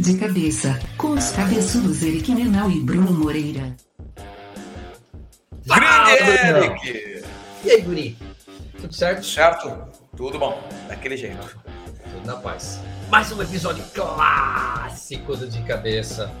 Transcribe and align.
De 0.00 0.16
cabeça, 0.16 0.78
com 0.96 1.08
os 1.10 1.30
cabeçudos 1.30 2.02
Eric 2.02 2.34
Menal 2.34 2.70
e 2.70 2.80
Bruno 2.80 3.12
Moreira. 3.12 3.76
Grande. 5.66 6.88
Eric! 6.88 7.24
E 7.64 7.70
aí, 7.70 7.80
Guri? 7.82 8.16
Tudo 8.80 8.94
certo? 8.94 9.26
Certo? 9.26 9.70
Tudo 10.16 10.38
bom, 10.38 10.58
daquele 10.88 11.16
jeito. 11.16 11.54
Tudo 12.14 12.26
na 12.26 12.36
paz. 12.36 12.80
Mais 13.10 13.30
um 13.30 13.42
episódio 13.42 13.84
clássico 13.92 15.36
do 15.36 15.46
De 15.46 15.60
Cabeça. 15.64 16.32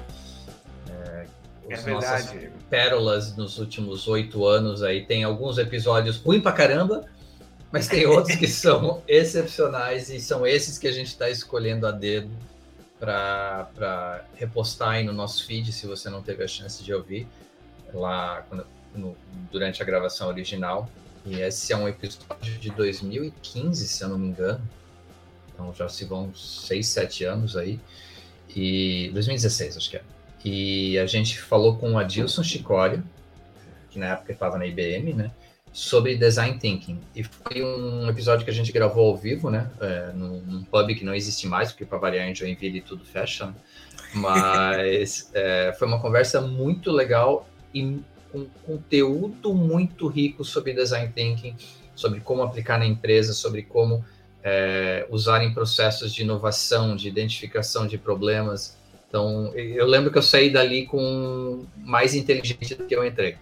É, 0.88 1.26
É 1.68 1.74
as 1.74 1.84
nossas 1.84 2.30
verdade. 2.30 2.52
pérolas 2.70 3.36
nos 3.36 3.58
últimos 3.58 4.08
oito 4.08 4.46
anos 4.46 4.82
aí. 4.82 5.04
Tem 5.04 5.22
alguns 5.22 5.58
episódios 5.58 6.16
ruins 6.16 6.42
pra 6.42 6.52
caramba, 6.52 7.04
mas 7.70 7.86
tem 7.88 8.06
outros 8.06 8.36
que 8.36 8.46
são 8.48 9.02
excepcionais 9.06 10.08
e 10.08 10.18
são 10.18 10.46
esses 10.46 10.78
que 10.78 10.88
a 10.88 10.92
gente 10.92 11.08
está 11.08 11.28
escolhendo 11.28 11.86
a 11.86 11.90
dedo 11.90 12.30
para 13.00 14.24
repostar 14.36 14.90
aí 14.90 15.04
no 15.04 15.12
nosso 15.12 15.46
feed, 15.46 15.72
se 15.72 15.86
você 15.86 16.10
não 16.10 16.22
teve 16.22 16.44
a 16.44 16.48
chance 16.48 16.84
de 16.84 16.92
ouvir 16.92 17.26
lá 17.92 18.44
quando- 18.48 18.66
no- 18.94 19.16
durante 19.50 19.82
a 19.82 19.86
gravação 19.86 20.28
original. 20.28 20.88
E 21.24 21.40
esse 21.40 21.72
é 21.72 21.76
um 21.76 21.88
episódio 21.88 22.58
de 22.58 22.70
2015, 22.70 23.88
se 23.88 24.04
eu 24.04 24.08
não 24.10 24.18
me 24.18 24.28
engano. 24.28 24.60
Então 25.52 25.72
já 25.74 25.88
se 25.88 26.04
vão 26.04 26.32
seis, 26.34 26.88
sete 26.88 27.24
anos 27.24 27.56
aí. 27.56 27.80
E 28.54 29.10
2016, 29.12 29.76
acho 29.76 29.90
que 29.90 29.96
é. 29.96 30.02
E 30.44 30.98
a 30.98 31.06
gente 31.06 31.38
falou 31.38 31.76
com 31.76 31.92
o 31.92 31.98
Adilson 31.98 32.42
Chicória, 32.42 33.02
que 33.90 33.98
na 33.98 34.06
época 34.12 34.32
estava 34.32 34.56
na 34.58 34.66
IBM, 34.66 35.12
né? 35.14 35.30
Sobre 35.72 36.16
design 36.16 36.58
thinking. 36.58 37.00
E 37.14 37.22
foi 37.22 37.62
um 37.62 38.08
episódio 38.08 38.44
que 38.44 38.50
a 38.50 38.54
gente 38.54 38.72
gravou 38.72 39.08
ao 39.08 39.16
vivo, 39.16 39.50
né? 39.50 39.70
É, 39.80 40.12
num, 40.12 40.40
num 40.40 40.64
pub 40.64 40.94
que 40.94 41.04
não 41.04 41.14
existe 41.14 41.46
mais, 41.46 41.70
porque 41.70 41.84
para 41.84 41.98
variar 41.98 42.28
em 42.28 42.34
Joinville 42.34 42.80
tudo 42.80 43.04
fecha. 43.04 43.46
né? 43.46 43.54
Mas 44.14 45.30
é, 45.34 45.74
foi 45.78 45.86
uma 45.86 46.00
conversa 46.00 46.40
muito 46.40 46.90
legal 46.90 47.48
e 47.72 48.00
com 48.32 48.46
conteúdo 48.64 49.52
muito 49.54 50.06
rico 50.06 50.44
sobre 50.44 50.72
design 50.72 51.12
thinking, 51.14 51.56
sobre 51.94 52.20
como 52.20 52.42
aplicar 52.42 52.78
na 52.78 52.86
empresa, 52.86 53.32
sobre 53.32 53.62
como 53.62 54.04
é, 54.42 55.06
usar 55.10 55.42
em 55.42 55.52
processos 55.52 56.12
de 56.12 56.22
inovação, 56.22 56.96
de 56.96 57.08
identificação 57.08 57.86
de 57.86 57.98
problemas. 57.98 58.76
Então, 59.08 59.52
eu 59.54 59.86
lembro 59.86 60.10
que 60.10 60.18
eu 60.18 60.22
saí 60.22 60.50
dali 60.50 60.86
com 60.86 61.66
mais 61.76 62.14
inteligente 62.14 62.74
do 62.74 62.86
que 62.86 62.94
eu 62.94 63.04
entrei. 63.04 63.36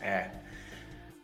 É. 0.00 0.28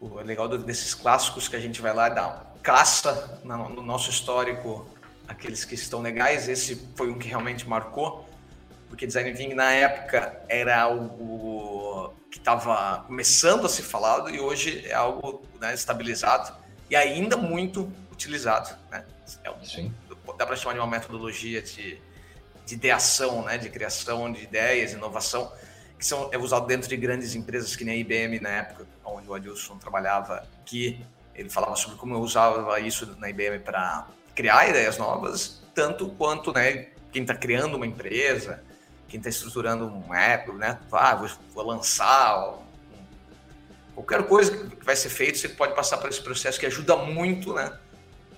O 0.03 0.17
legal 0.21 0.49
desses 0.49 0.95
clássicos 0.95 1.47
que 1.47 1.55
a 1.55 1.61
gente 1.61 1.81
vai 1.81 1.95
lá 1.95 2.09
e 2.09 2.15
dá 2.15 2.27
uma 2.27 2.47
caça 2.61 3.41
no, 3.45 3.69
no 3.69 3.83
nosso 3.83 4.11
histórico, 4.11 4.85
aqueles 5.29 5.65
que 5.65 5.77
estão 5.77 6.03
legais. 6.03 6.49
Esse 6.49 6.89
foi 6.97 7.09
um 7.09 7.17
que 7.17 7.29
realmente 7.29 7.69
marcou, 7.69 8.29
porque 8.89 9.07
design 9.07 9.33
thinking 9.33 9.55
na 9.55 9.71
época 9.71 10.43
era 10.49 10.81
algo 10.83 12.13
que 12.33 12.39
estava 12.39 13.05
começando 13.07 13.65
a 13.65 13.69
ser 13.69 13.83
falado 13.83 14.29
e 14.29 14.41
hoje 14.41 14.85
é 14.89 14.93
algo 14.93 15.47
né, 15.61 15.73
estabilizado 15.73 16.53
e 16.91 16.97
ainda 16.97 17.37
muito 17.37 17.89
utilizado. 18.11 18.77
Né? 18.91 19.05
É 19.45 19.51
um- 19.53 19.65
Sim. 19.65 19.95
dá 20.37 20.45
para 20.45 20.57
chamar 20.57 20.73
de 20.75 20.81
uma 20.81 20.89
metodologia 20.89 21.63
de, 21.63 22.01
de 22.67 22.75
ideação, 22.75 23.45
né, 23.45 23.57
de 23.57 23.71
criação 23.71 24.33
de 24.33 24.43
ideias, 24.43 24.93
inovação, 24.93 25.53
que 26.03 26.07
são, 26.09 26.29
é 26.33 26.37
usado 26.37 26.67
dentro 26.67 26.89
de 26.89 26.97
grandes 26.97 27.37
empresas 27.37 27.77
que 27.77 27.85
nem 27.85 27.95
a 27.95 27.97
IBM 27.99 28.41
na 28.41 28.49
época, 28.49 28.85
onde 29.05 29.29
o 29.29 29.35
Adilson 29.35 29.79
trabalhava, 29.79 30.45
que 30.67 31.01
ele 31.33 31.49
falava 31.49 31.77
sobre 31.77 31.97
como 31.97 32.13
eu 32.17 32.19
usava 32.19 32.81
isso 32.81 33.15
na 33.21 33.31
IBM 33.31 33.61
para 33.61 34.09
criar 34.35 34.69
ideias 34.69 34.99
novas, 34.99 35.63
tanto 35.73 36.09
quanto 36.09 36.53
né, 36.53 36.89
quem 37.13 37.23
está 37.23 37.37
criando 37.37 37.77
uma 37.77 37.87
empresa, 37.87 38.65
quem 39.09 39.19
está 39.19 39.31
estruturando 39.31 39.87
um 39.87 40.13
app, 40.13 40.51
né, 40.55 40.77
ah, 40.91 41.15
vou, 41.15 41.31
vou 41.55 41.67
lançar 41.69 42.59
qualquer 43.95 44.27
coisa 44.27 44.57
que 44.57 44.85
vai 44.85 44.97
ser 44.97 45.09
feito, 45.09 45.39
você 45.39 45.51
pode 45.51 45.73
passar 45.73 45.99
por 45.99 46.11
esse 46.11 46.21
processo 46.21 46.59
que 46.59 46.67
ajuda 46.67 46.97
muito, 46.97 47.55
né, 47.55 47.79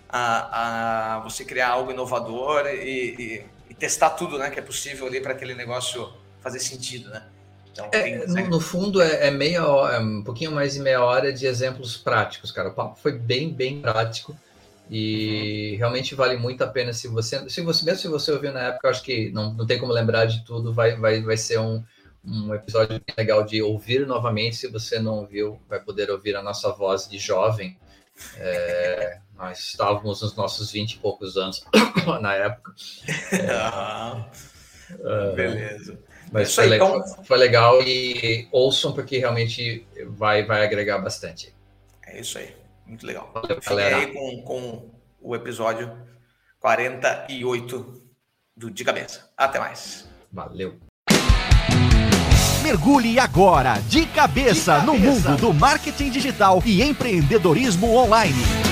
a, 0.07 1.15
a 1.15 1.21
você 1.21 1.47
criar 1.47 1.71
algo 1.71 1.91
inovador 1.91 2.67
e, 2.67 3.15
e- 3.19 3.47
e 3.71 3.75
testar 3.75 4.11
tudo, 4.11 4.39
né, 4.39 4.51
que 4.51 4.59
é 4.59 4.63
possível 4.63 5.07
ali 5.07 5.19
para 5.19 5.33
aquele 5.33 5.55
negócio 5.55 6.13
fazer 6.43 6.61
sentido, 6.61 7.09
né? 7.09 7.27
Então, 7.75 7.89
É, 7.93 8.25
no, 8.27 8.49
no 8.49 8.61
fundo, 8.61 9.03
é, 9.03 9.27
é 9.27 9.31
meia 9.33 9.67
hora, 9.67 9.97
é 9.97 9.99
um 9.99 10.23
pouquinho 10.23 10.53
mais 10.53 10.75
de 10.75 10.81
meia 10.81 11.05
hora 11.05 11.33
de 11.33 11.45
exemplos 11.45 11.97
práticos, 11.97 12.53
cara. 12.53 12.69
O 12.69 12.73
papo 12.73 12.97
foi 13.01 13.13
bem, 13.13 13.53
bem 13.53 13.81
prático 13.81 14.37
e 14.89 15.75
realmente 15.77 16.15
vale 16.15 16.37
muito 16.37 16.63
a 16.63 16.69
pena 16.69 16.93
se 16.93 17.09
você, 17.09 17.49
se 17.51 17.61
você 17.63 17.85
mesmo 17.85 18.01
se 18.01 18.09
você 18.09 18.31
ouviu 18.31 18.53
na 18.53 18.61
época, 18.61 18.87
eu 18.87 18.91
acho 18.91 19.03
que 19.03 19.31
não, 19.33 19.53
não 19.53 19.67
tem 19.67 19.79
como 19.79 19.93
lembrar 19.93 20.27
de 20.27 20.45
tudo, 20.45 20.73
vai, 20.73 20.95
vai, 20.95 21.21
vai 21.21 21.37
ser 21.37 21.59
um, 21.59 21.83
um 22.25 22.55
episódio 22.55 23.01
bem 23.05 23.15
legal 23.19 23.45
de 23.45 23.61
ouvir 23.61 24.07
novamente. 24.07 24.57
Se 24.57 24.69
você 24.69 25.01
não 25.01 25.21
ouviu, 25.21 25.61
vai 25.69 25.81
poder 25.81 26.11
ouvir 26.11 26.37
a 26.37 26.43
nossa 26.43 26.71
voz 26.71 27.09
de 27.09 27.19
jovem. 27.19 27.77
É, 28.37 29.19
nós 29.37 29.59
estávamos 29.59 30.23
nos 30.23 30.37
nossos 30.37 30.71
20 30.71 30.93
e 30.93 30.99
poucos 30.99 31.37
anos 31.37 31.65
na 32.23 32.35
época. 32.35 32.73
Ah, 35.03 35.33
beleza. 35.35 35.99
Mas 36.35 36.49
Isso 36.49 36.57
foi, 36.57 36.65
aí, 36.65 36.71
legal, 36.71 36.97
então- 36.99 37.25
foi 37.25 37.39
legal 37.39 37.81
e 37.83 38.49
ouçam 38.51 38.93
porque 38.93 39.19
realmente 39.19 39.87
vai, 40.09 40.45
vai 40.45 40.65
agregar 40.65 40.99
bastante. 40.99 41.55
É 42.05 42.21
isso 42.21 42.37
aí. 42.39 42.53
Muito 42.85 43.07
legal. 43.07 43.31
Valeu, 43.33 43.61
galera. 43.65 43.97
aí 43.99 44.13
com, 44.13 44.43
com 44.43 44.91
o 45.23 45.37
episódio 45.37 45.97
48 46.59 48.03
do 48.57 48.69
De 48.69 48.85
Cabeça. 48.85 49.31
Até 49.37 49.61
mais. 49.61 50.09
Valeu. 50.33 50.75
Mergulhe 52.65 53.21
agora 53.21 53.75
de 53.89 54.05
cabeça, 54.07 54.81
no 54.81 54.99
mundo 54.99 55.37
do 55.37 55.55
marketing 55.55 56.11
digital 56.11 56.61
e 56.67 56.83
empreendedorismo 56.83 57.95
online. 57.95 58.64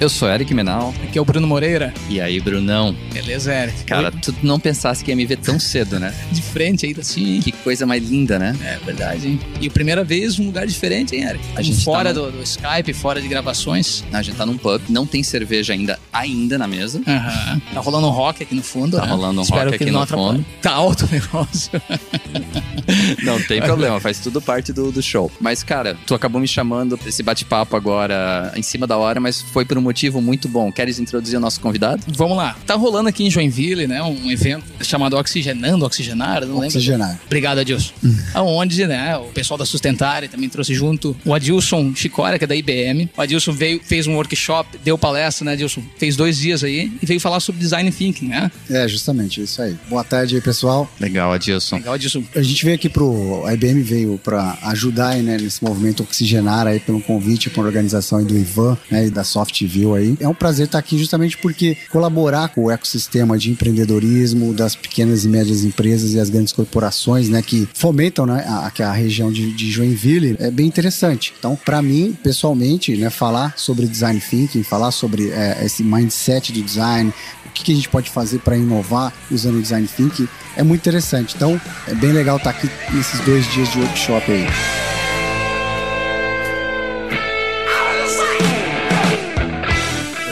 Eu 0.00 0.08
sou 0.08 0.28
Eric 0.28 0.54
Menal. 0.54 0.94
Aqui 1.02 1.18
é 1.18 1.20
o 1.20 1.24
Bruno 1.24 1.44
Moreira. 1.48 1.92
E 2.08 2.20
aí, 2.20 2.38
Brunão? 2.38 2.94
Beleza, 3.12 3.52
Eric? 3.52 3.82
Cara, 3.82 4.12
tu 4.12 4.32
não 4.44 4.60
pensasse 4.60 5.02
que 5.02 5.10
ia 5.10 5.16
me 5.16 5.26
ver 5.26 5.38
tão 5.38 5.58
cedo, 5.58 5.98
né? 5.98 6.14
de 6.30 6.40
frente 6.40 6.86
ainda 6.86 7.00
assim. 7.00 7.40
Que 7.40 7.50
coisa 7.50 7.84
mais 7.84 8.08
linda, 8.08 8.38
né? 8.38 8.56
É 8.62 8.78
verdade, 8.84 9.26
hein? 9.26 9.40
E 9.60 9.68
primeira 9.68 10.04
vez 10.04 10.38
num 10.38 10.46
lugar 10.46 10.68
diferente, 10.68 11.16
hein, 11.16 11.24
Eric? 11.24 11.44
A 11.56 11.62
gente 11.62 11.82
fora 11.84 12.14
tá 12.14 12.20
no- 12.20 12.30
do, 12.30 12.38
do 12.38 12.42
Skype, 12.44 12.92
fora 12.92 13.20
de 13.20 13.26
gravações. 13.26 14.04
A 14.12 14.22
gente 14.22 14.36
tá 14.36 14.46
num 14.46 14.56
pub, 14.56 14.80
não 14.88 15.04
tem 15.04 15.24
cerveja 15.24 15.72
ainda, 15.72 15.98
ainda 16.12 16.56
na 16.56 16.68
mesa. 16.68 17.02
Aham. 17.04 17.60
Tá 17.74 17.80
rolando 17.80 18.06
um 18.06 18.10
rock 18.10 18.44
aqui 18.44 18.54
no 18.54 18.62
fundo, 18.62 18.98
Tá 18.98 19.04
né? 19.04 19.10
rolando 19.10 19.40
um 19.40 19.42
Espero 19.42 19.70
rock 19.72 19.82
aqui 19.82 19.90
no 19.90 20.06
fundo. 20.06 20.44
Tá 20.62 20.72
alto 20.74 21.06
o 21.06 21.08
negócio. 21.10 21.72
Não 23.22 23.40
tem 23.42 23.60
problema, 23.60 24.00
faz 24.00 24.18
tudo 24.18 24.40
parte 24.40 24.72
do, 24.72 24.90
do 24.90 25.02
show. 25.02 25.30
Mas, 25.40 25.62
cara, 25.62 25.96
tu 26.06 26.14
acabou 26.14 26.40
me 26.40 26.48
chamando 26.48 26.96
pra 26.96 27.08
esse 27.08 27.22
bate-papo 27.22 27.76
agora 27.76 28.52
em 28.56 28.62
cima 28.62 28.86
da 28.86 28.96
hora, 28.96 29.20
mas 29.20 29.40
foi 29.40 29.64
por 29.64 29.78
um 29.78 29.80
motivo 29.80 30.20
muito 30.20 30.48
bom. 30.48 30.70
Queres 30.72 30.98
introduzir 30.98 31.36
o 31.36 31.40
nosso 31.40 31.60
convidado? 31.60 32.02
Vamos 32.08 32.36
lá. 32.36 32.56
Tá 32.66 32.74
rolando 32.74 33.08
aqui 33.08 33.24
em 33.24 33.30
Joinville, 33.30 33.86
né? 33.86 34.02
Um 34.02 34.30
evento 34.30 34.64
chamado 34.82 35.16
Oxigenando, 35.16 35.84
Oxigenar, 35.84 36.42
não 36.42 36.54
lembro. 36.54 36.66
Oxigenar. 36.66 37.18
Obrigado, 37.26 37.58
Adilson. 37.58 37.92
Aonde, 38.34 38.86
né, 38.86 39.16
o 39.16 39.26
pessoal 39.26 39.58
da 39.58 39.66
Sustentária 39.66 40.28
também 40.28 40.48
trouxe 40.48 40.74
junto 40.74 41.16
o 41.24 41.34
Adilson 41.34 41.94
Chicória, 41.94 42.38
que 42.38 42.44
é 42.44 42.46
da 42.46 42.54
IBM. 42.54 43.10
O 43.16 43.20
Adilson 43.20 43.52
veio, 43.52 43.80
fez 43.82 44.06
um 44.06 44.14
workshop, 44.14 44.78
deu 44.84 44.96
palestra, 44.98 45.44
né, 45.44 45.52
Adilson? 45.52 45.82
Fez 45.98 46.16
dois 46.16 46.38
dias 46.38 46.64
aí 46.64 46.92
e 47.02 47.06
veio 47.06 47.20
falar 47.20 47.40
sobre 47.40 47.60
design 47.60 47.90
thinking, 47.90 48.28
né? 48.28 48.50
É, 48.70 48.86
justamente, 48.88 49.42
isso 49.42 49.60
aí. 49.62 49.76
Boa 49.88 50.04
tarde 50.04 50.36
aí, 50.36 50.40
pessoal. 50.40 50.90
Legal, 51.00 51.32
Adilson. 51.32 51.76
Legal, 51.76 51.94
Adilson. 51.94 52.22
A 52.34 52.42
gente 52.42 52.64
veio 52.68 52.76
aqui 52.76 52.88
pro. 52.88 53.46
A 53.46 53.54
IBM 53.54 53.82
veio 53.82 54.18
para 54.18 54.58
ajudar 54.64 55.16
né, 55.16 55.38
nesse 55.40 55.64
movimento 55.64 56.02
Oxigenar 56.02 56.66
aí, 56.66 56.78
pelo 56.78 57.00
convite 57.00 57.48
para 57.48 57.62
a 57.62 57.66
organização 57.66 58.22
do 58.22 58.36
Ivan 58.36 58.76
né, 58.90 59.06
e 59.06 59.10
da 59.10 59.24
Softview 59.24 59.94
aí. 59.94 60.16
É 60.20 60.28
um 60.28 60.34
prazer 60.34 60.66
estar 60.66 60.78
aqui 60.78 60.98
justamente 60.98 61.38
porque 61.38 61.76
colaborar 61.90 62.48
com 62.48 62.64
o 62.64 62.70
ecossistema 62.70 63.38
de 63.38 63.50
empreendedorismo 63.50 64.52
das 64.52 64.76
pequenas 64.76 65.24
e 65.24 65.28
médias 65.28 65.64
empresas 65.64 66.12
e 66.12 66.20
as 66.20 66.28
grandes 66.28 66.52
corporações, 66.52 67.28
né, 67.28 67.40
que 67.40 67.66
fomentam 67.72 68.26
né, 68.26 68.44
a, 68.46 68.70
a 68.84 68.92
região 68.92 69.32
de, 69.32 69.52
de 69.52 69.70
Joinville 69.70 70.36
é 70.38 70.50
bem 70.50 70.66
interessante. 70.66 71.32
Então, 71.38 71.56
para 71.64 71.80
mim, 71.80 72.16
pessoalmente, 72.22 72.96
né, 72.96 73.08
falar 73.08 73.54
sobre 73.56 73.86
design 73.86 74.20
thinking, 74.20 74.62
falar 74.62 74.90
sobre 74.90 75.30
é, 75.30 75.64
esse 75.64 75.82
mindset 75.82 76.52
do 76.52 76.62
design, 76.62 77.12
o 77.46 77.50
que, 77.50 77.64
que 77.64 77.72
a 77.72 77.74
gente 77.74 77.88
pode 77.88 78.10
fazer 78.10 78.40
para 78.40 78.56
inovar 78.56 79.12
usando 79.30 79.56
o 79.56 79.62
design 79.62 79.88
thinking 79.88 80.28
é 80.58 80.62
muito 80.64 80.80
interessante. 80.80 81.34
Então, 81.36 81.60
é 81.86 81.94
bem 81.94 82.12
legal 82.12 82.36
estar 82.36 82.50
aqui 82.50 82.57
nesses 82.92 83.20
dois 83.20 83.46
dias 83.52 83.70
de 83.70 83.78
workshop 83.78 84.30
aí. 84.30 84.87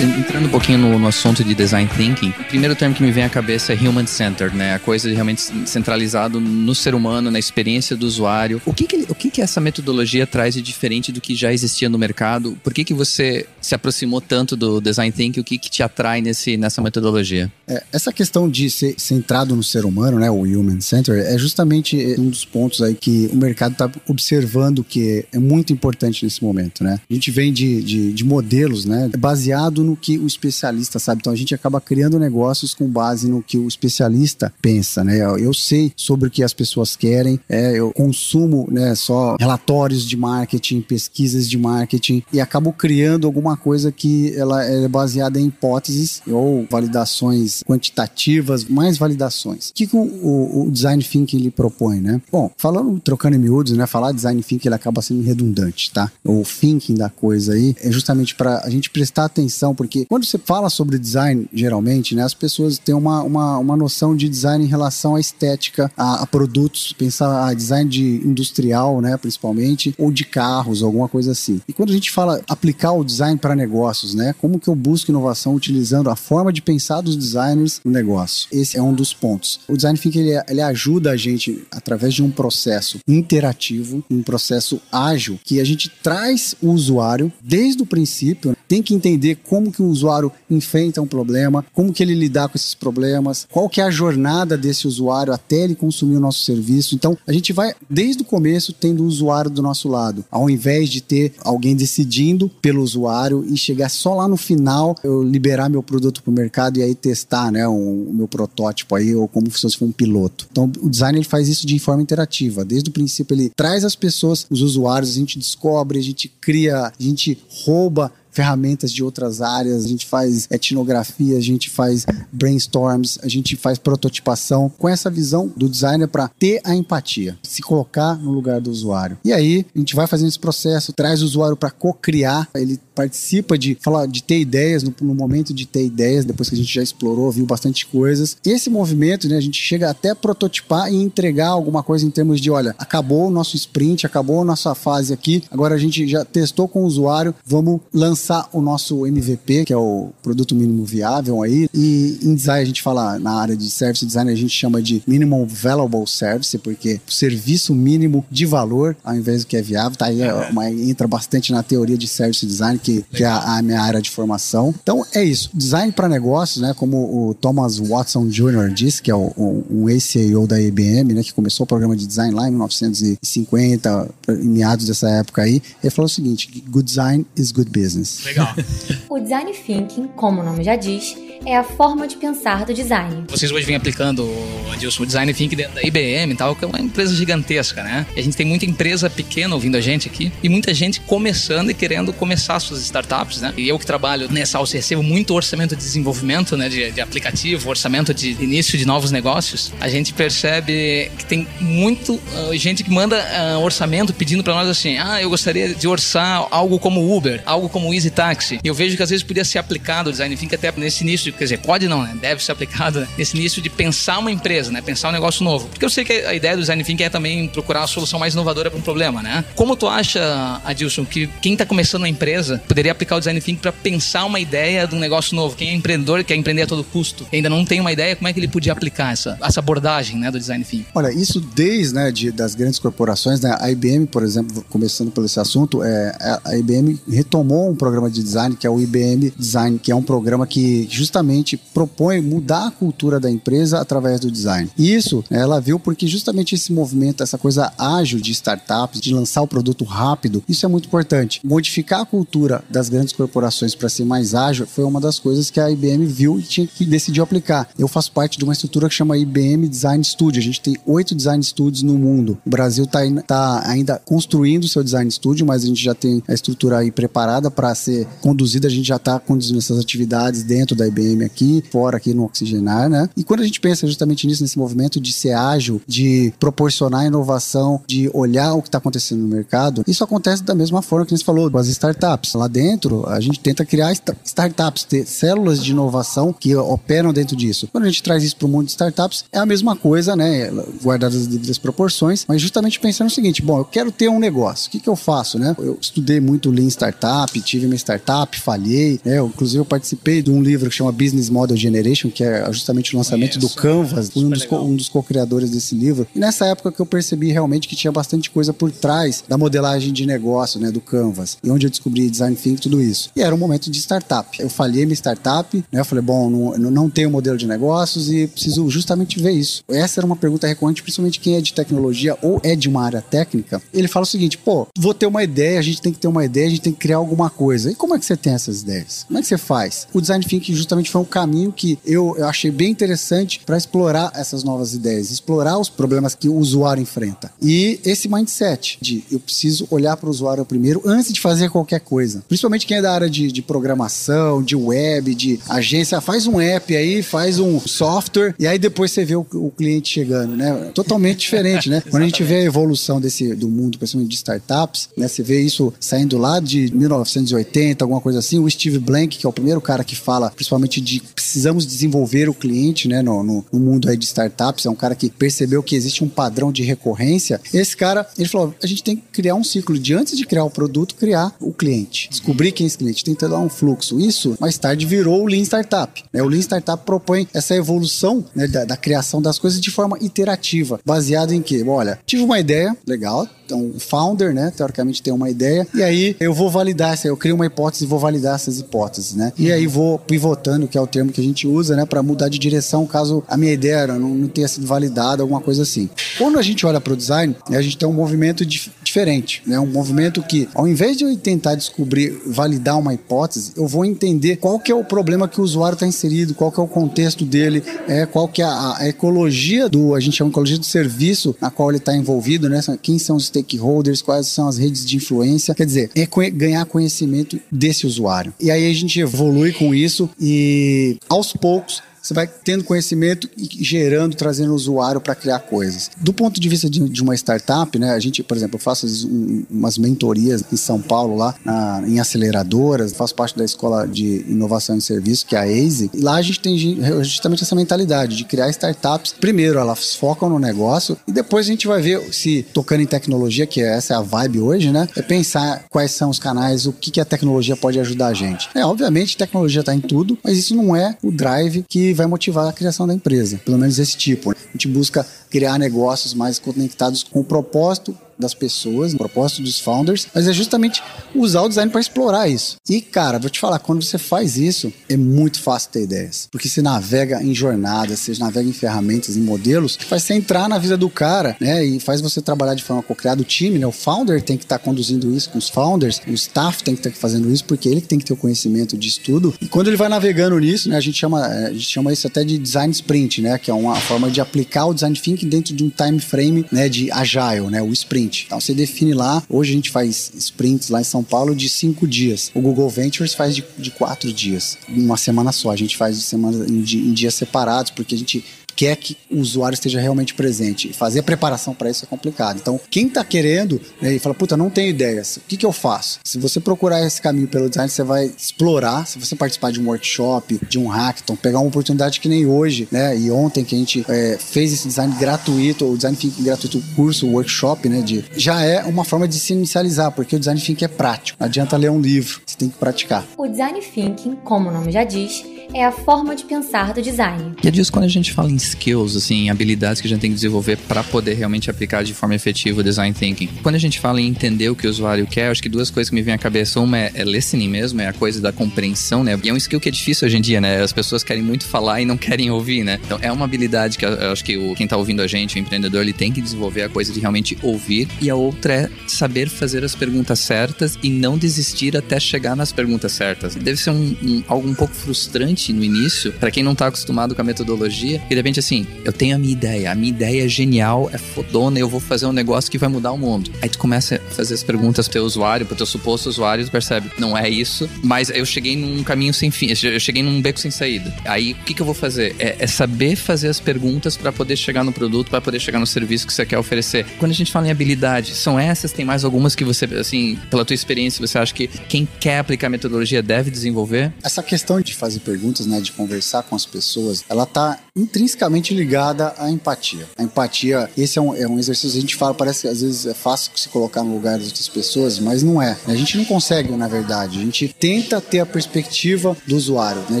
Entrando 0.00 0.46
um 0.46 0.48
pouquinho 0.48 0.78
no, 0.78 0.96
no, 0.96 1.08
assunto 1.08 1.42
de 1.42 1.54
design 1.54 1.90
thinking, 1.96 2.30
o 2.30 2.44
primeiro 2.44 2.76
termo 2.76 2.94
que 2.94 3.02
me 3.02 3.10
vem 3.10 3.24
à 3.24 3.28
cabeça 3.28 3.72
é 3.72 3.76
human 3.76 4.06
centered, 4.06 4.56
né? 4.56 4.74
A 4.74 4.78
coisa 4.78 5.10
realmente 5.12 5.42
centralizado 5.66 6.38
no 6.40 6.72
ser 6.72 6.94
humano, 6.94 7.32
na 7.32 7.38
experiência 7.38 7.96
do 7.96 8.06
usuário. 8.06 8.62
O 8.64 8.72
que 8.72 8.86
que, 8.86 9.06
o 9.08 9.14
que 9.14 9.28
que 9.28 9.42
essa 9.42 9.60
metodologia 9.60 10.24
traz 10.24 10.54
de 10.54 10.62
diferente 10.62 11.10
do 11.10 11.20
que 11.20 11.34
já 11.34 11.52
existia 11.52 11.88
no 11.88 11.98
mercado? 11.98 12.56
Por 12.62 12.72
que 12.72 12.84
que 12.84 12.94
você 12.94 13.44
se 13.60 13.74
aproximou 13.74 14.20
tanto 14.20 14.56
do 14.56 14.80
design 14.80 15.10
thinking? 15.10 15.40
O 15.40 15.44
que 15.44 15.58
que 15.58 15.68
te 15.68 15.82
atrai 15.82 16.20
nesse, 16.20 16.56
nessa 16.56 16.80
metodologia? 16.80 17.50
É, 17.66 17.82
essa 17.92 18.12
questão 18.12 18.48
de 18.48 18.70
ser 18.70 18.94
centrado 18.98 19.56
no 19.56 19.64
ser 19.64 19.84
humano, 19.84 20.20
né? 20.20 20.30
O 20.30 20.42
human 20.42 20.80
centered, 20.80 21.26
é 21.26 21.36
justamente 21.36 22.14
um 22.20 22.30
dos 22.30 22.44
pontos 22.44 22.82
aí 22.82 22.94
que 22.94 23.28
o 23.32 23.36
mercado 23.36 23.72
está 23.72 23.90
observando 24.06 24.84
que 24.84 25.26
é 25.32 25.38
muito 25.40 25.72
importante 25.72 26.24
nesse 26.24 26.42
momento, 26.44 26.84
né? 26.84 27.00
A 27.10 27.14
gente 27.14 27.32
vem 27.32 27.52
de, 27.52 27.82
de, 27.82 28.12
de 28.12 28.24
modelos, 28.24 28.84
né? 28.84 29.10
Baseado 29.18 29.87
no 29.88 29.96
que 29.96 30.18
o 30.18 30.26
especialista 30.26 30.98
sabe. 30.98 31.20
Então 31.20 31.32
a 31.32 31.36
gente 31.36 31.54
acaba 31.54 31.80
criando 31.80 32.18
negócios 32.18 32.74
com 32.74 32.86
base 32.86 33.28
no 33.28 33.42
que 33.42 33.56
o 33.56 33.66
especialista 33.66 34.52
pensa, 34.60 35.02
né? 35.02 35.18
Eu 35.18 35.54
sei 35.54 35.92
sobre 35.96 36.28
o 36.28 36.30
que 36.30 36.42
as 36.42 36.52
pessoas 36.52 36.94
querem, 36.94 37.40
é, 37.48 37.78
eu 37.78 37.92
consumo, 37.92 38.68
né? 38.70 38.94
Só 38.94 39.36
relatórios 39.38 40.06
de 40.06 40.16
marketing, 40.16 40.80
pesquisas 40.80 41.48
de 41.48 41.56
marketing 41.56 42.22
e 42.32 42.40
acabo 42.40 42.72
criando 42.72 43.26
alguma 43.26 43.56
coisa 43.56 43.90
que 43.90 44.34
ela 44.36 44.62
é 44.64 44.86
baseada 44.88 45.40
em 45.40 45.46
hipóteses 45.46 46.22
ou 46.26 46.66
validações 46.70 47.62
quantitativas, 47.64 48.64
mais 48.64 48.98
validações. 48.98 49.70
O 49.70 49.74
que, 49.74 49.86
que 49.86 49.96
o, 49.96 50.00
o, 50.00 50.66
o 50.66 50.70
design 50.70 51.02
thinking 51.02 51.38
ele 51.38 51.50
propõe, 51.50 52.00
né? 52.00 52.20
Bom, 52.30 52.50
falando, 52.56 53.00
trocando 53.00 53.36
em 53.36 53.38
miúdos, 53.38 53.72
né? 53.72 53.86
Falar 53.86 54.12
design 54.12 54.42
thinking 54.42 54.68
ele 54.68 54.74
acaba 54.74 55.00
sendo 55.00 55.22
redundante, 55.22 55.90
tá? 55.92 56.10
O 56.24 56.42
thinking 56.42 56.94
da 56.94 57.08
coisa 57.08 57.54
aí 57.54 57.74
é 57.80 57.90
justamente 57.90 58.34
para 58.34 58.60
a 58.64 58.70
gente 58.70 58.90
prestar 58.90 59.24
atenção, 59.24 59.74
porque 59.78 60.04
quando 60.06 60.26
você 60.26 60.36
fala 60.36 60.68
sobre 60.68 60.98
design, 60.98 61.48
geralmente, 61.54 62.12
né, 62.12 62.24
as 62.24 62.34
pessoas 62.34 62.78
têm 62.78 62.96
uma, 62.96 63.22
uma, 63.22 63.58
uma 63.58 63.76
noção 63.76 64.16
de 64.16 64.28
design 64.28 64.64
em 64.64 64.66
relação 64.66 65.14
à 65.14 65.20
estética, 65.20 65.88
a, 65.96 66.24
a 66.24 66.26
produtos, 66.26 66.92
pensar 66.92 67.46
a 67.46 67.54
design 67.54 67.88
de 67.88 68.02
industrial, 68.02 69.00
né, 69.00 69.16
principalmente, 69.16 69.94
ou 69.96 70.10
de 70.10 70.24
carros, 70.24 70.82
alguma 70.82 71.08
coisa 71.08 71.30
assim. 71.30 71.60
E 71.68 71.72
quando 71.72 71.90
a 71.90 71.92
gente 71.92 72.10
fala 72.10 72.42
aplicar 72.48 72.90
o 72.90 73.04
design 73.04 73.38
para 73.38 73.54
negócios, 73.54 74.16
né, 74.16 74.34
como 74.40 74.58
que 74.58 74.66
eu 74.66 74.74
busco 74.74 75.12
inovação 75.12 75.54
utilizando 75.54 76.10
a 76.10 76.16
forma 76.16 76.52
de 76.52 76.60
pensar 76.60 77.00
dos 77.00 77.16
designers 77.16 77.80
no 77.84 77.92
negócio? 77.92 78.48
Esse 78.50 78.76
é 78.76 78.82
um 78.82 78.92
dos 78.92 79.14
pontos. 79.14 79.60
O 79.68 79.76
design 79.76 79.96
thinking 79.96 80.18
ele, 80.18 80.42
ele 80.48 80.60
ajuda 80.60 81.12
a 81.12 81.16
gente 81.16 81.64
através 81.70 82.14
de 82.14 82.22
um 82.24 82.32
processo 82.32 82.98
interativo, 83.06 84.02
um 84.10 84.24
processo 84.24 84.80
ágil, 84.90 85.38
que 85.44 85.60
a 85.60 85.64
gente 85.64 85.88
traz 86.02 86.56
o 86.60 86.70
usuário 86.72 87.32
desde 87.40 87.80
o 87.80 87.86
princípio, 87.86 88.56
tem 88.68 88.82
que 88.82 88.94
entender 88.94 89.38
como 89.48 89.72
que 89.72 89.82
o 89.82 89.86
usuário 89.86 90.30
enfrenta 90.50 91.00
um 91.00 91.06
problema, 91.06 91.64
como 91.72 91.92
que 91.92 92.02
ele 92.02 92.14
lidar 92.14 92.48
com 92.48 92.56
esses 92.56 92.74
problemas, 92.74 93.46
qual 93.50 93.68
que 93.68 93.80
é 93.80 93.84
a 93.84 93.90
jornada 93.90 94.56
desse 94.56 94.86
usuário 94.86 95.32
até 95.32 95.64
ele 95.64 95.74
consumir 95.74 96.16
o 96.16 96.20
nosso 96.20 96.44
serviço. 96.44 96.94
Então, 96.94 97.16
a 97.26 97.32
gente 97.32 97.52
vai 97.52 97.72
desde 97.88 98.22
o 98.22 98.24
começo 98.24 98.72
tendo 98.72 99.02
o 99.02 99.06
usuário 99.06 99.50
do 99.50 99.62
nosso 99.62 99.88
lado, 99.88 100.24
ao 100.30 100.50
invés 100.50 100.90
de 100.90 101.00
ter 101.00 101.32
alguém 101.40 101.74
decidindo 101.74 102.50
pelo 102.60 102.82
usuário 102.82 103.44
e 103.48 103.56
chegar 103.56 103.88
só 103.88 104.14
lá 104.14 104.28
no 104.28 104.36
final 104.36 104.94
eu 105.02 105.22
liberar 105.22 105.68
meu 105.68 105.82
produto 105.82 106.22
para 106.22 106.30
o 106.30 106.34
mercado 106.34 106.78
e 106.78 106.82
aí 106.82 106.94
testar, 106.94 107.50
né, 107.50 107.66
o 107.66 108.10
meu 108.12 108.28
protótipo 108.28 108.94
aí 108.94 109.14
ou 109.14 109.26
como 109.26 109.50
se 109.50 109.60
fosse 109.60 109.82
um 109.82 109.90
piloto. 109.90 110.46
Então, 110.50 110.70
o 110.80 110.88
design 110.88 111.18
ele 111.18 111.24
faz 111.24 111.48
isso 111.48 111.66
de 111.66 111.78
forma 111.78 112.02
interativa. 112.02 112.64
Desde 112.64 112.90
o 112.90 112.92
princípio 112.92 113.34
ele 113.34 113.50
traz 113.54 113.84
as 113.84 113.94
pessoas, 113.94 114.46
os 114.50 114.60
usuários, 114.60 115.10
a 115.10 115.14
gente 115.14 115.38
descobre, 115.38 115.98
a 115.98 116.02
gente 116.02 116.28
cria, 116.28 116.86
a 116.86 117.02
gente 117.02 117.38
rouba 117.48 118.12
ferramentas 118.38 118.92
de 118.92 119.02
outras 119.02 119.42
áreas, 119.42 119.84
a 119.84 119.88
gente 119.88 120.06
faz 120.06 120.46
etnografia, 120.48 121.36
a 121.36 121.40
gente 121.40 121.68
faz 121.68 122.06
brainstorms, 122.32 123.18
a 123.20 123.26
gente 123.26 123.56
faz 123.56 123.78
prototipação 123.78 124.70
com 124.78 124.88
essa 124.88 125.10
visão 125.10 125.52
do 125.56 125.68
designer 125.68 126.06
para 126.06 126.28
ter 126.28 126.60
a 126.62 126.72
empatia, 126.72 127.36
se 127.42 127.60
colocar 127.62 128.14
no 128.14 128.30
lugar 128.30 128.60
do 128.60 128.70
usuário. 128.70 129.18
E 129.24 129.32
aí, 129.32 129.66
a 129.74 129.78
gente 129.78 129.96
vai 129.96 130.06
fazendo 130.06 130.28
esse 130.28 130.38
processo, 130.38 130.92
traz 130.92 131.20
o 131.20 131.24
usuário 131.24 131.56
para 131.56 131.72
co-criar, 131.72 132.48
ele 132.54 132.78
participa 132.94 133.58
de 133.58 133.76
falar 133.80 134.06
de 134.06 134.22
ter 134.22 134.38
ideias 134.38 134.84
no, 134.84 134.94
no, 135.00 135.14
momento 135.14 135.52
de 135.52 135.66
ter 135.66 135.84
ideias, 135.84 136.24
depois 136.24 136.48
que 136.48 136.54
a 136.54 136.58
gente 136.58 136.72
já 136.72 136.82
explorou, 136.82 137.32
viu 137.32 137.44
bastante 137.44 137.86
coisas. 137.86 138.36
Esse 138.44 138.70
movimento, 138.70 139.28
né, 139.28 139.36
a 139.36 139.40
gente 139.40 139.60
chega 139.60 139.90
até 139.90 140.14
prototipar 140.14 140.92
e 140.92 140.96
entregar 140.96 141.48
alguma 141.48 141.82
coisa 141.82 142.06
em 142.06 142.10
termos 142.10 142.40
de, 142.40 142.50
olha, 142.50 142.74
acabou 142.78 143.26
o 143.26 143.30
nosso 143.30 143.56
sprint, 143.56 144.06
acabou 144.06 144.42
a 144.42 144.44
nossa 144.44 144.74
fase 144.74 145.12
aqui, 145.12 145.42
agora 145.50 145.74
a 145.74 145.78
gente 145.78 146.06
já 146.06 146.24
testou 146.24 146.68
com 146.68 146.82
o 146.82 146.86
usuário, 146.86 147.34
vamos 147.44 147.80
lançar 147.92 148.27
lançar 148.28 148.48
o 148.52 148.60
nosso 148.60 149.06
MVP, 149.06 149.64
que 149.64 149.72
é 149.72 149.76
o 149.76 150.10
produto 150.22 150.54
mínimo 150.54 150.84
viável 150.84 151.42
aí. 151.42 151.68
E 151.72 152.18
em 152.22 152.34
design 152.34 152.62
a 152.62 152.66
gente 152.66 152.82
fala, 152.82 153.18
na 153.18 153.32
área 153.32 153.56
de 153.56 153.70
service 153.70 154.04
design, 154.04 154.30
a 154.30 154.34
gente 154.34 154.52
chama 154.52 154.82
de 154.82 155.02
minimum 155.06 155.46
valuable 155.46 156.06
service, 156.06 156.56
porque 156.58 157.00
o 157.08 157.12
serviço 157.12 157.74
mínimo 157.74 158.24
de 158.30 158.44
valor, 158.44 158.96
ao 159.02 159.14
invés 159.14 159.44
do 159.44 159.46
que 159.46 159.56
é 159.56 159.62
viável, 159.62 159.96
tá 159.96 160.06
aí, 160.06 160.20
é. 160.20 160.32
uma, 160.50 160.70
entra 160.70 161.06
bastante 161.06 161.52
na 161.52 161.62
teoria 161.62 161.96
de 161.96 162.06
service 162.06 162.44
design, 162.44 162.78
que, 162.78 163.04
que 163.12 163.24
é 163.24 163.26
a, 163.26 163.56
a, 163.56 163.62
minha 163.62 163.80
área 163.80 164.00
de 164.02 164.10
formação. 164.10 164.74
Então 164.82 165.04
é 165.14 165.24
isso. 165.24 165.50
Design 165.54 165.92
para 165.92 166.08
negócios, 166.08 166.60
né? 166.60 166.74
Como 166.74 167.28
o 167.28 167.34
Thomas 167.34 167.78
Watson 167.78 168.28
Jr. 168.28 168.72
disse, 168.74 169.02
que 169.02 169.10
é 169.10 169.14
o, 169.14 169.32
um, 169.36 169.82
um 169.82 169.88
ex-CEO 169.88 170.46
da 170.46 170.60
IBM, 170.60 171.14
né? 171.14 171.22
Que 171.22 171.32
começou 171.32 171.64
o 171.64 171.66
programa 171.66 171.96
de 171.96 172.06
design 172.06 172.34
lá 172.34 172.46
em 172.46 172.50
1950, 172.50 174.08
em 174.28 174.48
meados 174.48 174.86
dessa 174.86 175.08
época 175.10 175.42
aí. 175.42 175.62
Ele 175.82 175.90
falou 175.90 176.06
o 176.06 176.08
seguinte: 176.10 176.62
good 176.68 176.84
design 176.84 177.24
is 177.36 177.50
good 177.52 177.70
business. 177.70 178.17
Legal. 178.24 178.54
o 179.08 179.18
design 179.18 179.52
thinking, 179.52 180.08
como 180.08 180.40
o 180.40 180.44
nome 180.44 180.64
já 180.64 180.76
diz, 180.76 181.16
é 181.44 181.56
a 181.56 181.64
forma 181.64 182.06
de 182.06 182.16
pensar 182.16 182.64
do 182.64 182.74
design. 182.74 183.24
Vocês 183.28 183.50
hoje 183.50 183.64
vêm 183.64 183.76
aplicando, 183.76 184.28
Adilson, 184.72 185.02
o 185.02 185.06
design 185.06 185.32
thinking 185.32 185.56
dentro 185.56 185.74
da 185.74 185.82
IBM 185.82 186.32
e 186.32 186.36
tal, 186.36 186.54
que 186.54 186.64
é 186.64 186.68
uma 186.68 186.80
empresa 186.80 187.14
gigantesca, 187.14 187.82
né? 187.82 188.06
E 188.14 188.20
a 188.20 188.22
gente 188.22 188.36
tem 188.36 188.46
muita 188.46 188.64
empresa 188.64 189.08
pequena 189.08 189.54
ouvindo 189.54 189.76
a 189.76 189.80
gente 189.80 190.08
aqui 190.08 190.32
e 190.42 190.48
muita 190.48 190.74
gente 190.74 191.00
começando 191.00 191.70
e 191.70 191.74
querendo 191.74 192.12
começar 192.12 192.58
suas 192.60 192.82
startups, 192.82 193.40
né? 193.40 193.52
E 193.56 193.68
eu 193.68 193.78
que 193.78 193.86
trabalho 193.86 194.30
nessa 194.30 194.58
alça 194.58 194.76
recebo 194.76 195.02
muito 195.02 195.34
orçamento 195.34 195.76
de 195.76 195.82
desenvolvimento, 195.82 196.56
né? 196.56 196.68
De, 196.68 196.90
de 196.90 197.00
aplicativo, 197.00 197.68
orçamento 197.68 198.12
de 198.12 198.30
início 198.42 198.78
de 198.78 198.84
novos 198.84 199.10
negócios. 199.10 199.72
A 199.80 199.88
gente 199.88 200.12
percebe 200.12 201.10
que 201.16 201.24
tem 201.24 201.46
muito 201.60 202.14
uh, 202.14 202.56
gente 202.56 202.82
que 202.82 202.90
manda 202.90 203.16
uh, 203.16 203.60
orçamento 203.60 204.12
pedindo 204.12 204.42
para 204.42 204.54
nós 204.54 204.68
assim: 204.68 204.98
ah, 204.98 205.20
eu 205.20 205.30
gostaria 205.30 205.74
de 205.74 205.86
orçar 205.88 206.46
algo 206.50 206.78
como 206.78 207.16
Uber, 207.16 207.42
algo 207.46 207.68
como 207.68 207.94
Easy 207.98 208.10
Taxi. 208.10 208.60
Eu 208.62 208.74
vejo 208.74 208.96
que 208.96 209.02
às 209.02 209.10
vezes 209.10 209.24
podia 209.24 209.44
ser 209.44 209.58
aplicado 209.58 210.08
o 210.08 210.12
design 210.12 210.36
thinking 210.36 210.54
até 210.54 210.72
nesse 210.76 211.02
início 211.02 211.32
quer 211.32 211.44
dizer, 211.44 211.58
pode 211.58 211.88
não, 211.88 212.02
né? 212.02 212.16
Deve 212.20 212.42
ser 212.42 212.52
aplicado 212.52 213.00
né? 213.00 213.08
nesse 213.18 213.36
início 213.36 213.60
de 213.60 213.68
pensar 213.68 214.18
uma 214.18 214.30
empresa, 214.30 214.70
né? 214.70 214.80
Pensar 214.80 215.08
um 215.08 215.12
negócio 215.12 215.44
novo. 215.44 215.68
Porque 215.68 215.84
eu 215.84 215.90
sei 215.90 216.04
que 216.04 216.12
a 216.12 216.34
ideia 216.34 216.54
do 216.54 216.60
design 216.60 216.82
thinking 216.82 217.04
é 217.04 217.10
também 217.10 217.48
procurar 217.48 217.84
a 217.84 217.86
solução 217.86 218.18
mais 218.18 218.34
inovadora 218.34 218.70
para 218.70 218.78
um 218.78 218.82
problema, 218.82 219.22
né? 219.22 219.44
Como 219.54 219.76
tu 219.76 219.86
acha, 219.86 220.60
Adilson, 220.64 221.04
que 221.04 221.26
quem 221.40 221.52
está 221.54 221.66
começando 221.66 222.02
uma 222.02 222.08
empresa 222.08 222.62
poderia 222.66 222.92
aplicar 222.92 223.16
o 223.16 223.18
design 223.18 223.40
thinking 223.40 223.60
para 223.60 223.72
pensar 223.72 224.24
uma 224.24 224.40
ideia 224.40 224.86
de 224.86 224.94
um 224.94 224.98
negócio 224.98 225.34
novo? 225.34 225.56
Quem 225.56 225.70
é 225.70 225.74
empreendedor, 225.74 226.22
quer 226.24 226.36
empreender 226.36 226.62
a 226.62 226.66
todo 226.66 226.84
custo, 226.84 227.26
ainda 227.32 227.48
não 227.48 227.64
tem 227.64 227.80
uma 227.80 227.92
ideia, 227.92 228.14
como 228.14 228.28
é 228.28 228.32
que 228.32 228.40
ele 228.40 228.48
podia 228.48 228.72
aplicar 228.72 229.12
essa, 229.12 229.38
essa 229.42 229.60
abordagem, 229.60 230.18
né, 230.18 230.30
do 230.30 230.38
design 230.38 230.64
thinking? 230.64 230.86
Olha, 230.94 231.12
isso 231.12 231.40
desde, 231.40 231.94
né, 231.94 232.10
de, 232.10 232.30
das 232.30 232.54
grandes 232.54 232.78
corporações, 232.78 233.40
né? 233.40 233.56
A 233.60 233.70
IBM, 233.70 234.06
por 234.06 234.22
exemplo, 234.22 234.64
começando 234.68 235.10
por 235.10 235.24
esse 235.24 235.40
assunto, 235.40 235.82
é, 235.82 236.16
a 236.44 236.56
IBM 236.56 236.98
retomou 237.10 237.70
um 237.70 237.74
programa 237.88 238.10
de 238.10 238.22
design 238.22 238.54
que 238.54 238.66
é 238.66 238.70
o 238.70 238.78
IBM 238.78 239.32
Design, 239.34 239.78
que 239.78 239.90
é 239.90 239.96
um 239.96 240.02
programa 240.02 240.46
que 240.46 240.86
justamente 240.90 241.56
propõe 241.56 242.20
mudar 242.20 242.66
a 242.66 242.70
cultura 242.70 243.18
da 243.18 243.30
empresa 243.30 243.80
através 243.80 244.20
do 244.20 244.30
design. 244.30 244.70
Isso 244.76 245.24
ela 245.30 245.58
viu 245.58 245.80
porque 245.80 246.06
justamente 246.06 246.54
esse 246.54 246.70
movimento, 246.70 247.22
essa 247.22 247.38
coisa 247.38 247.72
ágil 247.78 248.20
de 248.20 248.30
startups, 248.32 249.00
de 249.00 249.14
lançar 249.14 249.40
o 249.40 249.48
produto 249.48 249.84
rápido, 249.84 250.42
isso 250.46 250.66
é 250.66 250.68
muito 250.68 250.86
importante. 250.86 251.40
Modificar 251.42 252.00
a 252.00 252.06
cultura 252.06 252.62
das 252.68 252.90
grandes 252.90 253.14
corporações 253.14 253.74
para 253.74 253.88
ser 253.88 254.04
mais 254.04 254.34
ágil 254.34 254.66
foi 254.66 254.84
uma 254.84 255.00
das 255.00 255.18
coisas 255.18 255.50
que 255.50 255.58
a 255.58 255.70
IBM 255.70 256.04
viu 256.04 256.38
e 256.38 256.42
tinha 256.42 256.66
que 256.66 256.84
decidiu 256.84 257.22
aplicar. 257.22 257.68
Eu 257.78 257.88
faço 257.88 258.12
parte 258.12 258.36
de 258.36 258.44
uma 258.44 258.52
estrutura 258.52 258.88
que 258.88 258.94
chama 258.94 259.16
IBM 259.16 259.66
Design 259.66 260.04
Studio. 260.04 260.40
A 260.40 260.44
gente 260.44 260.60
tem 260.60 260.76
oito 260.84 261.14
design 261.14 261.42
studios 261.42 261.82
no 261.82 261.94
mundo. 261.94 262.36
O 262.44 262.50
Brasil 262.50 262.84
está 262.84 263.00
tá 263.26 263.62
ainda 263.66 263.98
construindo 264.04 264.68
seu 264.68 264.84
design 264.84 265.10
studio, 265.10 265.46
mas 265.46 265.64
a 265.64 265.66
gente 265.66 265.82
já 265.82 265.94
tem 265.94 266.22
a 266.28 266.34
estrutura 266.34 266.78
aí 266.78 266.90
preparada 266.90 267.50
para 267.50 267.74
ser 267.78 268.06
conduzida. 268.20 268.68
A 268.68 268.70
gente 268.70 268.86
já 268.86 268.96
está 268.96 269.18
conduzindo 269.18 269.58
essas 269.58 269.78
atividades 269.78 270.42
dentro 270.42 270.76
da 270.76 270.86
IBM 270.86 271.24
aqui, 271.24 271.62
fora 271.70 271.96
aqui 271.96 272.12
no 272.14 272.24
Oxigenar, 272.24 272.88
né? 272.88 273.08
E 273.16 273.24
quando 273.24 273.40
a 273.40 273.44
gente 273.44 273.60
pensa 273.60 273.86
justamente 273.86 274.26
nisso, 274.26 274.42
nesse 274.42 274.58
movimento 274.58 275.00
de 275.00 275.12
ser 275.12 275.32
ágil, 275.32 275.80
de 275.86 276.32
proporcionar 276.38 277.06
inovação, 277.06 277.80
de 277.86 278.10
olhar 278.12 278.54
o 278.54 278.62
que 278.62 278.68
está 278.68 278.78
acontecendo 278.78 279.20
no 279.20 279.28
mercado, 279.28 279.82
isso 279.86 280.02
acontece 280.04 280.42
da 280.42 280.54
mesma 280.54 280.82
forma 280.82 281.06
que 281.06 281.14
a 281.14 281.16
gente 281.16 281.24
falou 281.24 281.50
com 281.50 281.58
as 281.58 281.68
startups. 281.68 282.34
Lá 282.34 282.48
dentro, 282.48 283.06
a 283.06 283.20
gente 283.20 283.40
tenta 283.40 283.64
criar 283.64 283.92
startups, 284.24 284.84
ter 284.84 285.06
células 285.06 285.62
de 285.62 285.70
inovação 285.70 286.32
que 286.32 286.54
operam 286.56 287.12
dentro 287.12 287.36
disso. 287.36 287.68
Quando 287.70 287.84
a 287.84 287.88
gente 287.88 288.02
traz 288.02 288.22
isso 288.22 288.36
para 288.36 288.46
o 288.46 288.48
mundo 288.48 288.66
de 288.66 288.72
startups, 288.72 289.24
é 289.32 289.38
a 289.38 289.46
mesma 289.46 289.76
coisa, 289.76 290.16
né? 290.16 290.50
Guardadas 290.82 291.22
as 291.22 291.26
devidas 291.26 291.58
proporções, 291.58 292.24
mas 292.26 292.40
justamente 292.40 292.80
pensando 292.80 293.06
no 293.06 293.14
seguinte: 293.14 293.42
bom, 293.42 293.58
eu 293.58 293.64
quero 293.64 293.92
ter 293.92 294.08
um 294.08 294.18
negócio, 294.18 294.68
o 294.68 294.70
que, 294.70 294.80
que 294.80 294.88
eu 294.88 294.96
faço, 294.96 295.38
né? 295.38 295.54
Eu 295.58 295.78
estudei 295.80 296.20
muito 296.20 296.50
Lean 296.50 296.68
Startup, 296.68 297.40
tive 297.40 297.66
minha 297.68 297.78
startup, 297.78 298.38
falhei, 298.38 299.00
né? 299.04 299.18
Eu, 299.18 299.26
inclusive, 299.26 299.60
eu 299.60 299.64
participei 299.64 300.22
de 300.22 300.30
um 300.30 300.42
livro 300.42 300.68
que 300.68 300.76
chama 300.76 300.92
Business 300.92 301.30
Model 301.30 301.56
Generation, 301.56 302.10
que 302.10 302.24
é 302.24 302.50
justamente 302.52 302.94
o 302.94 302.98
lançamento 302.98 303.38
do 303.38 303.48
Canvas, 303.50 304.10
fui 304.10 304.24
um 304.24 304.30
dos, 304.30 304.46
um 304.50 304.76
dos 304.76 304.88
co-criadores 304.88 305.50
desse 305.50 305.74
livro. 305.74 306.06
E 306.14 306.18
nessa 306.18 306.46
época 306.46 306.72
que 306.72 306.80
eu 306.80 306.86
percebi 306.86 307.30
realmente 307.30 307.68
que 307.68 307.76
tinha 307.76 307.92
bastante 307.92 308.30
coisa 308.30 308.52
por 308.52 308.70
trás 308.70 309.24
da 309.28 309.38
modelagem 309.38 309.92
de 309.92 310.06
negócio, 310.06 310.60
né? 310.60 310.70
Do 310.70 310.80
Canvas, 310.80 311.38
e 311.42 311.50
onde 311.50 311.66
eu 311.66 311.70
descobri 311.70 312.08
design 312.08 312.36
thinking 312.36 312.56
tudo 312.56 312.82
isso. 312.82 313.10
E 313.14 313.22
era 313.22 313.34
um 313.34 313.38
momento 313.38 313.70
de 313.70 313.78
startup. 313.78 314.40
Eu 314.40 314.48
falhei 314.48 314.84
minha 314.84 314.94
startup, 314.94 315.56
né? 315.70 315.80
Eu 315.80 315.84
falei, 315.84 316.02
bom, 316.02 316.30
não, 316.30 316.70
não 316.70 316.90
tenho 316.90 317.10
modelo 317.10 317.36
de 317.36 317.46
negócios 317.46 318.10
e 318.10 318.26
preciso 318.26 318.68
justamente 318.70 319.20
ver 319.20 319.32
isso. 319.32 319.62
Essa 319.68 320.00
era 320.00 320.06
uma 320.06 320.16
pergunta 320.16 320.46
recorrente, 320.46 320.82
principalmente 320.82 321.20
quem 321.20 321.36
é 321.36 321.40
de 321.40 321.52
tecnologia 321.52 322.16
ou 322.22 322.40
é 322.42 322.54
de 322.54 322.68
uma 322.68 322.84
área 322.84 323.02
técnica. 323.02 323.62
Ele 323.72 323.88
fala 323.88 324.04
o 324.04 324.06
seguinte, 324.06 324.38
pô, 324.38 324.66
vou 324.76 324.94
ter 324.94 325.06
uma 325.06 325.22
ideia, 325.22 325.58
a 325.58 325.62
gente 325.62 325.80
tem 325.80 325.92
que 325.92 325.98
ter 325.98 326.08
uma 326.08 326.24
ideia, 326.24 326.46
a 326.46 326.50
gente 326.50 326.62
tem 326.62 326.72
que 326.72 326.78
criar 326.78 326.96
alguma 326.96 327.30
coisa. 327.30 327.57
E 327.64 327.74
como 327.74 327.94
é 327.94 327.98
que 327.98 328.04
você 328.04 328.16
tem 328.16 328.34
essas 328.34 328.62
ideias? 328.62 329.04
Como 329.06 329.18
é 329.18 329.22
que 329.22 329.28
você 329.28 329.38
faz? 329.38 329.86
O 329.92 330.00
design 330.00 330.24
thinking 330.24 330.54
justamente 330.54 330.90
foi 330.90 331.00
um 331.00 331.04
caminho 331.04 331.52
que 331.52 331.78
eu, 331.84 332.14
eu 332.18 332.26
achei 332.26 332.50
bem 332.50 332.70
interessante 332.70 333.40
para 333.44 333.56
explorar 333.56 334.12
essas 334.14 334.44
novas 334.44 334.74
ideias, 334.74 335.10
explorar 335.10 335.58
os 335.58 335.68
problemas 335.68 336.14
que 336.14 336.28
o 336.28 336.34
usuário 336.34 336.82
enfrenta. 336.82 337.30
E 337.40 337.80
esse 337.84 338.08
mindset 338.08 338.78
de 338.80 339.04
eu 339.10 339.20
preciso 339.20 339.66
olhar 339.70 339.96
para 339.96 340.08
o 340.08 340.10
usuário 340.10 340.44
primeiro 340.44 340.82
antes 340.84 341.12
de 341.12 341.20
fazer 341.20 341.50
qualquer 341.50 341.80
coisa. 341.80 342.22
Principalmente 342.28 342.66
quem 342.66 342.78
é 342.78 342.82
da 342.82 342.92
área 342.92 343.08
de, 343.08 343.30
de 343.30 343.42
programação, 343.42 344.42
de 344.42 344.56
web, 344.56 345.14
de 345.14 345.40
agência, 345.48 346.00
faz 346.00 346.26
um 346.26 346.40
app 346.40 346.74
aí, 346.74 347.02
faz 347.02 347.38
um 347.38 347.60
software 347.60 348.34
e 348.38 348.46
aí 348.46 348.58
depois 348.58 348.92
você 348.92 349.04
vê 349.04 349.16
o, 349.16 349.26
o 349.32 349.50
cliente 349.50 349.88
chegando, 349.88 350.36
né? 350.36 350.70
Totalmente 350.74 351.20
diferente, 351.20 351.68
né? 351.68 351.82
Quando 351.90 352.02
a 352.02 352.06
gente 352.06 352.22
vê 352.22 352.36
a 352.36 352.44
evolução 352.44 353.00
desse 353.00 353.34
do 353.34 353.48
mundo, 353.48 353.78
principalmente 353.78 354.10
de 354.10 354.16
startups, 354.16 354.88
né? 354.96 355.08
Você 355.08 355.22
vê 355.22 355.40
isso 355.40 355.72
saindo 355.80 356.18
lá 356.18 356.40
de 356.40 356.74
1980, 356.74 357.47
alguma 357.80 358.00
coisa 358.00 358.18
assim. 358.18 358.38
O 358.38 358.50
Steve 358.50 358.78
Blank, 358.78 359.18
que 359.18 359.26
é 359.26 359.28
o 359.28 359.32
primeiro 359.32 359.60
cara 359.60 359.84
que 359.84 359.96
fala, 359.96 360.30
principalmente 360.30 360.80
de 360.80 361.00
precisamos 361.14 361.66
desenvolver 361.66 362.28
o 362.28 362.34
cliente, 362.34 362.88
né? 362.88 363.02
No, 363.02 363.22
no, 363.22 363.44
no 363.52 363.60
mundo 363.60 363.88
aí 363.88 363.96
de 363.96 364.04
startups, 364.04 364.66
é 364.66 364.70
um 364.70 364.74
cara 364.74 364.94
que 364.94 365.10
percebeu 365.10 365.62
que 365.62 365.76
existe 365.76 366.02
um 366.02 366.08
padrão 366.08 366.50
de 366.50 366.62
recorrência. 366.62 367.40
Esse 367.52 367.76
cara, 367.76 368.06
ele 368.18 368.28
falou, 368.28 368.54
a 368.62 368.66
gente 368.66 368.82
tem 368.82 368.96
que 368.96 369.02
criar 369.12 369.34
um 369.34 369.44
ciclo 369.44 369.78
de 369.78 369.94
antes 369.94 370.16
de 370.16 370.26
criar 370.26 370.44
o 370.44 370.50
produto, 370.50 370.94
criar 370.94 371.34
o 371.40 371.52
cliente, 371.52 372.08
descobrir 372.10 372.52
quem 372.52 372.64
é 372.64 372.68
esse 372.68 372.78
cliente, 372.78 373.04
tentar 373.04 373.28
dar 373.28 373.38
um 373.38 373.48
fluxo. 373.48 373.98
Isso 373.98 374.36
mais 374.40 374.58
tarde 374.58 374.86
virou 374.86 375.22
o 375.22 375.26
Lean 375.26 375.42
Startup. 375.42 376.02
Né? 376.12 376.22
O 376.22 376.28
Lean 376.28 376.40
Startup 376.40 376.82
propõe 376.84 377.26
essa 377.34 377.54
evolução 377.54 378.24
né, 378.34 378.46
da, 378.46 378.64
da 378.64 378.76
criação 378.76 379.20
das 379.20 379.38
coisas 379.38 379.60
de 379.60 379.70
forma 379.70 379.96
iterativa, 380.00 380.80
baseado 380.84 381.32
em 381.32 381.42
que, 381.42 381.62
olha, 381.62 381.98
tive 382.06 382.22
uma 382.22 382.38
ideia, 382.38 382.76
legal, 382.86 383.28
então, 383.48 383.72
o 383.74 383.80
founder, 383.80 384.34
né, 384.34 384.52
teoricamente 384.54 385.02
tem 385.02 385.10
uma 385.10 385.30
ideia, 385.30 385.66
e 385.74 385.82
aí 385.82 386.14
eu 386.20 386.34
vou 386.34 386.50
validar 386.50 386.92
essa, 386.92 387.08
eu 387.08 387.16
crio 387.16 387.37
uma 387.38 387.46
hipótese 387.46 387.84
e 387.84 387.86
vou 387.86 387.98
validar 387.98 388.34
essas 388.34 388.58
hipóteses, 388.58 389.14
né? 389.14 389.32
E 389.38 389.52
aí 389.52 389.66
vou 389.66 389.98
pivotando, 389.98 390.66
que 390.66 390.76
é 390.76 390.80
o 390.80 390.86
termo 390.86 391.12
que 391.12 391.20
a 391.20 391.24
gente 391.24 391.46
usa, 391.46 391.76
né, 391.76 391.84
para 391.86 392.02
mudar 392.02 392.28
de 392.28 392.38
direção 392.38 392.86
caso 392.86 393.22
a 393.28 393.36
minha 393.36 393.52
ideia 393.52 393.86
não, 393.86 394.10
não 394.10 394.28
tenha 394.28 394.48
sido 394.48 394.66
validada, 394.66 395.22
alguma 395.22 395.40
coisa 395.40 395.62
assim. 395.62 395.88
Quando 396.16 396.38
a 396.38 396.42
gente 396.42 396.66
olha 396.66 396.80
para 396.80 396.92
o 396.92 396.96
design, 396.96 397.36
a 397.50 397.62
gente 397.62 397.76
tem 397.76 397.88
um 397.88 397.92
movimento 397.92 398.44
dif 398.44 398.70
diferente, 398.88 399.42
né? 399.46 399.58
Um 399.60 399.66
movimento 399.66 400.22
que, 400.22 400.48
ao 400.54 400.66
invés 400.66 400.96
de 400.96 401.04
eu 401.04 401.16
tentar 401.16 401.54
descobrir, 401.54 402.20
validar 402.26 402.78
uma 402.78 402.94
hipótese, 402.94 403.52
eu 403.56 403.66
vou 403.66 403.84
entender 403.84 404.36
qual 404.36 404.58
que 404.58 404.72
é 404.72 404.74
o 404.74 404.84
problema 404.84 405.28
que 405.28 405.40
o 405.40 405.44
usuário 405.44 405.74
está 405.74 405.86
inserido, 405.86 406.34
qual 406.34 406.50
que 406.50 406.58
é 406.58 406.62
o 406.62 406.68
contexto 406.68 407.24
dele, 407.24 407.62
é, 407.86 408.06
qual 408.06 408.26
que 408.28 408.42
é 408.42 408.44
a, 408.44 408.76
a 408.78 408.88
ecologia 408.88 409.68
do, 409.68 409.94
a 409.94 410.00
gente 410.00 410.16
chama 410.16 410.30
ecologia 410.30 410.58
do 410.58 410.64
serviço 410.64 411.36
na 411.40 411.50
qual 411.50 411.70
ele 411.70 411.78
está 411.78 411.96
envolvido, 411.96 412.48
né? 412.48 412.60
Quem 412.82 412.98
são 412.98 413.16
os 413.16 413.26
stakeholders, 413.26 414.02
quais 414.02 414.26
são 414.26 414.48
as 414.48 414.58
redes 414.58 414.84
de 414.84 414.96
influência. 414.96 415.54
Quer 415.54 415.66
dizer, 415.66 415.90
é 415.94 416.06
ganhar 416.30 416.64
conhecimento 416.64 417.38
desse 417.50 417.86
usuário. 417.86 418.32
E 418.40 418.50
aí 418.50 418.70
a 418.70 418.74
gente 418.74 418.98
evolui 419.00 419.52
com 419.52 419.74
isso 419.74 420.08
e 420.20 420.96
aos 421.08 421.32
poucos 421.32 421.82
você 422.02 422.14
vai 422.14 422.26
tendo 422.26 422.64
conhecimento 422.64 423.28
e 423.36 423.64
gerando, 423.64 424.16
trazendo 424.16 424.54
usuário 424.54 425.00
para 425.00 425.14
criar 425.14 425.40
coisas. 425.40 425.90
Do 425.96 426.12
ponto 426.12 426.40
de 426.40 426.48
vista 426.48 426.68
de, 426.68 426.88
de, 426.88 427.02
uma 427.02 427.14
startup, 427.14 427.78
né, 427.78 427.90
a 427.90 427.98
gente, 427.98 428.22
por 428.22 428.36
exemplo, 428.36 428.56
eu 428.56 428.60
faço 428.60 428.86
um, 429.06 429.44
umas 429.50 429.78
mentorias 429.78 430.44
em 430.52 430.56
São 430.56 430.80
Paulo, 430.80 431.16
lá 431.16 431.34
na, 431.44 431.82
em 431.86 432.00
aceleradoras, 432.00 432.92
faço 432.92 433.14
parte 433.14 433.36
da 433.36 433.44
escola 433.44 433.86
de 433.86 434.24
inovação 434.28 434.76
e 434.76 434.80
serviço, 434.80 435.26
que 435.26 435.36
é 435.36 435.38
a 435.38 435.42
AZE, 435.42 435.90
e 435.92 436.00
lá 436.00 436.16
a 436.16 436.22
gente 436.22 436.40
tem 436.40 436.58
justamente 437.02 437.42
essa 437.42 437.54
mentalidade 437.54 438.16
de 438.16 438.24
criar 438.24 438.48
startups. 438.50 439.14
Primeiro, 439.18 439.58
elas 439.58 439.94
focam 439.94 440.28
no 440.28 440.38
negócio 440.38 440.96
e 441.06 441.12
depois 441.12 441.46
a 441.46 441.50
gente 441.50 441.66
vai 441.66 441.80
ver 441.80 442.00
se, 442.12 442.44
tocando 442.52 442.82
em 442.82 442.86
tecnologia, 442.86 443.46
que 443.46 443.60
essa 443.60 443.94
é 443.94 443.96
a 443.96 444.00
vibe 444.00 444.40
hoje, 444.40 444.70
né, 444.70 444.88
é 444.96 445.02
pensar 445.02 445.64
quais 445.70 445.92
são 445.92 446.10
os 446.10 446.18
canais, 446.18 446.66
o 446.66 446.72
que, 446.72 446.90
que 446.90 447.00
a 447.00 447.04
tecnologia 447.04 447.56
pode 447.56 447.78
ajudar 447.78 448.08
a 448.08 448.14
gente. 448.14 448.48
É, 448.54 448.64
obviamente, 448.64 449.16
tecnologia 449.16 449.60
está 449.60 449.74
em 449.74 449.80
tudo, 449.80 450.18
mas 450.22 450.38
isso 450.38 450.54
não 450.54 450.74
é 450.74 450.96
o 451.02 451.10
drive 451.10 451.64
que 451.68 451.87
vai 451.94 452.06
motivar 452.06 452.48
a 452.48 452.52
criação 452.52 452.86
da 452.86 452.94
empresa, 452.94 453.40
pelo 453.44 453.58
menos 453.58 453.78
esse 453.78 453.96
tipo. 453.96 454.30
A 454.32 454.34
gente 454.52 454.68
busca 454.68 455.06
criar 455.30 455.58
negócios 455.58 456.14
mais 456.14 456.38
conectados 456.38 457.02
com 457.02 457.20
o 457.20 457.24
propósito 457.24 457.96
das 458.18 458.34
pessoas, 458.34 458.94
o 458.94 458.98
propósito 458.98 459.42
dos 459.42 459.60
founders, 459.60 460.06
mas 460.14 460.26
é 460.26 460.32
justamente 460.32 460.82
usar 461.14 461.42
o 461.42 461.48
design 461.48 461.70
para 461.70 461.80
explorar 461.80 462.28
isso. 462.28 462.56
E, 462.68 462.80
cara, 462.80 463.18
vou 463.18 463.30
te 463.30 463.38
falar, 463.38 463.58
quando 463.58 463.82
você 463.82 463.98
faz 463.98 464.36
isso, 464.36 464.72
é 464.88 464.96
muito 464.96 465.40
fácil 465.40 465.70
ter 465.70 465.82
ideias. 465.82 466.28
Porque 466.30 466.48
você 466.48 466.60
navega 466.60 467.22
em 467.22 467.34
jornadas, 467.34 468.00
você 468.00 468.12
navega 468.18 468.48
em 468.48 468.52
ferramentas, 468.52 469.16
em 469.16 469.20
modelos, 469.20 469.76
que 469.76 469.84
faz 469.84 470.02
você 470.02 470.14
entrar 470.14 470.48
na 470.48 470.58
vida 470.58 470.76
do 470.76 470.90
cara, 470.90 471.36
né? 471.40 471.64
E 471.64 471.80
faz 471.80 472.00
você 472.00 472.20
trabalhar 472.20 472.54
de 472.54 472.62
forma 472.62 472.82
co-criada. 472.82 473.22
O 473.22 473.24
time, 473.24 473.58
né? 473.58 473.66
O 473.66 473.72
founder 473.72 474.22
tem 474.22 474.36
que 474.36 474.44
estar 474.44 474.58
tá 474.58 474.64
conduzindo 474.64 475.14
isso 475.14 475.30
com 475.30 475.38
os 475.38 475.48
founders, 475.48 476.00
o 476.06 476.12
staff 476.12 476.62
tem 476.62 476.74
que 476.74 476.80
estar 476.80 476.90
tá 476.90 476.96
fazendo 476.96 477.30
isso, 477.30 477.44
porque 477.44 477.68
ele 477.68 477.80
tem 477.80 477.98
que 477.98 478.04
ter 478.04 478.12
o 478.12 478.16
conhecimento 478.16 478.76
disso 478.76 479.00
tudo. 479.04 479.34
E 479.40 479.46
quando 479.46 479.68
ele 479.68 479.76
vai 479.76 479.88
navegando 479.88 480.38
nisso, 480.38 480.68
né? 480.68 480.76
A 480.76 480.80
gente 480.80 480.98
chama, 480.98 481.24
a 481.24 481.52
gente 481.52 481.68
chama 481.68 481.92
isso 481.92 482.06
até 482.06 482.24
de 482.24 482.38
design 482.38 482.72
sprint, 482.72 483.22
né? 483.22 483.38
Que 483.38 483.50
é 483.50 483.54
uma 483.54 483.76
forma 483.76 484.10
de 484.10 484.20
aplicar 484.20 484.66
o 484.66 484.74
design 484.74 484.96
thinking 484.96 485.28
dentro 485.28 485.54
de 485.54 485.64
um 485.64 485.70
time 485.70 486.00
frame, 486.00 486.44
né? 486.50 486.68
De 486.68 486.90
agile, 486.90 487.48
né? 487.50 487.62
O 487.62 487.72
sprint 487.72 488.07
sprint. 488.08 488.24
Então 488.26 488.40
você 488.40 488.54
define 488.54 488.94
lá, 488.94 489.22
hoje 489.28 489.52
a 489.52 489.54
gente 489.54 489.70
faz 489.70 490.10
sprints 490.16 490.68
lá 490.68 490.80
em 490.80 490.84
São 490.84 491.04
Paulo 491.04 491.34
de 491.34 491.48
cinco 491.48 491.86
dias. 491.86 492.30
O 492.34 492.40
Google 492.40 492.68
Ventures 492.68 493.14
faz 493.14 493.36
de, 493.36 493.44
de 493.56 493.70
quatro 493.70 494.12
dias, 494.12 494.58
uma 494.68 494.96
semana 494.96 495.32
só. 495.32 495.50
A 495.50 495.56
gente 495.56 495.76
faz 495.76 495.96
de 495.96 496.02
semana, 496.02 496.46
em, 496.48 496.58
em 496.58 496.92
dias 496.92 497.14
separados, 497.14 497.70
porque 497.70 497.94
a 497.94 497.98
gente 497.98 498.24
quer 498.58 498.74
que 498.74 498.96
o 499.08 499.20
usuário 499.20 499.54
esteja 499.54 499.80
realmente 499.80 500.14
presente. 500.14 500.72
Fazer 500.72 500.98
a 500.98 501.02
preparação 501.04 501.54
para 501.54 501.70
isso 501.70 501.84
é 501.84 501.86
complicado. 501.86 502.38
Então, 502.40 502.60
quem 502.68 502.88
está 502.88 503.04
querendo 503.04 503.60
né, 503.80 503.94
e 503.94 504.00
fala, 504.00 504.16
puta, 504.16 504.36
não 504.36 504.50
tenho 504.50 504.68
ideias, 504.68 505.16
o 505.18 505.20
que, 505.20 505.36
que 505.36 505.46
eu 505.46 505.52
faço? 505.52 506.00
Se 506.02 506.18
você 506.18 506.40
procurar 506.40 506.84
esse 506.84 507.00
caminho 507.00 507.28
pelo 507.28 507.48
design, 507.48 507.70
você 507.70 507.84
vai 507.84 508.06
explorar. 508.06 508.84
Se 508.84 508.98
você 508.98 509.14
participar 509.14 509.52
de 509.52 509.60
um 509.60 509.68
workshop, 509.68 510.40
de 510.48 510.58
um 510.58 510.66
hackathon, 510.66 511.14
pegar 511.14 511.38
uma 511.38 511.46
oportunidade 511.46 512.00
que 512.00 512.08
nem 512.08 512.26
hoje, 512.26 512.66
né? 512.72 512.98
E 512.98 513.12
ontem 513.12 513.44
que 513.44 513.54
a 513.54 513.58
gente 513.58 513.84
é, 513.88 514.18
fez 514.18 514.52
esse 514.52 514.66
design 514.66 514.92
gratuito, 514.98 515.64
o 515.64 515.76
design 515.76 515.96
thinking 515.96 516.24
gratuito, 516.24 516.58
o 516.58 516.62
curso, 516.74 517.06
o 517.06 517.12
workshop, 517.12 517.68
né? 517.68 517.80
De, 517.80 518.04
já 518.16 518.42
é 518.42 518.64
uma 518.64 518.84
forma 518.84 519.06
de 519.06 519.20
se 519.20 519.32
inicializar, 519.32 519.92
porque 519.92 520.16
o 520.16 520.18
design 520.18 520.40
thinking 520.40 520.64
é 520.64 520.68
prático. 520.68 521.16
Não 521.20 521.26
adianta 521.28 521.56
ler 521.56 521.70
um 521.70 521.80
livro, 521.80 522.20
você 522.26 522.36
tem 522.36 522.48
que 522.48 522.58
praticar. 522.58 523.06
O 523.16 523.28
design 523.28 523.60
thinking, 523.60 524.16
como 524.24 524.48
o 524.48 524.52
nome 524.52 524.72
já 524.72 524.82
diz, 524.82 525.22
é 525.54 525.64
a 525.64 525.72
forma 525.72 526.14
de 526.14 526.24
pensar 526.24 526.72
do 526.72 526.82
design. 526.82 527.34
E 527.42 527.48
é 527.48 527.50
disso 527.50 527.72
quando 527.72 527.84
a 527.84 527.88
gente 527.88 528.12
fala 528.12 528.30
em 528.30 528.36
skills, 528.36 528.96
assim, 528.96 529.30
habilidades 529.30 529.80
que 529.80 529.86
a 529.86 529.90
gente 529.90 530.00
tem 530.00 530.10
que 530.10 530.14
desenvolver 530.14 530.56
para 530.56 530.82
poder 530.84 531.14
realmente 531.14 531.50
aplicar 531.50 531.82
de 531.82 531.94
forma 531.94 532.14
efetiva 532.14 532.60
o 532.60 532.64
design 532.64 532.94
thinking. 532.94 533.28
Quando 533.42 533.54
a 533.54 533.58
gente 533.58 533.80
fala 533.80 534.00
em 534.00 534.06
entender 534.06 534.48
o 534.50 534.56
que 534.56 534.66
o 534.66 534.70
usuário 534.70 535.06
quer, 535.06 535.30
acho 535.30 535.42
que 535.42 535.48
duas 535.48 535.70
coisas 535.70 535.88
que 535.88 535.94
me 535.94 536.02
vêm 536.02 536.14
à 536.14 536.18
cabeça. 536.18 536.60
Uma 536.60 536.78
é, 536.78 536.92
é 536.94 537.04
listening 537.04 537.48
mesmo, 537.48 537.80
é 537.80 537.86
a 537.86 537.92
coisa 537.92 538.20
da 538.20 538.32
compreensão, 538.32 539.02
né? 539.02 539.18
E 539.22 539.28
é 539.28 539.32
um 539.32 539.36
skill 539.36 539.60
que 539.60 539.68
é 539.68 539.72
difícil 539.72 540.06
hoje 540.06 540.16
em 540.16 540.20
dia, 540.20 540.40
né? 540.40 540.62
As 540.62 540.72
pessoas 540.72 541.02
querem 541.02 541.22
muito 541.22 541.44
falar 541.44 541.80
e 541.80 541.84
não 541.84 541.96
querem 541.98 542.30
ouvir, 542.30 542.64
né? 542.64 542.78
Então 542.84 542.98
é 543.00 543.10
uma 543.10 543.24
habilidade 543.24 543.78
que 543.78 543.84
eu 543.84 544.12
acho 544.12 544.24
que 544.24 544.36
o, 544.36 544.54
quem 544.54 544.66
tá 544.66 544.76
ouvindo 544.76 545.02
a 545.02 545.06
gente, 545.06 545.36
o 545.36 545.38
empreendedor, 545.38 545.82
ele 545.82 545.92
tem 545.92 546.12
que 546.12 546.20
desenvolver 546.20 546.62
a 546.62 546.68
coisa 546.68 546.92
de 546.92 547.00
realmente 547.00 547.38
ouvir. 547.42 547.88
E 548.00 548.10
a 548.10 548.14
outra 548.14 548.52
é 548.52 548.70
saber 548.86 549.28
fazer 549.28 549.64
as 549.64 549.74
perguntas 549.74 550.20
certas 550.20 550.78
e 550.82 550.90
não 550.90 551.16
desistir 551.16 551.76
até 551.76 551.98
chegar 551.98 552.36
nas 552.36 552.52
perguntas 552.52 552.92
certas. 552.92 553.34
Deve 553.34 553.56
ser 553.56 553.70
um, 553.70 553.96
um 554.02 554.22
algo 554.28 554.48
um 554.48 554.54
pouco 554.54 554.74
frustrante 554.74 555.37
no 555.52 555.62
início, 555.62 556.12
para 556.12 556.30
quem 556.30 556.42
não 556.42 556.54
tá 556.54 556.66
acostumado 556.66 557.14
com 557.14 557.20
a 557.20 557.24
metodologia, 557.24 558.02
e 558.06 558.08
de 558.08 558.14
repente 558.14 558.40
assim, 558.40 558.66
eu 558.84 558.92
tenho 558.92 559.16
a 559.16 559.18
minha 559.18 559.32
ideia, 559.32 559.72
a 559.72 559.74
minha 559.74 559.90
ideia 559.90 560.24
é 560.24 560.28
genial, 560.28 560.90
é 560.92 560.98
fodona, 560.98 561.58
eu 561.58 561.68
vou 561.68 561.80
fazer 561.80 562.06
um 562.06 562.12
negócio 562.12 562.50
que 562.50 562.58
vai 562.58 562.68
mudar 562.68 562.92
o 562.92 562.98
mundo. 562.98 563.30
Aí 563.40 563.48
tu 563.48 563.58
começa 563.58 563.96
a 563.96 564.14
fazer 564.14 564.34
as 564.34 564.42
perguntas 564.42 564.86
pro 564.86 564.94
teu 564.94 565.04
usuário, 565.04 565.46
pro 565.46 565.56
teu 565.56 565.66
suposto 565.66 566.08
usuário, 566.08 566.44
tu 566.44 566.50
percebe, 566.50 566.90
não 566.98 567.16
é 567.16 567.28
isso, 567.28 567.68
mas 567.82 568.10
eu 568.10 568.24
cheguei 568.26 568.56
num 568.56 568.82
caminho 568.82 569.14
sem 569.14 569.30
fim, 569.30 569.48
eu 569.50 569.80
cheguei 569.80 570.02
num 570.02 570.20
beco 570.20 570.40
sem 570.40 570.50
saída. 570.50 570.94
Aí 571.04 571.32
o 571.32 571.36
que, 571.44 571.54
que 571.54 571.62
eu 571.62 571.66
vou 571.66 571.74
fazer? 571.74 572.14
É, 572.18 572.36
é 572.38 572.46
saber 572.46 572.96
fazer 572.96 573.28
as 573.28 573.40
perguntas 573.40 573.96
para 573.96 574.12
poder 574.12 574.36
chegar 574.36 574.64
no 574.64 574.72
produto, 574.72 575.10
para 575.10 575.20
poder 575.20 575.40
chegar 575.40 575.58
no 575.58 575.66
serviço 575.66 576.06
que 576.06 576.12
você 576.12 576.26
quer 576.26 576.38
oferecer. 576.38 576.86
Quando 576.98 577.12
a 577.12 577.14
gente 577.14 577.30
fala 577.30 577.48
em 577.48 577.50
habilidade, 577.50 578.14
são 578.14 578.38
essas? 578.38 578.72
Tem 578.72 578.84
mais 578.84 579.04
algumas 579.04 579.34
que 579.34 579.44
você, 579.44 579.64
assim, 579.76 580.18
pela 580.30 580.44
tua 580.44 580.54
experiência, 580.54 581.06
você 581.06 581.18
acha 581.18 581.32
que 581.34 581.48
quem 581.68 581.86
quer 582.00 582.18
aplicar 582.18 582.48
a 582.48 582.50
metodologia 582.50 583.02
deve 583.02 583.30
desenvolver? 583.30 583.92
Essa 584.02 584.22
questão 584.22 584.60
de 584.60 584.74
fazer 584.74 585.00
perguntas, 585.00 585.27
né, 585.46 585.60
de 585.60 585.72
conversar 585.72 586.22
com 586.22 586.34
as 586.34 586.46
pessoas, 586.46 587.04
ela 587.08 587.26
tá 587.26 587.58
intrinsecamente 587.78 588.54
ligada 588.54 589.14
à 589.16 589.30
empatia. 589.30 589.86
A 589.96 590.02
empatia, 590.02 590.68
esse 590.76 590.98
é 590.98 591.02
um, 591.02 591.14
é 591.14 591.26
um 591.26 591.38
exercício, 591.38 591.78
a 591.78 591.80
gente 591.80 591.96
fala, 591.96 592.14
parece 592.14 592.42
que 592.42 592.48
às 592.48 592.60
vezes 592.60 592.86
é 592.86 592.94
fácil 592.94 593.30
se 593.36 593.48
colocar 593.48 593.82
no 593.82 593.94
lugar 593.94 594.18
das 594.18 594.26
outras 594.28 594.48
pessoas, 594.48 594.98
mas 594.98 595.22
não 595.22 595.40
é. 595.40 595.56
A 595.66 595.74
gente 595.74 595.96
não 595.96 596.04
consegue, 596.04 596.50
na 596.52 596.68
verdade. 596.68 597.18
A 597.18 597.22
gente 597.22 597.54
tenta 597.58 598.00
ter 598.00 598.20
a 598.20 598.26
perspectiva 598.26 599.16
do 599.26 599.36
usuário, 599.36 599.82
né? 599.88 599.96
A 599.96 600.00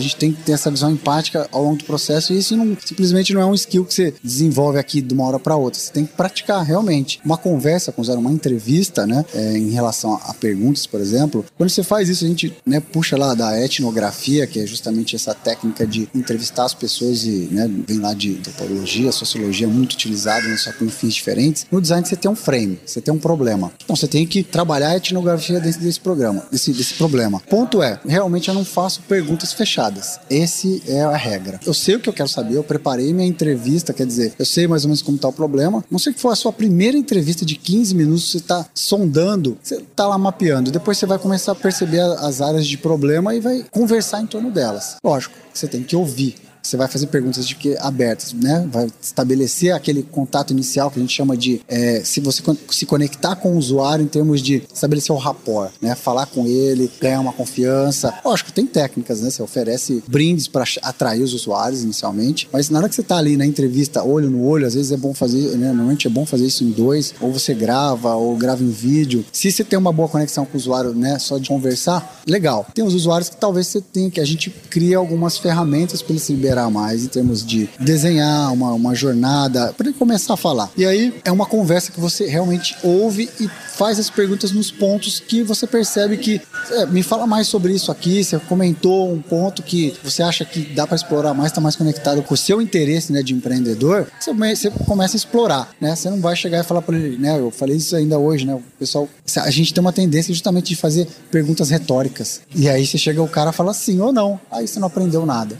gente 0.00 0.16
tem 0.16 0.32
que 0.32 0.42
ter 0.42 0.52
essa 0.52 0.70
visão 0.70 0.90
empática 0.90 1.48
ao 1.52 1.62
longo 1.62 1.76
do 1.76 1.84
processo 1.84 2.32
e 2.32 2.38
isso 2.38 2.56
não, 2.56 2.76
simplesmente 2.84 3.32
não 3.32 3.40
é 3.40 3.46
um 3.46 3.54
skill 3.54 3.84
que 3.84 3.94
você 3.94 4.14
desenvolve 4.22 4.78
aqui 4.78 5.00
de 5.00 5.14
uma 5.14 5.26
hora 5.26 5.38
para 5.38 5.56
outra. 5.56 5.78
Você 5.78 5.92
tem 5.92 6.04
que 6.04 6.12
praticar 6.12 6.64
realmente. 6.64 7.20
Uma 7.24 7.36
conversa 7.36 7.92
com 7.92 8.00
o 8.00 8.02
usuário, 8.02 8.20
uma 8.20 8.32
entrevista, 8.32 9.06
né, 9.06 9.24
é, 9.34 9.56
em 9.56 9.70
relação 9.70 10.14
a, 10.14 10.30
a, 10.30 10.34
perguntas, 10.34 10.86
por 10.86 11.00
exemplo, 11.00 11.44
quando 11.56 11.70
você 11.70 11.82
faz 11.82 12.08
isso, 12.08 12.24
a 12.24 12.28
gente 12.28 12.56
né, 12.64 12.80
puxa 12.80 13.16
lá 13.16 13.34
da 13.34 13.60
etnografia, 13.62 14.46
que 14.46 14.60
é 14.60 14.66
justamente 14.66 15.14
essa 15.14 15.34
técnica 15.34 15.86
de 15.86 16.08
entrevistar 16.14 16.64
as 16.64 16.74
pessoas 16.74 17.24
e 17.24 17.48
né, 17.50 17.67
vem 17.86 17.98
lá 17.98 18.14
de 18.14 18.36
antropologia, 18.38 19.12
sociologia, 19.12 19.68
muito 19.68 19.92
utilizado, 19.92 20.48
né, 20.48 20.56
só 20.56 20.72
com 20.72 20.88
fins 20.88 21.14
diferentes. 21.14 21.66
No 21.70 21.80
design 21.80 22.06
você 22.06 22.16
tem 22.16 22.30
um 22.30 22.36
frame, 22.36 22.78
você 22.84 23.00
tem 23.00 23.12
um 23.12 23.18
problema. 23.18 23.72
Então 23.82 23.94
você 23.94 24.06
tem 24.06 24.26
que 24.26 24.42
trabalhar 24.42 24.90
a 24.90 24.96
etnografia 24.96 25.60
dentro 25.60 25.80
desse 25.80 26.00
programa, 26.00 26.44
desse, 26.50 26.72
desse 26.72 26.94
problema. 26.94 27.40
Ponto 27.48 27.82
é, 27.82 28.00
realmente 28.06 28.48
eu 28.48 28.54
não 28.54 28.64
faço 28.64 29.02
perguntas 29.02 29.52
fechadas. 29.52 30.18
Esse 30.30 30.82
é 30.86 31.02
a 31.02 31.16
regra. 31.16 31.60
Eu 31.64 31.74
sei 31.74 31.96
o 31.96 32.00
que 32.00 32.08
eu 32.08 32.12
quero 32.12 32.28
saber, 32.28 32.56
eu 32.56 32.64
preparei 32.64 33.12
minha 33.12 33.26
entrevista, 33.26 33.92
quer 33.92 34.06
dizer, 34.06 34.32
eu 34.38 34.44
sei 34.44 34.66
mais 34.66 34.84
ou 34.84 34.88
menos 34.88 35.02
como 35.02 35.16
está 35.16 35.28
o 35.28 35.32
problema. 35.32 35.84
Não 35.90 35.98
sei 35.98 36.12
que 36.12 36.20
for 36.20 36.30
a 36.30 36.36
sua 36.36 36.52
primeira 36.52 36.96
entrevista 36.96 37.44
de 37.44 37.56
15 37.56 37.94
minutos, 37.94 38.30
você 38.30 38.38
está 38.38 38.66
sondando, 38.74 39.56
você 39.62 39.76
está 39.76 40.06
lá 40.06 40.18
mapeando. 40.18 40.70
Depois 40.70 40.98
você 40.98 41.06
vai 41.06 41.18
começar 41.18 41.52
a 41.52 41.54
perceber 41.54 42.00
as 42.00 42.40
áreas 42.40 42.66
de 42.66 42.78
problema 42.78 43.34
e 43.34 43.40
vai 43.40 43.64
conversar 43.70 44.20
em 44.20 44.26
torno 44.26 44.50
delas. 44.50 44.96
Lógico, 45.04 45.34
você 45.52 45.66
tem 45.66 45.82
que 45.82 45.96
ouvir 45.96 46.36
você 46.68 46.76
vai 46.76 46.86
fazer 46.86 47.06
perguntas 47.06 47.46
de 47.46 47.54
que 47.54 47.76
abertas, 47.78 48.32
né? 48.32 48.68
Vai 48.70 48.88
estabelecer 49.00 49.72
aquele 49.72 50.02
contato 50.02 50.52
inicial 50.52 50.90
que 50.90 50.98
a 50.98 51.02
gente 51.02 51.14
chama 51.14 51.36
de 51.36 51.60
é, 51.66 52.02
se 52.04 52.20
você 52.20 52.42
se 52.70 52.84
conectar 52.84 53.36
com 53.36 53.52
o 53.52 53.56
usuário 53.56 54.04
em 54.04 54.08
termos 54.08 54.42
de 54.42 54.62
estabelecer 54.72 55.14
o 55.14 55.18
rapport, 55.18 55.72
né? 55.80 55.94
Falar 55.94 56.26
com 56.26 56.46
ele, 56.46 56.90
ganhar 57.00 57.20
uma 57.20 57.32
confiança. 57.32 58.14
Lógico, 58.24 58.52
tem 58.52 58.66
técnicas, 58.66 59.20
né? 59.20 59.30
Você 59.30 59.42
oferece 59.42 60.02
brindes 60.06 60.46
para 60.46 60.64
atrair 60.82 61.22
os 61.22 61.32
usuários 61.32 61.82
inicialmente, 61.82 62.48
mas 62.52 62.68
na 62.68 62.78
hora 62.78 62.88
que 62.88 62.94
você 62.94 63.00
está 63.00 63.16
ali 63.16 63.36
na 63.36 63.46
entrevista 63.46 64.02
olho 64.02 64.30
no 64.30 64.44
olho, 64.44 64.66
às 64.66 64.74
vezes 64.74 64.92
é 64.92 64.96
bom 64.96 65.14
fazer, 65.14 65.56
né? 65.56 65.68
Normalmente 65.68 66.06
é 66.06 66.10
bom 66.10 66.26
fazer 66.26 66.46
isso 66.46 66.64
em 66.64 66.70
dois, 66.70 67.14
ou 67.20 67.32
você 67.32 67.54
grava, 67.54 68.14
ou 68.14 68.36
grava 68.36 68.62
em 68.62 68.70
vídeo. 68.70 69.24
Se 69.32 69.50
você 69.50 69.64
tem 69.64 69.78
uma 69.78 69.92
boa 69.92 70.08
conexão 70.08 70.44
com 70.44 70.54
o 70.54 70.60
usuário, 70.60 70.92
né? 70.94 71.18
Só 71.18 71.38
de 71.38 71.48
conversar, 71.48 72.22
legal. 72.26 72.66
Tem 72.74 72.84
os 72.84 72.94
usuários 72.94 73.30
que 73.30 73.36
talvez 73.36 73.66
você 73.68 73.80
tenha 73.80 74.10
que 74.10 74.20
a 74.20 74.24
gente 74.24 74.50
cria 74.50 74.98
algumas 74.98 75.38
ferramentas 75.38 76.02
para 76.02 76.12
ele 76.12 76.20
se 76.20 76.32
mais 76.70 77.04
em 77.04 77.08
termos 77.08 77.44
de 77.44 77.68
desenhar 77.78 78.52
uma, 78.52 78.72
uma 78.72 78.94
jornada, 78.94 79.72
para 79.76 79.88
ele 79.88 79.98
começar 79.98 80.34
a 80.34 80.36
falar. 80.36 80.70
E 80.76 80.84
aí 80.84 81.14
é 81.24 81.30
uma 81.30 81.46
conversa 81.46 81.92
que 81.92 82.00
você 82.00 82.26
realmente 82.26 82.76
ouve 82.82 83.28
e 83.40 83.48
faz 83.76 83.98
as 83.98 84.10
perguntas 84.10 84.50
nos 84.50 84.70
pontos 84.70 85.20
que 85.20 85.42
você 85.42 85.66
percebe 85.66 86.16
que 86.16 86.40
é, 86.70 86.86
me 86.86 87.02
fala 87.02 87.26
mais 87.26 87.46
sobre 87.46 87.72
isso 87.72 87.92
aqui. 87.92 88.24
Você 88.24 88.38
comentou 88.40 89.12
um 89.12 89.22
ponto 89.22 89.62
que 89.62 89.94
você 90.02 90.22
acha 90.22 90.44
que 90.44 90.60
dá 90.74 90.86
para 90.86 90.96
explorar 90.96 91.32
mais, 91.34 91.50
está 91.50 91.60
mais 91.60 91.76
conectado 91.76 92.22
com 92.22 92.34
o 92.34 92.36
seu 92.36 92.60
interesse 92.60 93.12
né, 93.12 93.22
de 93.22 93.34
empreendedor. 93.34 94.08
Você, 94.18 94.32
você 94.32 94.70
começa 94.70 95.16
a 95.16 95.18
explorar, 95.18 95.70
né? 95.80 95.94
Você 95.94 96.10
não 96.10 96.20
vai 96.20 96.34
chegar 96.34 96.60
e 96.60 96.64
falar 96.64 96.82
para 96.82 96.96
ele, 96.96 97.18
né? 97.18 97.38
Eu 97.38 97.50
falei 97.50 97.76
isso 97.76 97.94
ainda 97.94 98.18
hoje, 98.18 98.44
né? 98.44 98.54
O 98.54 98.62
pessoal, 98.78 99.08
a 99.36 99.50
gente 99.50 99.72
tem 99.72 99.80
uma 99.80 99.92
tendência 99.92 100.34
justamente 100.34 100.68
de 100.68 100.76
fazer 100.76 101.06
perguntas 101.30 101.70
retóricas. 101.70 102.40
E 102.54 102.68
aí 102.68 102.86
você 102.86 102.98
chega 102.98 103.22
o 103.22 103.28
cara 103.28 103.52
fala 103.52 103.72
sim 103.72 104.00
ou 104.00 104.12
não. 104.12 104.40
Aí 104.50 104.66
você 104.66 104.80
não 104.80 104.88
aprendeu 104.88 105.24
nada, 105.24 105.56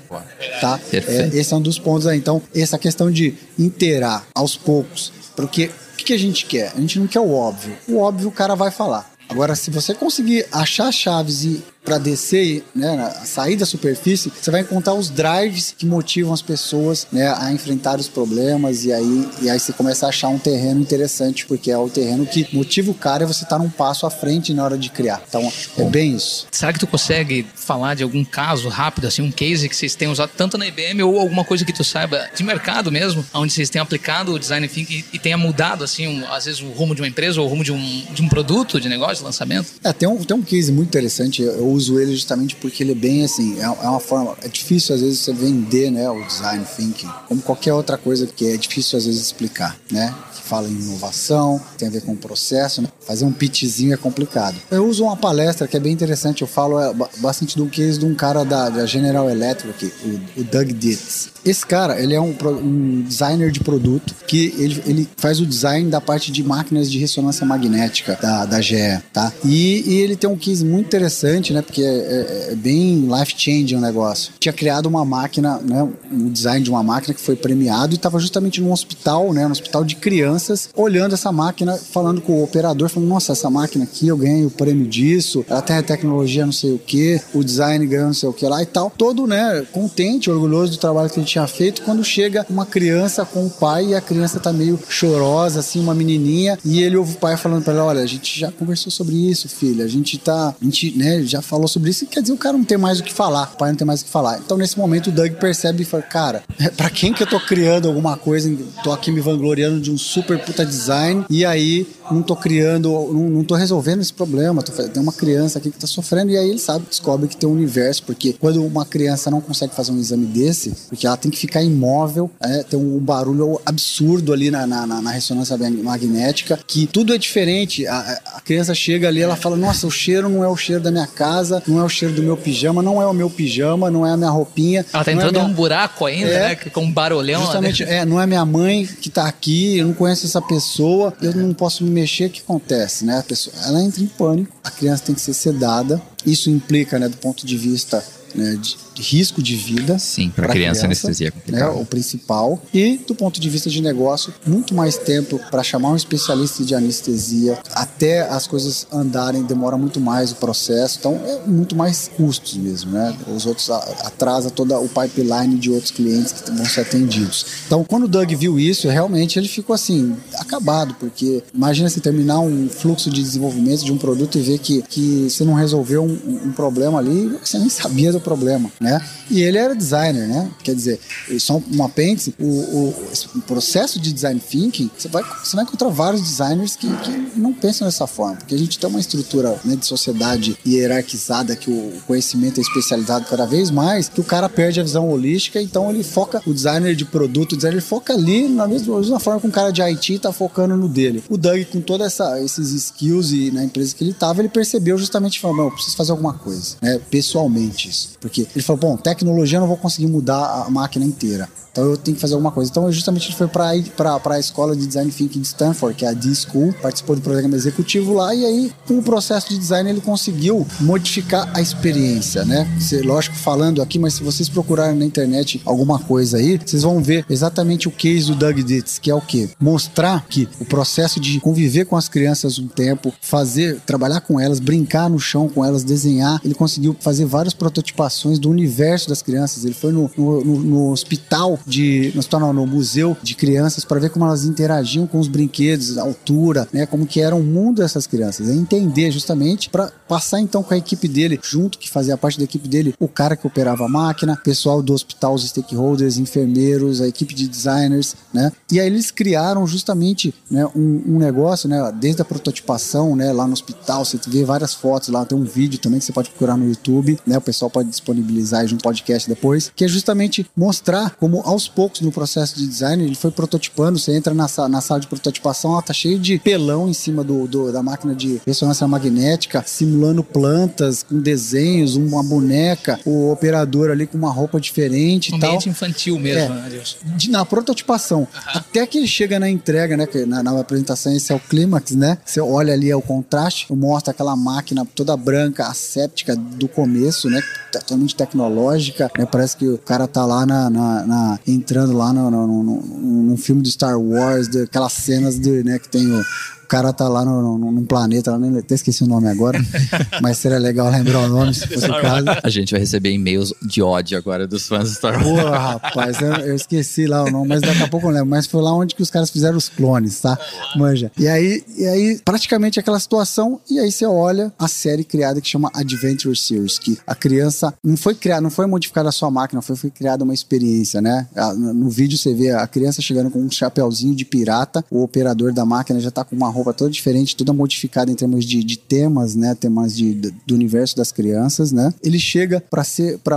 tá? 0.60 0.77
É, 0.92 1.30
esse 1.32 1.52
é 1.52 1.56
um 1.56 1.60
dos 1.60 1.78
pontos 1.78 2.06
aí. 2.06 2.18
Então, 2.18 2.42
essa 2.54 2.78
questão 2.78 3.10
de 3.10 3.34
interar 3.58 4.26
aos 4.34 4.56
poucos, 4.56 5.12
porque 5.36 5.66
o 5.66 5.96
que, 5.96 6.04
que 6.04 6.12
a 6.12 6.18
gente 6.18 6.46
quer? 6.46 6.72
A 6.76 6.80
gente 6.80 6.98
não 6.98 7.06
quer 7.06 7.20
o 7.20 7.32
óbvio. 7.32 7.76
O 7.88 7.98
óbvio 7.98 8.28
o 8.28 8.32
cara 8.32 8.54
vai 8.54 8.70
falar. 8.70 9.10
Agora, 9.28 9.54
se 9.54 9.70
você 9.70 9.94
conseguir 9.94 10.46
achar 10.50 10.90
chaves 10.90 11.44
e 11.44 11.62
para 11.88 11.96
descer, 11.96 12.62
né, 12.74 13.10
sair 13.24 13.56
da 13.56 13.64
superfície, 13.64 14.30
você 14.38 14.50
vai 14.50 14.60
encontrar 14.60 14.92
os 14.92 15.08
drives 15.08 15.74
que 15.76 15.86
motivam 15.86 16.34
as 16.34 16.42
pessoas 16.42 17.06
né, 17.10 17.34
a 17.34 17.50
enfrentar 17.50 17.98
os 17.98 18.06
problemas 18.06 18.84
e 18.84 18.92
aí, 18.92 19.28
e 19.40 19.48
aí 19.48 19.58
você 19.58 19.72
começa 19.72 20.04
a 20.04 20.10
achar 20.10 20.28
um 20.28 20.38
terreno 20.38 20.82
interessante, 20.82 21.46
porque 21.46 21.70
é 21.70 21.78
o 21.78 21.88
terreno 21.88 22.26
que 22.26 22.46
motiva 22.52 22.90
o 22.90 22.94
cara 22.94 23.24
e 23.24 23.26
você 23.26 23.46
tá 23.46 23.58
num 23.58 23.70
passo 23.70 24.04
à 24.04 24.10
frente 24.10 24.52
na 24.52 24.62
hora 24.62 24.76
de 24.76 24.90
criar. 24.90 25.22
Então, 25.26 25.50
é 25.78 25.84
bem 25.84 26.14
isso. 26.14 26.46
Será 26.52 26.74
que 26.74 26.78
tu 26.78 26.86
consegue 26.86 27.46
falar 27.54 27.94
de 27.94 28.02
algum 28.02 28.22
caso 28.22 28.68
rápido, 28.68 29.06
assim, 29.06 29.22
um 29.22 29.32
case 29.32 29.66
que 29.66 29.74
vocês 29.74 29.94
tenham 29.94 30.12
usado 30.12 30.32
tanto 30.36 30.58
na 30.58 30.66
IBM 30.66 31.02
ou 31.04 31.18
alguma 31.18 31.42
coisa 31.42 31.64
que 31.64 31.72
tu 31.72 31.84
saiba 31.84 32.28
de 32.34 32.44
mercado 32.44 32.92
mesmo, 32.92 33.24
onde 33.32 33.50
vocês 33.50 33.70
tenham 33.70 33.82
aplicado 33.82 34.34
o 34.34 34.38
design 34.38 34.68
thinking 34.68 34.92
e, 34.92 35.04
e 35.14 35.18
tenha 35.18 35.38
mudado, 35.38 35.84
assim, 35.84 36.06
um, 36.06 36.30
às 36.30 36.44
vezes 36.44 36.60
o 36.60 36.68
rumo 36.68 36.94
de 36.94 37.00
uma 37.00 37.08
empresa 37.08 37.40
ou 37.40 37.46
o 37.46 37.48
rumo 37.48 37.64
de 37.64 37.72
um, 37.72 38.04
de 38.12 38.20
um 38.20 38.28
produto, 38.28 38.78
de 38.78 38.90
negócio, 38.90 39.16
de 39.16 39.24
lançamento? 39.24 39.72
É, 39.82 39.90
tem 39.90 40.06
um, 40.06 40.22
tem 40.22 40.36
um 40.36 40.42
case 40.42 40.70
muito 40.70 40.88
interessante. 40.88 41.40
Eu 41.40 41.77
uso 41.78 41.98
ele 41.98 42.12
justamente 42.12 42.54
porque 42.56 42.82
ele 42.82 42.92
é 42.92 42.94
bem 42.94 43.24
assim, 43.24 43.58
é, 43.58 43.62
é 43.62 43.88
uma 43.88 44.00
forma, 44.00 44.36
é 44.42 44.48
difícil 44.48 44.94
às 44.94 45.00
vezes 45.00 45.20
você 45.20 45.32
vender, 45.32 45.90
né, 45.90 46.10
o 46.10 46.22
design 46.26 46.64
thinking, 46.76 47.08
como 47.26 47.40
qualquer 47.40 47.72
outra 47.72 47.96
coisa 47.96 48.26
que 48.26 48.46
é 48.46 48.56
difícil 48.56 48.98
às 48.98 49.06
vezes 49.06 49.22
explicar, 49.22 49.78
né? 49.90 50.14
fala 50.48 50.66
em 50.66 50.72
inovação, 50.72 51.60
tem 51.76 51.88
a 51.88 51.90
ver 51.90 52.00
com 52.00 52.12
o 52.12 52.16
processo, 52.16 52.80
né? 52.80 52.88
fazer 53.06 53.26
um 53.26 53.32
pitchzinho 53.32 53.92
é 53.92 53.96
complicado. 53.96 54.56
Eu 54.70 54.86
uso 54.86 55.04
uma 55.04 55.16
palestra 55.16 55.68
que 55.68 55.76
é 55.76 55.80
bem 55.80 55.92
interessante, 55.92 56.40
eu 56.40 56.48
falo 56.48 56.80
é, 56.80 56.92
bastante 57.18 57.56
do 57.56 57.66
case 57.66 57.98
de 57.98 58.06
um 58.06 58.14
cara 58.14 58.44
da, 58.44 58.70
da 58.70 58.86
General 58.86 59.28
Electric, 59.28 59.92
o, 60.04 60.40
o 60.40 60.44
Doug 60.44 60.68
Ditz. 60.72 61.30
Esse 61.44 61.64
cara, 61.64 62.00
ele 62.00 62.14
é 62.14 62.20
um, 62.20 62.34
um, 62.62 63.02
designer 63.02 63.50
de 63.50 63.60
produto 63.60 64.14
que 64.26 64.54
ele, 64.58 64.82
ele 64.86 65.08
faz 65.16 65.40
o 65.40 65.46
design 65.46 65.90
da 65.90 66.00
parte 66.00 66.32
de 66.32 66.42
máquinas 66.42 66.90
de 66.90 66.98
ressonância 66.98 67.46
magnética 67.46 68.18
da, 68.20 68.44
da 68.44 68.60
GE, 68.60 69.00
tá? 69.12 69.32
E, 69.44 69.84
e 69.86 70.00
ele 70.00 70.16
tem 70.16 70.28
um 70.28 70.36
case 70.36 70.64
muito 70.64 70.86
interessante, 70.86 71.52
né? 71.52 71.62
Porque 71.68 71.82
é, 71.82 71.84
é, 71.84 72.48
é 72.52 72.54
bem 72.54 73.06
life-changing 73.06 73.76
o 73.76 73.80
negócio. 73.80 74.32
Tinha 74.40 74.52
criado 74.52 74.86
uma 74.86 75.04
máquina, 75.04 75.60
né? 75.62 75.86
Um 76.10 76.30
design 76.30 76.64
de 76.64 76.70
uma 76.70 76.82
máquina 76.82 77.14
que 77.14 77.20
foi 77.20 77.36
premiado 77.36 77.92
e 77.92 77.96
estava 77.96 78.18
justamente 78.18 78.60
num 78.60 78.72
hospital, 78.72 79.32
né? 79.32 79.46
Um 79.46 79.50
hospital 79.50 79.84
de 79.84 79.96
crianças, 79.96 80.70
olhando 80.74 81.14
essa 81.14 81.30
máquina, 81.30 81.76
falando 81.76 82.20
com 82.20 82.40
o 82.40 82.42
operador, 82.44 82.88
falando, 82.88 83.08
nossa, 83.08 83.32
essa 83.32 83.50
máquina 83.50 83.84
aqui 83.84 84.08
eu 84.08 84.16
ganhei 84.16 84.44
o 84.44 84.50
prêmio 84.50 84.86
disso, 84.86 85.44
ela 85.48 85.60
tem 85.60 85.76
a 85.76 85.82
tecnologia 85.82 86.46
não 86.46 86.52
sei 86.52 86.72
o 86.72 86.78
que, 86.78 87.20
o 87.34 87.44
design 87.44 87.86
ganhou 87.86 88.06
não 88.06 88.14
sei 88.14 88.28
o 88.28 88.32
que 88.32 88.46
lá 88.46 88.62
e 88.62 88.66
tal. 88.66 88.90
Todo, 88.96 89.26
né? 89.26 89.66
Contente, 89.70 90.30
orgulhoso 90.30 90.72
do 90.72 90.78
trabalho 90.78 91.10
que 91.10 91.20
ele 91.20 91.26
tinha 91.26 91.46
feito 91.46 91.82
quando 91.82 92.02
chega 92.02 92.46
uma 92.48 92.64
criança 92.64 93.24
com 93.24 93.46
o 93.46 93.50
pai 93.50 93.88
e 93.88 93.94
a 93.94 94.00
criança 94.00 94.40
tá 94.40 94.52
meio 94.52 94.78
chorosa, 94.88 95.60
assim, 95.60 95.80
uma 95.80 95.94
menininha, 95.94 96.58
e 96.64 96.82
ele 96.82 96.96
ouve 96.96 97.14
o 97.14 97.18
pai 97.18 97.36
falando 97.36 97.62
para 97.62 97.74
ela: 97.74 97.84
Olha, 97.84 98.02
a 98.02 98.06
gente 98.06 98.38
já 98.38 98.50
conversou 98.50 98.90
sobre 98.90 99.14
isso, 99.14 99.48
filha, 99.48 99.84
a 99.84 99.88
gente 99.88 100.18
tá, 100.18 100.54
a 100.60 100.64
gente, 100.64 100.96
né, 100.96 101.22
já 101.22 101.42
falou 101.48 101.66
sobre 101.66 101.90
isso, 101.90 102.04
e 102.04 102.06
quer 102.06 102.20
dizer, 102.20 102.32
o 102.32 102.36
cara 102.36 102.56
não 102.56 102.64
tem 102.64 102.78
mais 102.78 103.00
o 103.00 103.02
que 103.02 103.12
falar, 103.12 103.50
o 103.54 103.56
pai 103.56 103.70
não 103.70 103.76
tem 103.76 103.86
mais 103.86 104.02
o 104.02 104.04
que 104.04 104.10
falar. 104.10 104.38
Então, 104.38 104.56
nesse 104.56 104.78
momento, 104.78 105.08
o 105.08 105.12
Doug 105.12 105.32
percebe 105.32 105.82
e 105.82 105.86
fala: 105.86 106.02
Cara, 106.02 106.42
para 106.76 106.90
quem 106.90 107.12
que 107.12 107.22
eu 107.22 107.26
tô 107.26 107.40
criando 107.40 107.88
alguma 107.88 108.16
coisa, 108.16 108.54
tô 108.84 108.92
aqui 108.92 109.10
me 109.10 109.20
vangloriando 109.20 109.80
de 109.80 109.90
um 109.90 109.98
super 109.98 110.38
puta 110.38 110.64
design, 110.64 111.24
e 111.30 111.44
aí 111.44 111.86
não 112.10 112.22
tô 112.22 112.36
criando, 112.36 112.90
não, 113.12 113.44
tô 113.44 113.54
resolvendo 113.54 114.00
esse 114.00 114.12
problema, 114.12 114.62
tô, 114.62 114.72
tem 114.72 115.02
uma 115.02 115.12
criança 115.12 115.58
aqui 115.58 115.70
que 115.70 115.78
tá 115.78 115.86
sofrendo, 115.86 116.30
e 116.30 116.36
aí 116.36 116.50
ele 116.50 116.58
sabe, 116.58 116.86
descobre 116.88 117.28
que 117.28 117.36
tem 117.36 117.48
um 117.48 117.52
universo, 117.52 118.02
porque 118.04 118.32
quando 118.32 118.64
uma 118.64 118.84
criança 118.84 119.30
não 119.30 119.40
consegue 119.40 119.74
fazer 119.74 119.92
um 119.92 119.98
exame 119.98 120.26
desse, 120.26 120.74
porque 120.88 121.06
ela 121.06 121.16
tem 121.16 121.30
que 121.30 121.38
ficar 121.38 121.62
imóvel, 121.62 122.30
é, 122.40 122.62
tem 122.62 122.78
um 122.78 122.98
barulho 122.98 123.60
absurdo 123.64 124.32
ali 124.32 124.50
na, 124.50 124.66
na, 124.66 124.86
na, 124.86 125.10
ressonância 125.10 125.56
magnética, 125.82 126.58
que 126.66 126.86
tudo 126.86 127.14
é 127.14 127.18
diferente. 127.18 127.86
A, 127.86 128.20
a, 128.36 128.40
criança 128.40 128.74
chega 128.74 129.08
ali, 129.08 129.20
ela 129.20 129.36
fala: 129.36 129.56
Nossa, 129.56 129.86
o 129.86 129.90
cheiro 129.90 130.28
não 130.28 130.44
é 130.44 130.48
o 130.48 130.56
cheiro 130.56 130.82
da 130.82 130.90
minha 130.90 131.06
casa, 131.06 131.62
não 131.66 131.78
é 131.80 131.84
o 131.84 131.88
cheiro 131.88 132.14
do 132.14 132.22
meu 132.22 132.36
pijama, 132.36 132.82
não 132.82 133.00
é 133.00 133.06
o 133.06 133.12
meu 133.12 133.28
pijama, 133.28 133.90
não 133.90 134.06
é 134.06 134.12
a 134.12 134.16
minha 134.16 134.30
roupinha. 134.30 134.84
Ela 134.92 135.04
tá 135.04 135.10
é 135.10 135.14
entrando 135.14 135.36
é 135.36 135.38
minha... 135.38 135.48
num 135.48 135.54
buraco 135.54 136.06
ainda, 136.06 136.30
é, 136.30 136.48
né? 136.48 136.54
Com 136.56 136.84
um 136.84 136.92
barulhão. 136.92 137.42
Justamente, 137.42 137.82
é, 137.82 138.04
não 138.04 138.20
é 138.20 138.26
minha 138.26 138.44
mãe 138.44 138.86
que 138.86 139.10
tá 139.10 139.26
aqui, 139.26 139.78
eu 139.78 139.86
não 139.86 139.94
conheço 139.94 140.26
essa 140.26 140.40
pessoa, 140.40 141.12
eu 141.20 141.34
não 141.34 141.52
posso 141.52 141.84
me 141.84 141.97
mexer. 142.00 142.26
O 142.26 142.30
que 142.30 142.40
acontece, 142.40 143.04
né? 143.04 143.18
A 143.18 143.22
pessoa, 143.22 143.54
ela 143.64 143.82
entra 143.82 144.02
em 144.02 144.06
pânico, 144.06 144.56
a 144.62 144.70
criança 144.70 145.04
tem 145.04 145.14
que 145.14 145.20
ser 145.20 145.34
sedada. 145.34 146.00
Isso 146.24 146.50
implica, 146.50 146.98
né, 146.98 147.08
do 147.08 147.16
ponto 147.16 147.46
de 147.46 147.56
vista 147.56 148.04
né, 148.34 148.58
de, 148.60 148.76
de 148.94 149.02
risco 149.02 149.42
de 149.42 149.56
vida. 149.56 149.98
Sim, 149.98 150.30
para 150.30 150.48
criança, 150.48 150.80
criança, 150.80 150.86
anestesia 150.86 151.32
é 151.48 151.52
né, 151.52 151.66
o 151.68 151.84
principal. 151.84 152.60
E 152.72 152.98
do 153.06 153.14
ponto 153.14 153.40
de 153.40 153.48
vista 153.48 153.70
de 153.70 153.80
negócio, 153.80 154.32
muito 154.46 154.74
mais 154.74 154.96
tempo 154.96 155.38
para 155.50 155.62
chamar 155.62 155.90
um 155.90 155.96
especialista 155.96 156.64
de 156.64 156.74
anestesia, 156.74 157.58
até 157.74 158.28
as 158.28 158.46
coisas 158.46 158.86
andarem, 158.92 159.42
demora 159.42 159.76
muito 159.76 160.00
mais 160.00 160.32
o 160.32 160.36
processo. 160.36 160.98
Então 160.98 161.20
é 161.24 161.46
muito 161.46 161.76
mais 161.76 162.10
custos 162.16 162.56
mesmo, 162.56 162.92
né? 162.92 163.16
Os 163.34 163.46
outros 163.46 163.70
atrasa 163.70 164.50
toda 164.50 164.78
o 164.78 164.88
pipeline 164.88 165.56
de 165.58 165.70
outros 165.70 165.90
clientes 165.90 166.32
que 166.32 166.50
vão 166.50 166.64
ser 166.64 166.80
atendidos. 166.82 167.46
Então, 167.66 167.84
quando 167.84 168.04
o 168.04 168.08
Doug 168.08 168.30
viu 168.32 168.58
isso, 168.58 168.88
realmente 168.88 169.38
ele 169.38 169.48
ficou 169.48 169.74
assim, 169.74 170.16
acabado, 170.34 170.94
porque 170.98 171.42
imagina 171.54 171.88
se 171.88 172.00
terminar 172.00 172.40
um 172.40 172.68
fluxo 172.68 173.10
de 173.10 173.22
desenvolvimento 173.22 173.84
de 173.84 173.92
um 173.92 173.98
produto 173.98 174.38
e 174.38 174.40
ver 174.40 174.58
que, 174.58 174.82
que 174.82 175.28
você 175.30 175.44
não 175.44 175.54
resolveu 175.54 176.04
um, 176.04 176.48
um 176.48 176.52
problema 176.52 176.98
ali, 176.98 177.38
você 177.42 177.58
nem 177.58 177.68
sabia 177.68 178.12
do 178.12 178.20
problema, 178.28 178.70
né? 178.78 179.00
E 179.30 179.40
ele 179.40 179.56
era 179.56 179.74
designer, 179.74 180.28
né? 180.28 180.50
Quer 180.62 180.74
dizer, 180.74 181.00
só 181.38 181.60
um 181.72 181.82
apêndice, 181.82 182.34
o, 182.38 182.44
o, 182.44 182.94
o 183.36 183.40
processo 183.42 183.98
de 183.98 184.12
design 184.12 184.38
thinking, 184.38 184.90
você 184.96 185.08
vai, 185.08 185.22
você 185.42 185.56
vai 185.56 185.64
encontrar 185.64 185.88
vários 185.88 186.20
designers 186.20 186.76
que, 186.76 186.86
que 186.98 187.32
não 187.36 187.52
pensam 187.54 187.86
dessa 187.86 188.06
forma, 188.06 188.36
porque 188.36 188.54
a 188.54 188.58
gente 188.58 188.78
tem 188.78 188.88
uma 188.88 189.00
estrutura 189.00 189.58
né, 189.64 189.76
de 189.76 189.86
sociedade 189.86 190.58
hierarquizada, 190.66 191.56
que 191.56 191.70
o 191.70 191.92
conhecimento 192.06 192.58
é 192.58 192.60
especializado 192.62 193.24
cada 193.26 193.46
vez 193.46 193.70
mais, 193.70 194.08
que 194.08 194.20
o 194.20 194.24
cara 194.24 194.48
perde 194.48 194.80
a 194.80 194.82
visão 194.82 195.08
holística, 195.08 195.60
então 195.60 195.90
ele 195.90 196.02
foca, 196.02 196.42
o 196.46 196.52
designer 196.52 196.94
de 196.94 197.04
produto, 197.04 197.52
o 197.52 197.56
designer 197.56 197.80
foca 197.80 198.12
ali 198.12 198.48
na 198.48 198.66
mesma, 198.68 198.98
mesma 198.98 199.18
forma 199.18 199.40
que 199.40 199.46
um 199.46 199.50
cara 199.50 199.70
de 199.70 199.80
IT 199.80 200.18
tá 200.18 200.32
focando 200.32 200.76
no 200.76 200.88
dele. 200.88 201.22
O 201.28 201.38
Doug, 201.38 201.64
com 201.72 201.80
todos 201.80 202.18
esses 202.44 202.72
skills 202.72 203.32
e 203.32 203.50
na 203.50 203.64
empresa 203.64 203.94
que 203.94 204.04
ele 204.04 204.12
tava, 204.12 204.40
ele 204.40 204.48
percebeu 204.48 204.98
justamente, 204.98 205.40
falou, 205.40 205.56
"Não, 205.56 205.64
eu 205.64 205.70
preciso 205.70 205.96
fazer 205.96 206.10
alguma 206.10 206.34
coisa, 206.34 206.76
né, 206.82 207.00
pessoalmente 207.10 207.88
isso. 207.88 208.10
Porque 208.20 208.46
ele 208.54 208.62
falou, 208.62 208.80
bom, 208.80 208.96
tecnologia 208.96 209.58
eu 209.58 209.60
não 209.60 209.68
vou 209.68 209.76
conseguir 209.76 210.08
mudar 210.08 210.64
a 210.66 210.70
máquina 210.70 211.04
inteira. 211.04 211.48
Então 211.72 211.84
eu 211.84 211.96
tenho 211.96 212.14
que 212.14 212.20
fazer 212.20 212.34
alguma 212.34 212.50
coisa. 212.52 212.70
Então 212.70 212.90
justamente 212.92 213.28
ele 213.28 213.36
foi 213.36 213.48
para 213.48 214.20
a 214.34 214.38
escola 214.40 214.74
de 214.76 214.86
design 214.86 215.10
thinking 215.10 215.40
de 215.40 215.46
Stanford, 215.46 215.96
que 215.96 216.04
é 216.04 216.08
a 216.08 216.12
D-School, 216.12 216.74
participou 216.82 217.14
do 217.16 217.22
programa 217.22 217.54
executivo 217.56 218.12
lá 218.14 218.34
e 218.34 218.44
aí 218.44 218.72
com 218.86 218.98
o 218.98 219.02
processo 219.02 219.48
de 219.50 219.58
design 219.58 219.88
ele 219.88 220.00
conseguiu 220.00 220.66
modificar 220.80 221.50
a 221.54 221.60
experiência, 221.60 222.44
né? 222.44 222.66
Lógico 223.04 223.36
falando 223.36 223.80
aqui, 223.82 223.98
mas 223.98 224.14
se 224.14 224.22
vocês 224.22 224.48
procurarem 224.48 224.96
na 224.98 225.04
internet 225.04 225.60
alguma 225.64 225.98
coisa 225.98 226.36
aí, 226.38 226.58
vocês 226.64 226.82
vão 226.82 227.02
ver 227.02 227.24
exatamente 227.28 227.86
o 227.88 227.90
case 227.90 228.26
do 228.26 228.34
Doug 228.34 228.58
Ditz, 228.58 228.98
que 228.98 229.10
é 229.10 229.14
o 229.14 229.20
quê? 229.20 229.48
Mostrar 229.60 230.24
que 230.28 230.48
o 230.60 230.64
processo 230.64 231.20
de 231.20 231.38
conviver 231.40 231.84
com 231.86 231.96
as 231.96 232.08
crianças 232.08 232.58
um 232.58 232.66
tempo, 232.66 233.12
fazer, 233.20 233.80
trabalhar 233.86 234.20
com 234.20 234.38
elas, 234.40 234.60
brincar 234.60 235.08
no 235.08 235.18
chão 235.18 235.48
com 235.48 235.64
elas, 235.64 235.84
desenhar, 235.84 236.40
ele 236.44 236.54
conseguiu 236.54 236.96
fazer 237.00 237.24
várias 237.24 237.54
prototipações 237.54 238.38
do 238.38 238.50
universo 238.50 239.08
das 239.08 239.22
crianças. 239.22 239.64
Ele 239.64 239.74
foi 239.74 239.92
no, 239.92 240.10
no, 240.16 240.44
no- 240.44 240.60
no 240.60 240.90
hospital 240.90 241.57
de, 241.66 242.12
hospital 242.16 242.40
não, 242.40 242.52
no 242.52 242.66
museu 242.66 243.16
de 243.22 243.34
crianças 243.34 243.84
para 243.84 244.00
ver 244.00 244.10
como 244.10 244.24
elas 244.24 244.44
interagiam 244.44 245.06
com 245.06 245.18
os 245.18 245.28
brinquedos, 245.28 245.98
a 245.98 246.02
altura, 246.02 246.68
né, 246.72 246.86
como 246.86 247.06
que 247.06 247.20
era 247.20 247.34
o 247.34 247.42
mundo 247.42 247.76
dessas 247.76 248.06
crianças. 248.06 248.48
É 248.48 248.52
entender 248.52 249.10
justamente 249.10 249.70
para 249.70 249.90
passar 250.08 250.40
então 250.40 250.62
com 250.62 250.74
a 250.74 250.76
equipe 250.76 251.06
dele, 251.06 251.38
junto 251.42 251.78
que 251.78 251.90
fazia 251.90 252.16
parte 252.16 252.38
da 252.38 252.44
equipe 252.44 252.68
dele, 252.68 252.94
o 252.98 253.08
cara 253.08 253.36
que 253.36 253.46
operava 253.46 253.84
a 253.84 253.88
máquina, 253.88 254.36
pessoal 254.36 254.82
do 254.82 254.92
hospital, 254.92 255.34
os 255.34 255.46
stakeholders, 255.46 256.18
enfermeiros, 256.18 257.00
a 257.00 257.08
equipe 257.08 257.34
de 257.34 257.46
designers, 257.46 258.14
né? 258.32 258.52
E 258.70 258.80
aí 258.80 258.86
eles 258.86 259.10
criaram 259.10 259.66
justamente 259.66 260.34
né, 260.50 260.66
um, 260.74 261.02
um 261.06 261.18
negócio, 261.18 261.68
né, 261.68 261.92
desde 261.98 262.22
a 262.22 262.24
prototipação, 262.24 263.14
né, 263.14 263.32
lá 263.32 263.46
no 263.46 263.52
hospital, 263.52 264.04
você 264.04 264.18
vê 264.28 264.44
várias 264.44 264.74
fotos 264.74 265.08
lá, 265.08 265.24
tem 265.24 265.36
um 265.36 265.44
vídeo 265.44 265.78
também 265.78 265.98
que 265.98 266.06
você 266.06 266.12
pode 266.12 266.30
procurar 266.30 266.56
no 266.56 266.68
YouTube, 266.68 267.18
né? 267.26 267.38
O 267.38 267.40
pessoal 267.40 267.70
pode 267.70 267.88
disponibilizar 267.88 268.60
aí 268.60 268.72
ao 268.72 268.78
podcast 268.78 269.28
depois, 269.28 269.72
que 269.74 269.84
é 269.84 269.88
justamente 269.88 270.46
mostrar 270.56 271.10
como 271.16 271.42
aos 271.48 271.66
poucos 271.68 272.00
no 272.00 272.12
processo 272.12 272.56
de 272.56 272.66
design 272.66 273.02
ele 273.04 273.14
foi 273.14 273.30
prototipando, 273.30 273.98
você 273.98 274.14
entra 274.16 274.34
na, 274.34 274.46
na 274.68 274.80
sala 274.80 275.00
de 275.00 275.06
prototipação, 275.06 275.72
ela 275.72 275.82
tá 275.82 275.92
cheio 275.92 276.18
de 276.18 276.38
pelão 276.38 276.88
em 276.88 276.92
cima 276.92 277.22
do, 277.24 277.46
do- 277.46 277.72
da 277.72 277.82
máquina 277.82 278.14
de 278.14 278.40
ressonância 278.46 278.86
magnética, 278.86 279.62
simulando 279.66 280.22
plantas 280.22 281.02
com 281.02 281.18
desenhos, 281.20 281.96
uma 281.96 282.22
boneca, 282.22 282.98
o 283.04 283.30
operador 283.32 283.90
ali 283.90 284.06
com 284.06 284.16
uma 284.18 284.30
roupa 284.30 284.60
diferente 284.60 285.32
Um 285.32 285.36
e 285.36 285.40
tal 285.40 285.48
ambiente 285.50 285.68
infantil 285.68 286.18
mesmo, 286.18 286.54
É. 286.54 286.60
né, 286.68 286.80
de- 287.16 287.30
na 287.30 287.44
prototipação. 287.44 288.26
Até 288.54 288.86
que 288.86 288.98
ele 288.98 289.06
chega 289.06 289.38
na 289.38 289.48
entrega, 289.48 289.96
né? 289.96 290.06
Na, 290.26 290.42
na 290.42 290.60
apresentação, 290.60 291.12
esse 291.14 291.32
é 291.32 291.34
o 291.34 291.40
clímax, 291.40 291.92
né? 291.92 292.18
Você 292.24 292.40
olha 292.40 292.72
ali 292.72 292.90
é 292.90 292.96
o 292.96 293.02
contraste, 293.02 293.72
mostra 293.72 294.10
aquela 294.12 294.36
máquina 294.36 294.86
toda 294.94 295.16
branca, 295.16 295.66
asséptica 295.66 296.34
do 296.36 296.68
começo, 296.68 297.28
né? 297.30 297.40
Totalmente 297.72 298.14
tecnológica, 298.14 299.10
né? 299.18 299.26
Parece 299.26 299.56
que 299.56 299.66
o 299.68 299.78
cara 299.78 300.06
tá 300.06 300.24
lá 300.24 300.44
na, 300.46 300.70
na- 300.70 301.06
na- 301.06 301.37
entrando 301.46 301.92
lá 301.92 302.12
no, 302.12 302.30
no, 302.30 302.62
num 302.62 303.36
filme 303.36 303.62
do 303.62 303.68
Star 303.68 303.98
Wars, 303.98 304.48
aquelas 304.56 304.92
cenas 304.92 305.38
de, 305.38 305.62
né, 305.64 305.78
que 305.78 305.88
tem 305.88 306.10
o. 306.10 306.24
O 306.68 306.70
cara 306.70 306.92
tá 306.92 307.08
lá 307.08 307.24
no, 307.24 307.56
no- 307.58 307.72
num 307.72 307.86
planeta, 307.86 308.30
lá, 308.32 308.38
nem, 308.38 308.58
até 308.58 308.74
esqueci 308.74 309.02
o 309.02 309.06
nome 309.06 309.26
agora, 309.26 309.58
mas 310.20 310.36
seria 310.36 310.58
legal 310.58 310.90
lembrar 310.90 311.20
o 311.20 311.28
nome 311.28 311.54
se 311.54 311.66
fosse 311.66 311.86
o 311.90 311.98
caso. 312.02 312.26
A 312.42 312.50
gente 312.50 312.72
vai 312.72 312.80
receber 312.80 313.10
e-mails 313.10 313.54
de 313.62 313.80
ódio 313.80 314.18
agora 314.18 314.46
dos 314.46 314.68
fãs 314.68 314.90
do 314.90 314.94
Star 314.96 315.14
Wars. 315.14 315.24
Porra, 315.44 315.58
rapaz, 315.58 316.20
eu, 316.20 316.30
eu 316.34 316.54
esqueci 316.54 317.06
lá 317.06 317.24
o 317.24 317.30
nome, 317.30 317.48
mas 317.48 317.62
daqui 317.62 317.82
a 317.82 317.88
pouco 317.88 318.06
eu 318.08 318.10
lembro. 318.10 318.28
Mas 318.28 318.46
foi 318.46 318.60
lá 318.60 318.70
onde 318.74 318.94
que 318.94 319.00
os 319.02 319.08
caras 319.08 319.30
fizeram 319.30 319.56
os 319.56 319.70
clones, 319.70 320.20
tá? 320.20 320.38
Manja. 320.76 321.10
E 321.18 321.26
aí, 321.26 321.64
e 321.74 321.86
aí, 321.86 322.20
praticamente 322.22 322.78
aquela 322.78 323.00
situação, 323.00 323.58
e 323.70 323.78
aí 323.78 323.90
você 323.90 324.04
olha 324.04 324.52
a 324.58 324.68
série 324.68 325.04
criada 325.04 325.40
que 325.40 325.48
chama 325.48 325.70
Adventure 325.74 326.36
Series, 326.36 326.78
que 326.78 326.98
a 327.06 327.14
criança 327.14 327.72
não 327.82 327.96
foi 327.96 328.14
criada, 328.14 328.42
não 328.42 328.50
foi 328.50 328.66
modificada 328.66 329.08
a 329.08 329.12
sua 329.12 329.30
máquina, 329.30 329.62
foi, 329.62 329.74
foi 329.74 329.88
criada 329.90 330.22
uma 330.22 330.34
experiência, 330.34 331.00
né? 331.00 331.26
No 331.56 331.88
vídeo 331.88 332.18
você 332.18 332.34
vê 332.34 332.50
a 332.50 332.66
criança 332.66 333.00
chegando 333.00 333.30
com 333.30 333.38
um 333.40 333.50
chapéuzinho 333.50 334.14
de 334.14 334.26
pirata, 334.26 334.84
o 334.90 335.02
operador 335.02 335.50
da 335.50 335.64
máquina 335.64 335.98
já 335.98 336.10
tá 336.10 336.22
com 336.24 336.36
uma 336.36 336.57
roupa 336.58 336.72
toda 336.72 336.90
diferente, 336.90 337.36
toda 337.36 337.52
modificada 337.52 338.10
em 338.10 338.14
termos 338.14 338.44
de, 338.44 338.62
de 338.62 338.78
temas, 338.78 339.34
né? 339.34 339.54
Temas 339.54 339.96
de, 339.96 340.14
de- 340.14 340.34
do 340.46 340.54
universo 340.54 340.96
das 340.96 341.10
crianças, 341.12 341.72
né? 341.72 341.92
Ele 342.02 342.18
chega 342.18 342.62
para 342.70 342.84
ser 342.84 343.18
para 343.18 343.36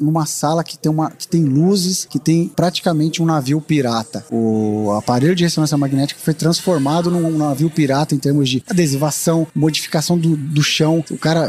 numa 0.00 0.26
sala 0.26 0.62
que 0.64 0.76
tem 0.78 0.90
uma 0.90 1.10
que 1.10 1.26
tem 1.28 1.44
luzes, 1.44 2.04
que 2.04 2.18
tem 2.18 2.48
praticamente 2.48 3.22
um 3.22 3.26
navio 3.26 3.60
pirata. 3.60 4.24
O 4.30 4.90
aparelho 4.92 5.34
de 5.34 5.44
ressonância 5.44 5.76
magnética 5.76 6.20
foi 6.22 6.34
transformado 6.34 7.10
num 7.10 7.36
navio 7.36 7.70
pirata 7.70 8.14
em 8.14 8.18
termos 8.18 8.48
de 8.48 8.62
adesivação, 8.68 9.46
modificação 9.54 10.18
do, 10.18 10.36
do 10.36 10.62
chão. 10.62 11.04
O 11.10 11.18
cara, 11.18 11.48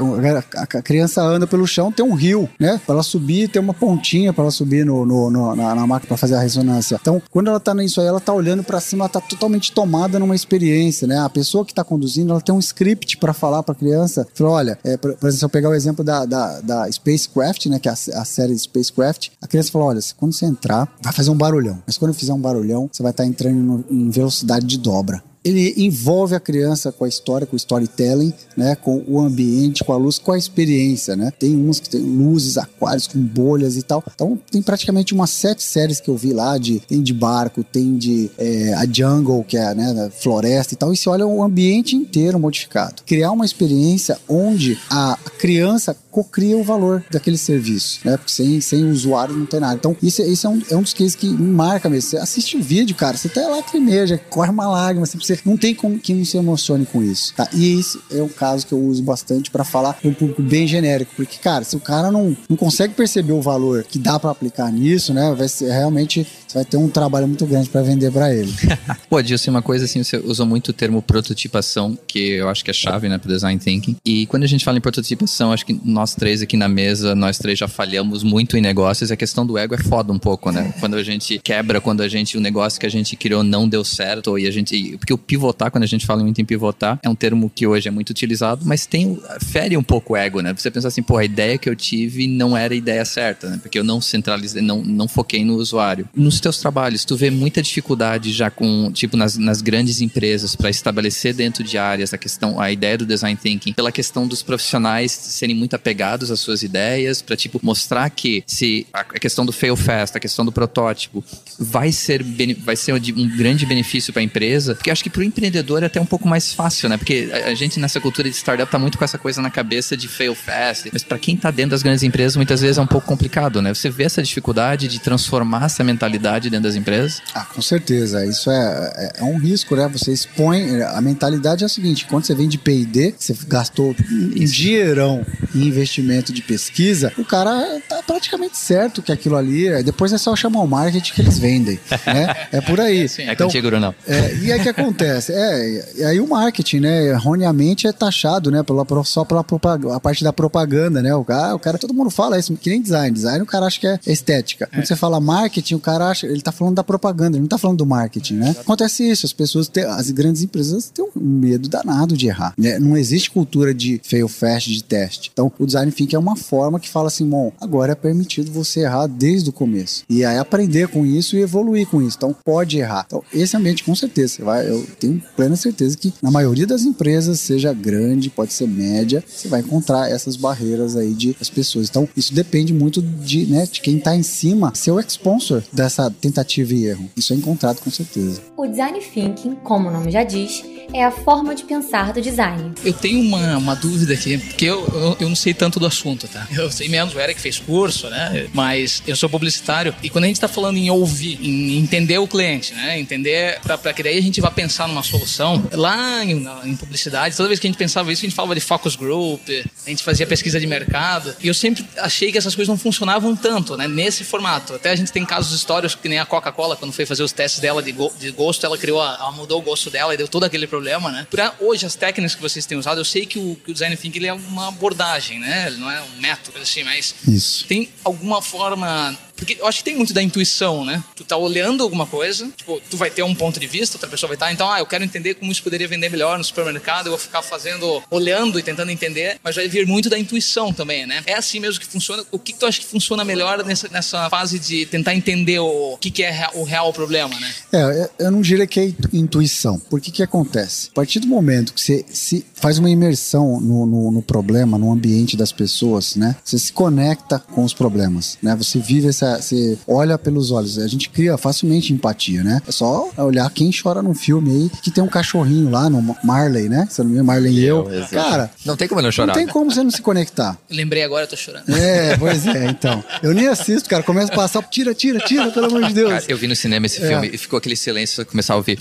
a, 0.55 0.65
criança 0.81 1.21
anda 1.21 1.45
pelo 1.47 1.65
chão, 1.67 1.91
tem 1.91 2.05
um 2.05 2.13
rio, 2.13 2.49
né? 2.59 2.79
Para 2.85 2.95
ela 2.95 3.03
subir, 3.03 3.49
tem 3.49 3.61
uma 3.61 3.73
pontinha 3.73 4.31
para 4.33 4.43
ela 4.43 4.51
subir 4.51 4.85
no, 4.85 5.05
no- 5.05 5.29
no- 5.29 5.55
na, 5.55 5.75
na 5.75 5.87
máquina 5.87 6.07
para 6.07 6.17
fazer 6.17 6.35
a 6.35 6.39
ressonância. 6.41 6.97
Então, 7.01 7.21
quando 7.31 7.47
ela 7.49 7.59
tá 7.59 7.73
nisso 7.73 7.99
aí, 8.01 8.07
ela 8.07 8.19
tá 8.19 8.33
olhando 8.33 8.63
para 8.63 8.79
cima, 8.79 9.03
ela 9.05 9.09
tá 9.09 9.21
totalmente 9.21 9.71
tomada 9.71 10.19
numa 10.19 10.35
experiência, 10.35 11.07
né? 11.07 11.12
A 11.17 11.29
pessoa 11.29 11.65
que 11.65 11.73
tá 11.73 11.83
conduzindo, 11.83 12.31
ela 12.31 12.41
tem 12.41 12.53
um 12.53 12.59
script 12.59 13.17
para 13.17 13.33
falar 13.33 13.63
para 13.63 13.73
a 13.73 13.75
criança. 13.75 14.27
Fala, 14.33 14.49
olha, 14.51 14.79
é, 14.83 14.97
por, 14.97 15.11
exemplo, 15.11 15.31
se 15.31 15.45
eu 15.45 15.49
pegar 15.49 15.69
o 15.69 15.73
exemplo 15.73 16.03
da, 16.03 16.25
da, 16.25 16.61
da 16.61 16.91
Spacecraft, 16.91 17.67
né? 17.67 17.79
Que 17.79 17.89
é 17.89 17.91
a, 17.91 17.93
a 17.93 18.25
série 18.25 18.57
Spacecraft, 18.57 19.29
a 19.41 19.47
criança 19.47 19.71
fala, 19.71 19.85
olha, 19.85 19.99
quando 20.17 20.33
você 20.33 20.45
entrar, 20.45 20.87
vai 21.01 21.13
fazer 21.13 21.29
um 21.29 21.37
barulhão. 21.37 21.81
Mas 21.85 21.97
quando 21.97 22.13
fizer 22.13 22.33
um 22.33 22.39
barulhão, 22.39 22.89
você 22.91 23.01
vai 23.03 23.11
estar 23.11 23.25
entrando 23.25 23.55
no- 23.55 23.85
em 23.89 24.09
velocidade 24.09 24.65
de 24.65 24.77
dobra 24.77 25.23
ele 25.43 25.73
envolve 25.77 26.35
a 26.35 26.39
criança 26.39 26.91
com 26.91 27.03
a 27.05 27.07
história, 27.07 27.45
com 27.45 27.55
o 27.55 27.57
storytelling, 27.57 28.33
né, 28.55 28.75
com 28.75 29.03
o 29.07 29.19
ambiente, 29.19 29.83
com 29.83 29.91
a 29.91 29.97
luz, 29.97 30.17
com 30.17 30.31
a 30.31 30.37
experiência, 30.37 31.15
né? 31.15 31.31
Tem 31.37 31.55
uns 31.55 31.79
que 31.79 31.89
tem 31.89 32.01
luzes, 32.01 32.57
aquários 32.57 33.07
com 33.07 33.19
bolhas 33.19 33.75
e 33.75 33.81
tal. 33.81 34.03
Então 34.13 34.39
tem 34.49 34.61
praticamente 34.61 35.13
umas 35.13 35.29
sete 35.29 35.63
séries 35.63 35.99
que 35.99 36.09
eu 36.09 36.15
vi 36.15 36.33
lá 36.33 36.57
de 36.57 36.79
tem 36.79 37.01
de 37.01 37.13
barco, 37.13 37.63
tem 37.63 37.97
de 37.97 38.31
é, 38.37 38.73
a 38.73 38.85
jungle 38.85 39.43
que 39.43 39.57
é 39.57 39.73
né, 39.73 40.09
floresta 40.17 40.73
e 40.73 40.77
tal. 40.77 40.93
E 40.93 40.97
você 40.97 41.09
olha 41.09 41.25
o 41.25 41.43
ambiente 41.43 41.95
inteiro 41.95 42.39
modificado. 42.39 43.03
Criar 43.05 43.31
uma 43.31 43.45
experiência 43.45 44.17
onde 44.27 44.77
a 44.89 45.17
criança 45.37 45.95
cocria 46.13 46.55
o 46.55 46.63
valor 46.63 47.03
daquele 47.09 47.37
serviço, 47.37 47.99
né? 48.05 48.15
Porque 48.15 48.31
sem, 48.31 48.61
sem 48.61 48.89
usuário 48.89 49.35
não 49.35 49.47
tem 49.47 49.59
nada. 49.59 49.73
Então, 49.75 49.97
isso, 50.01 50.21
é- 50.21 50.27
isso 50.27 50.45
é, 50.45 50.49
um, 50.49 50.61
é 50.69 50.75
um 50.77 50.83
dos 50.83 50.93
cases 50.93 51.15
que 51.15 51.27
marca 51.27 51.89
mesmo. 51.89 52.09
Você 52.11 52.17
assiste 52.17 52.55
o 52.55 52.61
vídeo, 52.61 52.95
cara, 52.95 53.17
você 53.17 53.27
até 53.27 53.45
lacrimeja, 53.47 54.19
corre 54.29 54.51
uma 54.51 54.67
lágrima, 54.69 55.05
você, 55.05 55.17
você 55.17 55.39
não 55.43 55.57
tem 55.57 55.73
como 55.73 55.97
que 55.97 56.13
não 56.13 56.23
se 56.23 56.37
emocione 56.37 56.85
com 56.85 57.01
isso, 57.01 57.33
tá? 57.35 57.49
E 57.51 57.79
esse 57.79 57.99
é 58.11 58.21
um 58.21 58.29
caso 58.29 58.67
que 58.67 58.73
eu 58.73 58.79
uso 58.79 59.01
bastante 59.01 59.49
para 59.49 59.63
falar 59.63 59.97
um 60.05 60.13
público 60.13 60.41
bem 60.43 60.67
genérico, 60.67 61.11
porque, 61.15 61.37
cara, 61.39 61.63
se 61.63 61.75
o 61.75 61.79
cara 61.79 62.11
não, 62.11 62.37
não 62.47 62.55
consegue 62.55 62.93
perceber 62.93 63.33
o 63.33 63.41
valor 63.41 63.83
que 63.83 63.97
dá 63.97 64.19
para 64.19 64.29
aplicar 64.29 64.71
nisso, 64.71 65.13
né? 65.13 65.33
Vai 65.35 65.47
ser 65.47 65.71
realmente, 65.71 66.27
você 66.53 66.59
vai 66.59 66.65
ter 66.65 66.77
um 66.77 66.87
trabalho 66.87 67.27
muito 67.27 67.45
grande 67.47 67.67
para 67.67 67.81
vender 67.81 68.11
para 68.11 68.33
ele. 68.33 68.53
Pô, 69.09 69.21
Dilson, 69.21 69.49
uma 69.49 69.61
coisa 69.61 69.85
assim, 69.85 70.03
você 70.03 70.17
usou 70.17 70.45
muito 70.45 70.69
o 70.69 70.73
termo 70.73 71.01
prototipação, 71.01 71.97
que 72.07 72.33
eu 72.33 72.47
acho 72.47 72.63
que 72.63 72.69
é 72.69 72.73
chave, 72.73 73.09
né, 73.09 73.17
pro 73.17 73.27
design 73.27 73.59
thinking. 73.59 73.95
E 74.05 74.27
quando 74.27 74.43
a 74.43 74.47
gente 74.47 74.63
fala 74.63 74.77
em 74.77 74.81
prototipação, 74.81 75.51
acho 75.51 75.65
que 75.65 75.79
nós 75.83 76.13
três 76.13 76.43
aqui 76.43 76.55
na 76.55 76.69
mesa, 76.69 77.15
nós 77.15 77.39
três 77.39 77.57
já 77.57 77.67
falhamos 77.67 78.21
muito 78.21 78.55
em 78.55 78.61
negócios. 78.61 79.09
A 79.09 79.15
questão 79.15 79.45
do 79.45 79.57
ego 79.57 79.73
é 79.73 79.79
foda 79.79 80.13
um 80.13 80.19
pouco, 80.19 80.51
né? 80.51 80.73
Quando 80.79 80.95
a 80.95 81.03
gente 81.03 81.39
quebra, 81.39 81.81
quando 81.81 82.01
a 82.01 82.07
gente, 82.07 82.37
o 82.37 82.41
negócio 82.41 82.79
que 82.79 82.85
a 82.85 82.89
gente 82.89 83.15
criou 83.15 83.43
não 83.43 83.67
deu 83.67 83.83
certo, 83.83 84.37
e 84.37 84.45
a 84.45 84.51
gente. 84.51 84.95
Porque 84.97 85.13
o 85.13 85.17
pivotar, 85.17 85.71
quando 85.71 85.83
a 85.83 85.87
gente 85.87 86.05
fala 86.05 86.21
muito 86.21 86.39
em 86.39 86.45
pivotar, 86.45 86.99
é 87.01 87.09
um 87.09 87.15
termo 87.15 87.49
que 87.49 87.65
hoje 87.65 87.87
é 87.87 87.91
muito 87.91 88.11
utilizado, 88.11 88.63
mas 88.63 88.85
tem. 88.85 89.19
fere 89.41 89.75
um 89.75 89.83
pouco 89.83 90.13
o 90.13 90.17
ego, 90.17 90.41
né? 90.41 90.53
Você 90.53 90.69
pensa 90.69 90.87
assim, 90.87 91.01
pô, 91.01 91.17
a 91.17 91.25
ideia 91.25 91.57
que 91.57 91.67
eu 91.67 91.75
tive 91.75 92.27
não 92.27 92.55
era 92.55 92.73
a 92.73 92.77
ideia 92.77 93.03
certa, 93.05 93.49
né? 93.49 93.59
Porque 93.59 93.79
eu 93.79 93.83
não 93.83 93.99
centralizei, 93.99 94.61
não, 94.61 94.83
não 94.83 95.07
foquei 95.07 95.43
no 95.43 95.55
usuário. 95.55 96.07
Nos 96.15 96.42
teus 96.43 96.57
trabalhos, 96.57 97.05
tu 97.05 97.15
vê 97.15 97.29
muita 97.29 97.61
dificuldade 97.61 98.31
já 98.33 98.51
com, 98.51 98.91
tipo, 98.91 99.15
nas, 99.15 99.37
nas 99.37 99.61
grandes 99.61 100.01
empresas 100.01 100.55
para 100.55 100.69
estabelecer 100.69 101.33
dentro 101.33 101.63
de 101.63 101.77
áreas 101.77 102.13
a 102.13 102.17
questão, 102.17 102.59
a 102.59 102.69
ideia 102.71 102.97
do 102.97 103.05
design 103.05 103.39
thinking, 103.41 103.73
pela 103.73 103.91
questão 103.91 104.27
dos 104.27 104.43
profissionais 104.43 105.11
serem 105.11 105.55
muito 105.55 105.75
apegados 105.75 106.29
às 106.29 106.39
suas 106.39 106.61
ideias, 106.61 107.21
para 107.21 107.35
tipo 107.35 107.59
mostrar 107.63 108.09
que 108.09 108.43
se 108.45 108.85
a 108.91 109.03
questão 109.03 109.45
do 109.45 109.53
fail 109.53 109.75
fast, 109.75 110.17
a 110.17 110.19
questão 110.19 110.43
do 110.43 110.51
protótipo 110.51 111.23
vai 111.57 111.91
ser 111.91 112.23
vai 112.59 112.75
ser 112.75 112.93
um 112.93 113.37
grande 113.37 113.65
benefício 113.65 114.11
para 114.11 114.21
a 114.21 114.25
empresa, 114.25 114.75
porque 114.75 114.91
acho 114.91 115.03
que 115.03 115.09
para 115.09 115.21
o 115.21 115.23
empreendedor 115.23 115.81
é 115.81 115.85
até 115.85 116.01
um 116.01 116.05
pouco 116.05 116.27
mais 116.27 116.53
fácil, 116.53 116.89
né? 116.89 116.97
Porque 116.97 117.29
a 117.45 117.53
gente 117.53 117.79
nessa 117.79 118.01
cultura 118.01 118.29
de 118.29 118.35
startup 118.35 118.69
tá 118.69 118.77
muito 118.77 118.97
com 118.97 119.05
essa 119.05 119.17
coisa 119.17 119.41
na 119.41 119.49
cabeça 119.49 119.95
de 119.95 120.07
fail 120.07 120.35
fast, 120.35 120.89
mas 120.91 121.03
para 121.03 121.17
quem 121.17 121.37
tá 121.37 121.49
dentro 121.51 121.71
das 121.71 121.83
grandes 121.83 122.03
empresas 122.03 122.35
muitas 122.35 122.59
vezes 122.59 122.77
é 122.77 122.81
um 122.81 122.87
pouco 122.87 123.07
complicado, 123.07 123.61
né? 123.61 123.73
Você 123.73 123.89
vê 123.89 124.03
essa 124.03 124.21
dificuldade 124.21 124.87
de 124.87 124.99
transformar 124.99 125.65
essa 125.65 125.83
mentalidade 125.83 126.32
dentro 126.49 126.63
das 126.63 126.75
empresas? 126.75 127.21
Ah, 127.33 127.45
com 127.45 127.61
certeza. 127.61 128.25
Isso 128.25 128.49
é, 128.49 128.93
é, 128.95 129.11
é 129.19 129.23
um 129.23 129.37
risco, 129.37 129.75
né? 129.75 129.87
Você 129.89 130.11
expõe. 130.11 130.81
A 130.81 131.01
mentalidade 131.01 131.63
é 131.63 131.65
a 131.65 131.69
seguinte: 131.69 132.05
quando 132.05 132.25
você 132.25 132.35
vem 132.35 132.47
de 132.47 132.57
PD, 132.57 133.13
você 133.17 133.35
gastou 133.47 133.95
um 134.11 134.45
dinheirão 134.45 135.25
em 135.53 135.67
investimento 135.67 136.33
de 136.33 136.41
pesquisa, 136.41 137.11
o 137.17 137.25
cara 137.25 137.81
tá 137.87 138.01
praticamente 138.03 138.57
certo 138.57 139.01
que 139.01 139.11
aquilo 139.11 139.35
ali. 139.35 139.83
Depois 139.83 140.13
é 140.13 140.17
só 140.17 140.35
chamar 140.35 140.61
o 140.61 140.67
marketing 140.67 141.13
que 141.13 141.21
eles 141.21 141.37
vendem. 141.37 141.79
Né? 142.05 142.35
É 142.51 142.61
por 142.61 142.79
aí. 142.79 143.07
Sim, 143.09 143.23
é 143.23 143.33
então, 143.33 143.47
contigo, 143.47 143.69
Brunão. 143.69 143.93
É, 144.07 144.35
e 144.35 144.51
aí 144.51 144.59
o 144.59 144.63
que 144.63 144.69
acontece? 144.69 145.33
É, 145.33 145.93
e 145.95 146.03
aí 146.03 146.19
o 146.19 146.27
marketing, 146.27 146.79
né? 146.79 147.07
Erroneamente 147.07 147.87
é 147.87 147.91
taxado, 147.91 148.49
né? 148.51 148.63
Pela, 148.63 148.85
só 149.03 149.23
pela 149.23 149.45
a 149.93 149.99
parte 149.99 150.23
da 150.23 150.33
propaganda, 150.33 151.01
né? 151.01 151.13
O 151.15 151.23
cara, 151.23 151.55
o 151.55 151.59
cara, 151.59 151.77
todo 151.77 151.93
mundo 151.93 152.09
fala 152.09 152.39
isso, 152.39 152.55
que 152.55 152.69
nem 152.69 152.81
design. 152.81 153.11
Design 153.11 153.41
o 153.41 153.45
cara 153.45 153.65
acha 153.65 153.79
que 153.79 153.87
é 153.87 153.99
estética. 154.07 154.67
Quando 154.67 154.83
é. 154.83 154.85
você 154.85 154.95
fala 154.95 155.19
marketing, 155.19 155.75
o 155.75 155.79
cara 155.79 156.09
acha, 156.09 156.22
ele 156.23 156.41
tá 156.41 156.51
falando 156.51 156.75
da 156.75 156.83
propaganda, 156.83 157.37
ele 157.37 157.41
não 157.41 157.47
tá 157.47 157.57
falando 157.57 157.77
do 157.77 157.85
marketing, 157.85 158.35
né? 158.35 158.55
Acontece 158.59 159.09
isso, 159.09 159.25
as 159.25 159.33
pessoas, 159.33 159.67
têm, 159.67 159.83
as 159.83 160.09
grandes 160.11 160.41
empresas 160.41 160.89
têm 160.89 161.05
um 161.05 161.19
medo 161.19 161.69
danado 161.69 162.15
de 162.15 162.27
errar. 162.27 162.53
Né? 162.57 162.79
Não 162.79 162.97
existe 162.97 163.31
cultura 163.31 163.73
de 163.73 163.99
fail 164.03 164.27
fast, 164.27 164.71
de 164.71 164.83
teste. 164.83 165.29
Então, 165.33 165.51
o 165.57 165.65
design 165.65 165.91
thinking 165.91 166.15
é 166.15 166.19
uma 166.19 166.35
forma 166.35 166.79
que 166.79 166.89
fala 166.89 167.07
assim, 167.07 167.27
bom, 167.27 167.51
agora 167.59 167.93
é 167.93 167.95
permitido 167.95 168.51
você 168.51 168.81
errar 168.81 169.07
desde 169.07 169.49
o 169.49 169.53
começo. 169.53 170.03
E 170.09 170.23
aí 170.23 170.37
aprender 170.37 170.87
com 170.87 171.05
isso 171.05 171.35
e 171.35 171.41
evoluir 171.41 171.87
com 171.87 172.01
isso. 172.01 172.17
Então, 172.17 172.35
pode 172.43 172.77
errar. 172.77 173.05
Então, 173.07 173.23
esse 173.33 173.55
ambiente, 173.55 173.83
com 173.83 173.95
certeza, 173.95 174.35
você 174.35 174.43
vai, 174.43 174.69
eu 174.69 174.85
tenho 174.99 175.21
plena 175.35 175.55
certeza 175.55 175.97
que 175.97 176.13
na 176.21 176.31
maioria 176.31 176.67
das 176.67 176.83
empresas, 176.83 177.39
seja 177.39 177.73
grande, 177.73 178.29
pode 178.29 178.53
ser 178.53 178.67
média, 178.67 179.23
você 179.27 179.47
vai 179.47 179.61
encontrar 179.61 180.09
essas 180.09 180.35
barreiras 180.35 180.95
aí 180.95 181.13
de 181.13 181.35
as 181.39 181.49
pessoas. 181.49 181.89
Então, 181.89 182.07
isso 182.15 182.33
depende 182.33 182.73
muito 182.73 183.01
de, 183.01 183.45
né, 183.45 183.67
de 183.69 183.81
quem 183.81 183.97
está 183.97 184.15
em 184.15 184.23
cima 184.23 184.73
ser 184.75 184.91
o 184.91 184.99
sponsor 184.99 185.63
dessa 185.71 186.12
tentativa 186.13 186.73
e 186.73 186.85
erro. 186.85 187.09
Isso 187.15 187.33
é 187.33 187.35
encontrado 187.35 187.79
com 187.79 187.89
certeza. 187.89 188.41
O 188.55 188.67
design 188.67 188.99
thinking, 188.99 189.55
como 189.55 189.89
o 189.89 189.91
nome 189.91 190.11
já 190.11 190.23
diz, 190.23 190.63
é 190.93 191.03
a 191.03 191.11
forma 191.11 191.55
de 191.55 191.63
pensar 191.63 192.13
do 192.13 192.21
design. 192.21 192.73
Eu 192.83 192.93
tenho 192.93 193.19
uma, 193.19 193.57
uma 193.57 193.75
dúvida 193.75 194.13
aqui, 194.13 194.37
porque 194.37 194.65
eu, 194.65 194.85
eu, 194.93 195.17
eu, 195.21 195.29
não 195.29 195.35
sei 195.35 195.53
tanto 195.53 195.79
do 195.79 195.85
assunto, 195.85 196.27
tá? 196.27 196.47
Eu 196.51 196.71
sei 196.71 196.87
menos, 196.87 197.15
o 197.15 197.19
Eric 197.19 197.41
fez 197.41 197.59
curso, 197.59 198.09
né? 198.09 198.47
Mas 198.53 199.01
eu 199.07 199.15
sou 199.15 199.27
publicitário 199.29 199.93
e 200.03 200.09
quando 200.09 200.25
a 200.25 200.27
gente 200.27 200.37
está 200.37 200.47
falando 200.47 200.77
em 200.77 200.89
ouvir, 200.89 201.39
em 201.41 201.77
entender 201.79 202.17
o 202.19 202.27
cliente, 202.27 202.73
né? 202.73 202.99
Entender, 202.99 203.59
para 203.61 203.93
que 203.93 204.03
daí 204.03 204.17
a 204.17 204.21
gente 204.21 204.39
vá 204.39 204.51
pensar 204.51 204.87
numa 204.87 205.03
solução, 205.03 205.63
lá 205.71 206.23
em, 206.23 206.45
em, 206.65 206.75
publicidade, 206.75 207.35
toda 207.35 207.49
vez 207.49 207.59
que 207.59 207.67
a 207.67 207.69
gente 207.69 207.77
pensava 207.77 208.11
isso, 208.11 208.21
a 208.21 208.27
gente 208.27 208.35
falava 208.35 208.53
de 208.53 208.61
focus 208.61 208.95
group, 208.95 209.41
a 209.85 209.89
gente 209.89 210.03
fazia 210.03 210.27
pesquisa 210.27 210.59
de 210.59 210.67
mercado, 210.67 211.35
e 211.41 211.47
eu 211.47 211.53
sempre 211.53 211.85
achei 211.97 212.31
que 212.31 212.37
essas 212.37 212.55
coisas 212.55 212.69
não 212.69 212.77
funcionavam 212.77 213.35
tanto, 213.35 213.75
né? 213.75 213.87
Nesse 213.87 214.23
formato. 214.23 214.75
Até 214.75 214.91
a 214.91 214.95
gente 214.95 215.11
tem 215.11 215.25
casos 215.25 215.55
históricos 215.55 215.92
que 215.97 216.09
nem 216.09 216.19
a 216.19 216.25
Coca-Cola, 216.25 216.75
quando 216.75 216.91
foi 216.91 217.05
fazer 217.05 217.23
os 217.23 217.31
testes 217.31 217.59
dela 217.59 217.81
de, 217.81 217.91
go 217.91 218.11
de 218.19 218.31
gosto, 218.31 218.65
ela 218.65 218.77
criou, 218.77 219.01
ela 219.01 219.31
mudou 219.31 219.59
o 219.59 219.61
gosto 219.61 219.89
dela 219.89 220.13
e 220.13 220.17
deu 220.17 220.27
todo 220.27 220.43
aquele 220.43 220.67
problema, 220.67 221.11
né? 221.11 221.27
Pra 221.29 221.53
hoje, 221.59 221.85
as 221.85 221.95
técnicas 221.95 222.35
que 222.35 222.41
vocês 222.41 222.65
têm 222.65 222.77
usado, 222.77 222.99
eu 222.99 223.05
sei 223.05 223.25
que 223.25 223.39
o, 223.39 223.55
que 223.55 223.71
o 223.71 223.73
design 223.73 223.95
thinking 223.95 224.19
ele 224.19 224.27
é 224.27 224.33
uma 224.33 224.67
abordagem, 224.67 225.39
né? 225.39 225.67
Ele 225.67 225.77
não 225.77 225.89
é 225.89 226.01
um 226.01 226.19
método, 226.19 226.59
assim, 226.59 226.83
mas 226.83 227.13
Isso. 227.27 227.65
tem 227.65 227.89
alguma 228.03 228.41
forma 228.41 229.17
porque 229.43 229.57
eu 229.59 229.67
acho 229.67 229.79
que 229.79 229.83
tem 229.83 229.95
muito 229.95 230.13
da 230.13 230.21
intuição, 230.21 230.85
né? 230.85 231.03
Tu 231.15 231.23
tá 231.23 231.35
olhando 231.37 231.83
alguma 231.83 232.05
coisa, 232.05 232.49
tipo, 232.55 232.81
tu 232.89 232.97
vai 232.97 233.09
ter 233.09 233.23
um 233.23 233.35
ponto 233.35 233.59
de 233.59 233.67
vista, 233.67 233.97
outra 233.97 234.09
pessoa 234.09 234.27
vai 234.29 234.35
estar, 234.35 234.47
tá, 234.47 234.53
então, 234.53 234.71
ah, 234.71 234.79
eu 234.79 234.85
quero 234.85 235.03
entender 235.03 235.35
como 235.35 235.51
isso 235.51 235.61
poderia 235.61 235.87
vender 235.87 236.09
melhor 236.09 236.37
no 236.37 236.43
supermercado, 236.43 237.07
eu 237.07 237.11
vou 237.11 237.19
ficar 237.19 237.41
fazendo, 237.41 238.01
olhando 238.09 238.57
e 238.57 238.63
tentando 238.63 238.91
entender, 238.91 239.37
mas 239.43 239.55
vai 239.55 239.67
vir 239.67 239.85
muito 239.85 240.09
da 240.09 240.17
intuição 240.17 240.71
também, 240.71 241.05
né? 241.05 241.21
É 241.25 241.33
assim 241.33 241.59
mesmo 241.59 241.79
que 241.79 241.85
funciona. 241.85 242.23
O 242.31 242.39
que, 242.39 242.53
tu 242.53 242.65
acha 242.65 242.79
que 242.79 242.85
funciona 242.85 243.23
melhor 243.23 243.63
nessa, 243.63 243.87
nessa 243.89 244.29
fase 244.29 244.59
de 244.59 244.85
tentar 244.85 245.13
entender 245.13 245.59
o, 245.59 245.93
o 245.93 245.97
que, 245.97 246.09
que 246.09 246.23
é 246.23 246.49
o 246.53 246.63
real 246.63 246.93
problema, 246.93 247.37
né? 247.39 247.53
É, 247.73 248.09
eu 248.25 248.31
não 248.31 248.41
diria 248.41 248.65
que 248.65 248.79
é 248.79 248.93
intuição. 249.11 249.79
Por 249.79 249.99
que 249.99 250.11
que 250.11 250.23
acontece? 250.23 250.89
A 250.91 250.95
partir 250.95 251.19
do 251.19 251.27
momento 251.27 251.73
que 251.73 251.81
você 251.81 252.05
se 252.09 252.45
faz 252.55 252.77
uma 252.77 252.89
imersão 252.89 253.59
no, 253.59 253.85
no, 253.85 254.11
no 254.11 254.21
problema, 254.21 254.77
no 254.77 254.91
ambiente 254.91 255.35
das 255.35 255.51
pessoas, 255.51 256.15
né? 256.15 256.35
Você 256.43 256.57
se 256.57 256.71
conecta 256.71 257.39
com 257.39 257.63
os 257.63 257.73
problemas, 257.73 258.37
né? 258.41 258.55
Você 258.55 258.79
vive 258.79 259.07
essa 259.07 259.32
você 259.41 259.77
olha 259.87 260.17
pelos 260.17 260.51
olhos. 260.51 260.77
A 260.77 260.87
gente 260.87 261.09
cria 261.09 261.37
facilmente 261.37 261.93
empatia, 261.93 262.43
né? 262.43 262.61
É 262.67 262.71
só 262.71 263.09
olhar 263.17 263.49
quem 263.51 263.71
chora 263.71 264.01
num 264.01 264.13
filme 264.13 264.51
aí 264.51 264.71
que 264.81 264.91
tem 264.91 265.03
um 265.03 265.07
cachorrinho 265.07 265.69
lá 265.69 265.89
no 265.89 266.15
Marley, 266.23 266.69
né? 266.69 266.87
Você 266.89 267.03
não 267.03 267.11
viu 267.11 267.23
Marley 267.23 267.53
e 267.53 267.65
eu. 267.65 267.89
eu 267.91 268.05
Cara, 268.07 268.51
não 268.65 268.75
tem 268.75 268.87
como 268.87 269.01
não 269.01 269.11
chorar. 269.11 269.27
Não 269.27 269.33
tem 269.33 269.47
como 269.47 269.71
você 269.71 269.83
não 269.83 269.91
se 269.91 270.01
conectar. 270.01 270.57
lembrei 270.69 271.03
agora, 271.03 271.23
eu 271.23 271.27
tô 271.27 271.35
chorando. 271.35 271.69
É, 271.69 272.17
pois 272.17 272.45
é, 272.45 272.67
então. 272.69 273.03
Eu 273.21 273.33
nem 273.33 273.47
assisto, 273.47 273.89
cara. 273.89 274.03
Começa 274.03 274.31
a 274.31 274.35
passar, 274.35 274.61
tira, 274.63 274.93
tira, 274.93 275.19
tira, 275.19 275.49
pelo 275.51 275.67
amor 275.67 275.85
de 275.85 275.93
Deus. 275.93 276.09
Cara, 276.09 276.25
eu 276.27 276.37
vi 276.37 276.47
no 276.47 276.55
cinema 276.55 276.85
esse 276.85 277.03
é. 277.03 277.07
filme 277.07 277.29
e 277.33 277.37
ficou 277.37 277.57
aquele 277.57 277.75
silêncio, 277.75 278.25
começar 278.25 278.53
a 278.53 278.57
ouvir. 278.57 278.77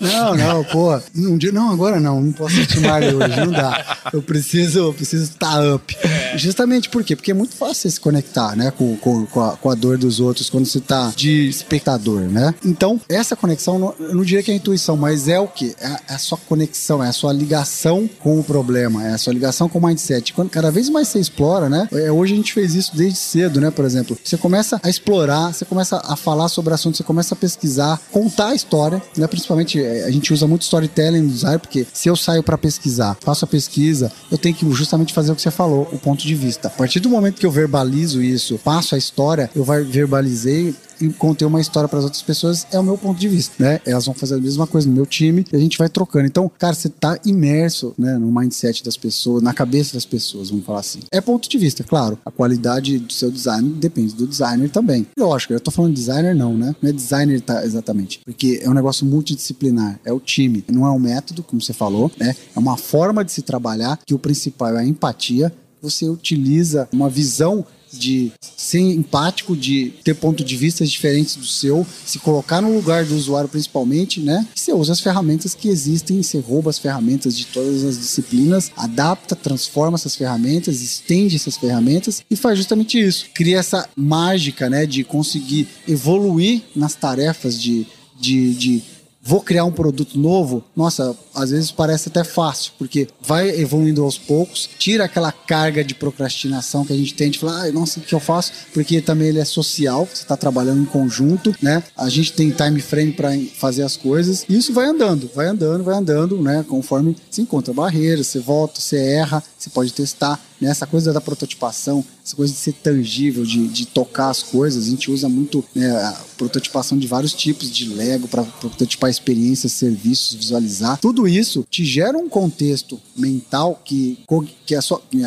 Não, 0.00 0.34
não, 0.34 0.64
pô. 0.64 1.00
Um 1.16 1.36
dia, 1.38 1.52
não, 1.52 1.70
agora 1.70 1.98
não. 1.98 2.20
Não 2.20 2.32
posso 2.32 2.54
assistir 2.54 2.80
Marley 2.80 3.14
hoje, 3.14 3.36
não 3.40 3.52
dá. 3.52 3.98
Eu 4.12 4.22
preciso, 4.22 4.78
eu 4.78 4.94
preciso 4.94 5.24
estar 5.24 5.74
up. 5.74 5.96
É. 6.02 6.36
Justamente 6.36 6.88
por 6.88 7.02
quê? 7.02 7.16
Porque 7.16 7.30
é 7.30 7.34
muito 7.34 7.54
fácil 7.56 7.90
se 7.90 8.00
conectar, 8.00 8.56
né? 8.56 8.70
Com, 8.70 8.96
com, 8.96 9.26
com 9.26 9.40
a, 9.40 9.56
com 9.64 9.70
a 9.70 9.74
dor 9.74 9.96
dos 9.96 10.20
outros 10.20 10.50
quando 10.50 10.66
você 10.66 10.78
tá 10.78 11.10
de 11.16 11.48
espectador, 11.48 12.20
né? 12.20 12.54
Então, 12.62 13.00
essa 13.08 13.34
conexão, 13.34 13.94
eu 13.98 14.14
não 14.14 14.22
diria 14.22 14.42
que 14.42 14.50
é 14.50 14.54
intuição, 14.54 14.94
mas 14.94 15.26
é 15.26 15.40
o 15.40 15.48
que? 15.48 15.74
É, 15.80 16.12
é 16.12 16.14
a 16.14 16.18
sua 16.18 16.36
conexão, 16.36 17.02
é 17.02 17.08
a 17.08 17.12
sua 17.14 17.32
ligação 17.32 18.06
com 18.18 18.38
o 18.38 18.44
problema, 18.44 19.02
é 19.06 19.14
a 19.14 19.18
sua 19.18 19.32
ligação 19.32 19.66
com 19.66 19.78
o 19.78 19.86
mindset. 19.86 20.34
Quando 20.34 20.50
cada 20.50 20.70
vez 20.70 20.90
mais 20.90 21.08
você 21.08 21.18
explora, 21.18 21.70
né? 21.70 21.88
É, 21.92 22.12
hoje 22.12 22.34
a 22.34 22.36
gente 22.36 22.52
fez 22.52 22.74
isso 22.74 22.94
desde 22.94 23.18
cedo, 23.18 23.58
né? 23.58 23.70
Por 23.70 23.86
exemplo, 23.86 24.18
você 24.22 24.36
começa 24.36 24.78
a 24.82 24.90
explorar, 24.90 25.54
você 25.54 25.64
começa 25.64 25.96
a 26.04 26.14
falar 26.14 26.48
sobre 26.48 26.74
assuntos, 26.74 26.98
você 26.98 27.04
começa 27.04 27.34
a 27.34 27.38
pesquisar, 27.38 27.98
contar 28.12 28.48
a 28.48 28.54
história, 28.54 29.02
né? 29.16 29.26
Principalmente 29.26 29.80
a 29.80 30.10
gente 30.10 30.30
usa 30.30 30.46
muito 30.46 30.60
storytelling 30.60 31.22
no 31.22 31.30
design, 31.30 31.58
porque 31.58 31.86
se 31.90 32.06
eu 32.06 32.16
saio 32.16 32.42
para 32.42 32.58
pesquisar, 32.58 33.16
faço 33.18 33.46
a 33.46 33.48
pesquisa, 33.48 34.12
eu 34.30 34.36
tenho 34.36 34.54
que 34.54 34.70
justamente 34.72 35.14
fazer 35.14 35.32
o 35.32 35.34
que 35.34 35.40
você 35.40 35.50
falou, 35.50 35.88
o 35.90 35.98
ponto 35.98 36.22
de 36.22 36.34
vista. 36.34 36.68
A 36.68 36.70
partir 36.70 37.00
do 37.00 37.08
momento 37.08 37.40
que 37.40 37.46
eu 37.46 37.50
verbalizo 37.50 38.22
isso, 38.22 38.60
passo 38.62 38.94
a 38.94 38.98
história, 38.98 39.43
eu 39.54 39.64
vai 39.64 39.82
verbalizei 39.82 40.74
e 41.00 41.08
contei 41.10 41.46
uma 41.46 41.60
história 41.60 41.88
para 41.88 41.98
as 41.98 42.04
outras 42.04 42.22
pessoas, 42.22 42.66
é 42.70 42.78
o 42.78 42.82
meu 42.82 42.96
ponto 42.96 43.18
de 43.18 43.28
vista, 43.28 43.54
né? 43.58 43.80
Elas 43.84 44.06
vão 44.06 44.14
fazer 44.14 44.34
a 44.34 44.38
mesma 44.38 44.66
coisa 44.66 44.88
no 44.88 44.94
meu 44.94 45.06
time 45.06 45.44
e 45.52 45.56
a 45.56 45.58
gente 45.58 45.78
vai 45.78 45.88
trocando. 45.88 46.26
Então, 46.26 46.50
cara, 46.58 46.74
você 46.74 46.88
tá 46.88 47.18
imerso, 47.24 47.94
né, 47.98 48.16
no 48.18 48.32
mindset 48.32 48.84
das 48.84 48.96
pessoas, 48.96 49.42
na 49.42 49.52
cabeça 49.52 49.94
das 49.94 50.04
pessoas, 50.04 50.50
vamos 50.50 50.64
falar 50.64 50.80
assim. 50.80 51.00
É 51.10 51.20
ponto 51.20 51.48
de 51.48 51.58
vista, 51.58 51.82
claro. 51.82 52.18
A 52.24 52.30
qualidade 52.30 52.98
do 52.98 53.12
seu 53.12 53.30
design 53.30 53.70
depende 53.70 54.14
do 54.14 54.26
designer 54.26 54.70
também. 54.70 55.06
Lógico, 55.18 55.52
eu 55.52 55.60
tô 55.60 55.70
falando 55.70 55.92
de 55.92 56.00
designer 56.00 56.34
não, 56.34 56.56
né? 56.56 56.74
Não 56.80 56.90
é 56.90 56.92
designer 56.92 57.40
tá 57.40 57.64
exatamente, 57.64 58.20
porque 58.24 58.60
é 58.62 58.68
um 58.68 58.74
negócio 58.74 59.06
multidisciplinar, 59.06 59.98
é 60.04 60.12
o 60.12 60.20
time, 60.20 60.64
não 60.68 60.86
é 60.86 60.90
um 60.90 60.98
método, 60.98 61.42
como 61.42 61.60
você 61.60 61.72
falou, 61.72 62.10
né? 62.18 62.34
É 62.54 62.58
uma 62.58 62.76
forma 62.76 63.24
de 63.24 63.32
se 63.32 63.42
trabalhar 63.42 63.98
que 64.06 64.14
o 64.14 64.18
principal 64.18 64.76
é 64.76 64.80
a 64.80 64.84
empatia. 64.84 65.52
Você 65.82 66.08
utiliza 66.08 66.88
uma 66.92 67.10
visão 67.10 67.66
de 67.98 68.32
ser 68.56 68.80
empático, 68.80 69.56
de 69.56 69.94
ter 70.02 70.14
pontos 70.14 70.44
de 70.44 70.56
vista 70.56 70.84
diferentes 70.84 71.36
do 71.36 71.46
seu, 71.46 71.86
se 72.04 72.18
colocar 72.18 72.60
no 72.60 72.74
lugar 72.74 73.04
do 73.04 73.14
usuário 73.14 73.48
principalmente, 73.48 74.20
né? 74.20 74.46
Você 74.54 74.72
usa 74.72 74.92
as 74.92 75.00
ferramentas 75.00 75.54
que 75.54 75.68
existem, 75.68 76.22
você 76.22 76.38
rouba 76.38 76.70
as 76.70 76.78
ferramentas 76.78 77.36
de 77.36 77.46
todas 77.46 77.84
as 77.84 77.98
disciplinas, 77.98 78.72
adapta, 78.76 79.36
transforma 79.36 79.96
essas 79.96 80.16
ferramentas, 80.16 80.80
estende 80.80 81.36
essas 81.36 81.56
ferramentas 81.56 82.22
e 82.30 82.36
faz 82.36 82.58
justamente 82.58 82.98
isso. 82.98 83.26
Cria 83.34 83.58
essa 83.58 83.88
mágica, 83.96 84.68
né, 84.68 84.86
de 84.86 85.04
conseguir 85.04 85.68
evoluir 85.86 86.62
nas 86.74 86.94
tarefas 86.94 87.60
de, 87.60 87.86
de, 88.20 88.54
de 88.54 88.82
vou 89.24 89.40
criar 89.40 89.64
um 89.64 89.72
produto 89.72 90.18
novo, 90.18 90.62
nossa, 90.76 91.16
às 91.34 91.50
vezes 91.50 91.70
parece 91.70 92.10
até 92.10 92.22
fácil, 92.22 92.72
porque 92.78 93.08
vai 93.22 93.48
evoluindo 93.58 94.02
aos 94.04 94.18
poucos, 94.18 94.68
tira 94.78 95.04
aquela 95.04 95.32
carga 95.32 95.82
de 95.82 95.94
procrastinação 95.94 96.84
que 96.84 96.92
a 96.92 96.96
gente 96.96 97.14
tem 97.14 97.30
de 97.30 97.38
falar, 97.38 97.62
ah, 97.62 97.72
nossa, 97.72 98.00
o 98.00 98.02
que 98.02 98.14
eu 98.14 98.20
faço? 98.20 98.52
Porque 98.74 99.00
também 99.00 99.28
ele 99.28 99.40
é 99.40 99.44
social, 99.44 100.06
você 100.06 100.22
está 100.22 100.36
trabalhando 100.36 100.82
em 100.82 100.86
conjunto, 100.86 101.54
né? 101.62 101.82
A 101.96 102.10
gente 102.10 102.34
tem 102.34 102.50
time 102.50 102.80
frame 102.80 103.12
para 103.12 103.30
fazer 103.56 103.82
as 103.82 103.96
coisas, 103.96 104.44
e 104.46 104.56
isso 104.58 104.74
vai 104.74 104.86
andando, 104.86 105.30
vai 105.34 105.46
andando, 105.46 105.82
vai 105.82 105.96
andando, 105.96 106.42
né? 106.42 106.64
Conforme 106.68 107.16
se 107.30 107.40
encontra 107.40 107.72
barreiras, 107.72 108.26
você 108.26 108.40
volta, 108.40 108.80
você 108.80 108.98
erra, 108.98 109.42
você 109.58 109.70
pode 109.70 109.92
testar, 109.94 110.38
né? 110.60 110.70
Essa 110.70 110.86
coisa 110.86 111.12
da 111.12 111.20
prototipação, 111.20 112.04
essa 112.24 112.34
coisa 112.34 112.52
de 112.52 112.58
ser 112.58 112.72
tangível, 112.72 113.44
de, 113.44 113.68
de 113.68 113.86
tocar 113.86 114.30
as 114.30 114.42
coisas, 114.42 114.86
a 114.86 114.90
gente 114.90 115.10
usa 115.10 115.28
muito 115.28 115.64
né, 115.74 115.90
a 115.90 116.20
prototipação 116.36 116.98
de 116.98 117.06
vários 117.06 117.32
tipos 117.32 117.70
de 117.70 117.88
Lego 117.88 118.28
para 118.28 118.42
prototipar 118.42 119.10
experiências, 119.10 119.72
serviços, 119.72 120.34
visualizar. 120.34 120.98
Tudo 120.98 121.28
isso 121.28 121.64
te 121.70 121.84
gera 121.84 122.16
um 122.16 122.28
contexto 122.28 123.00
mental 123.16 123.80
que, 123.84 124.18
que 124.66 124.74
a, 124.74 124.80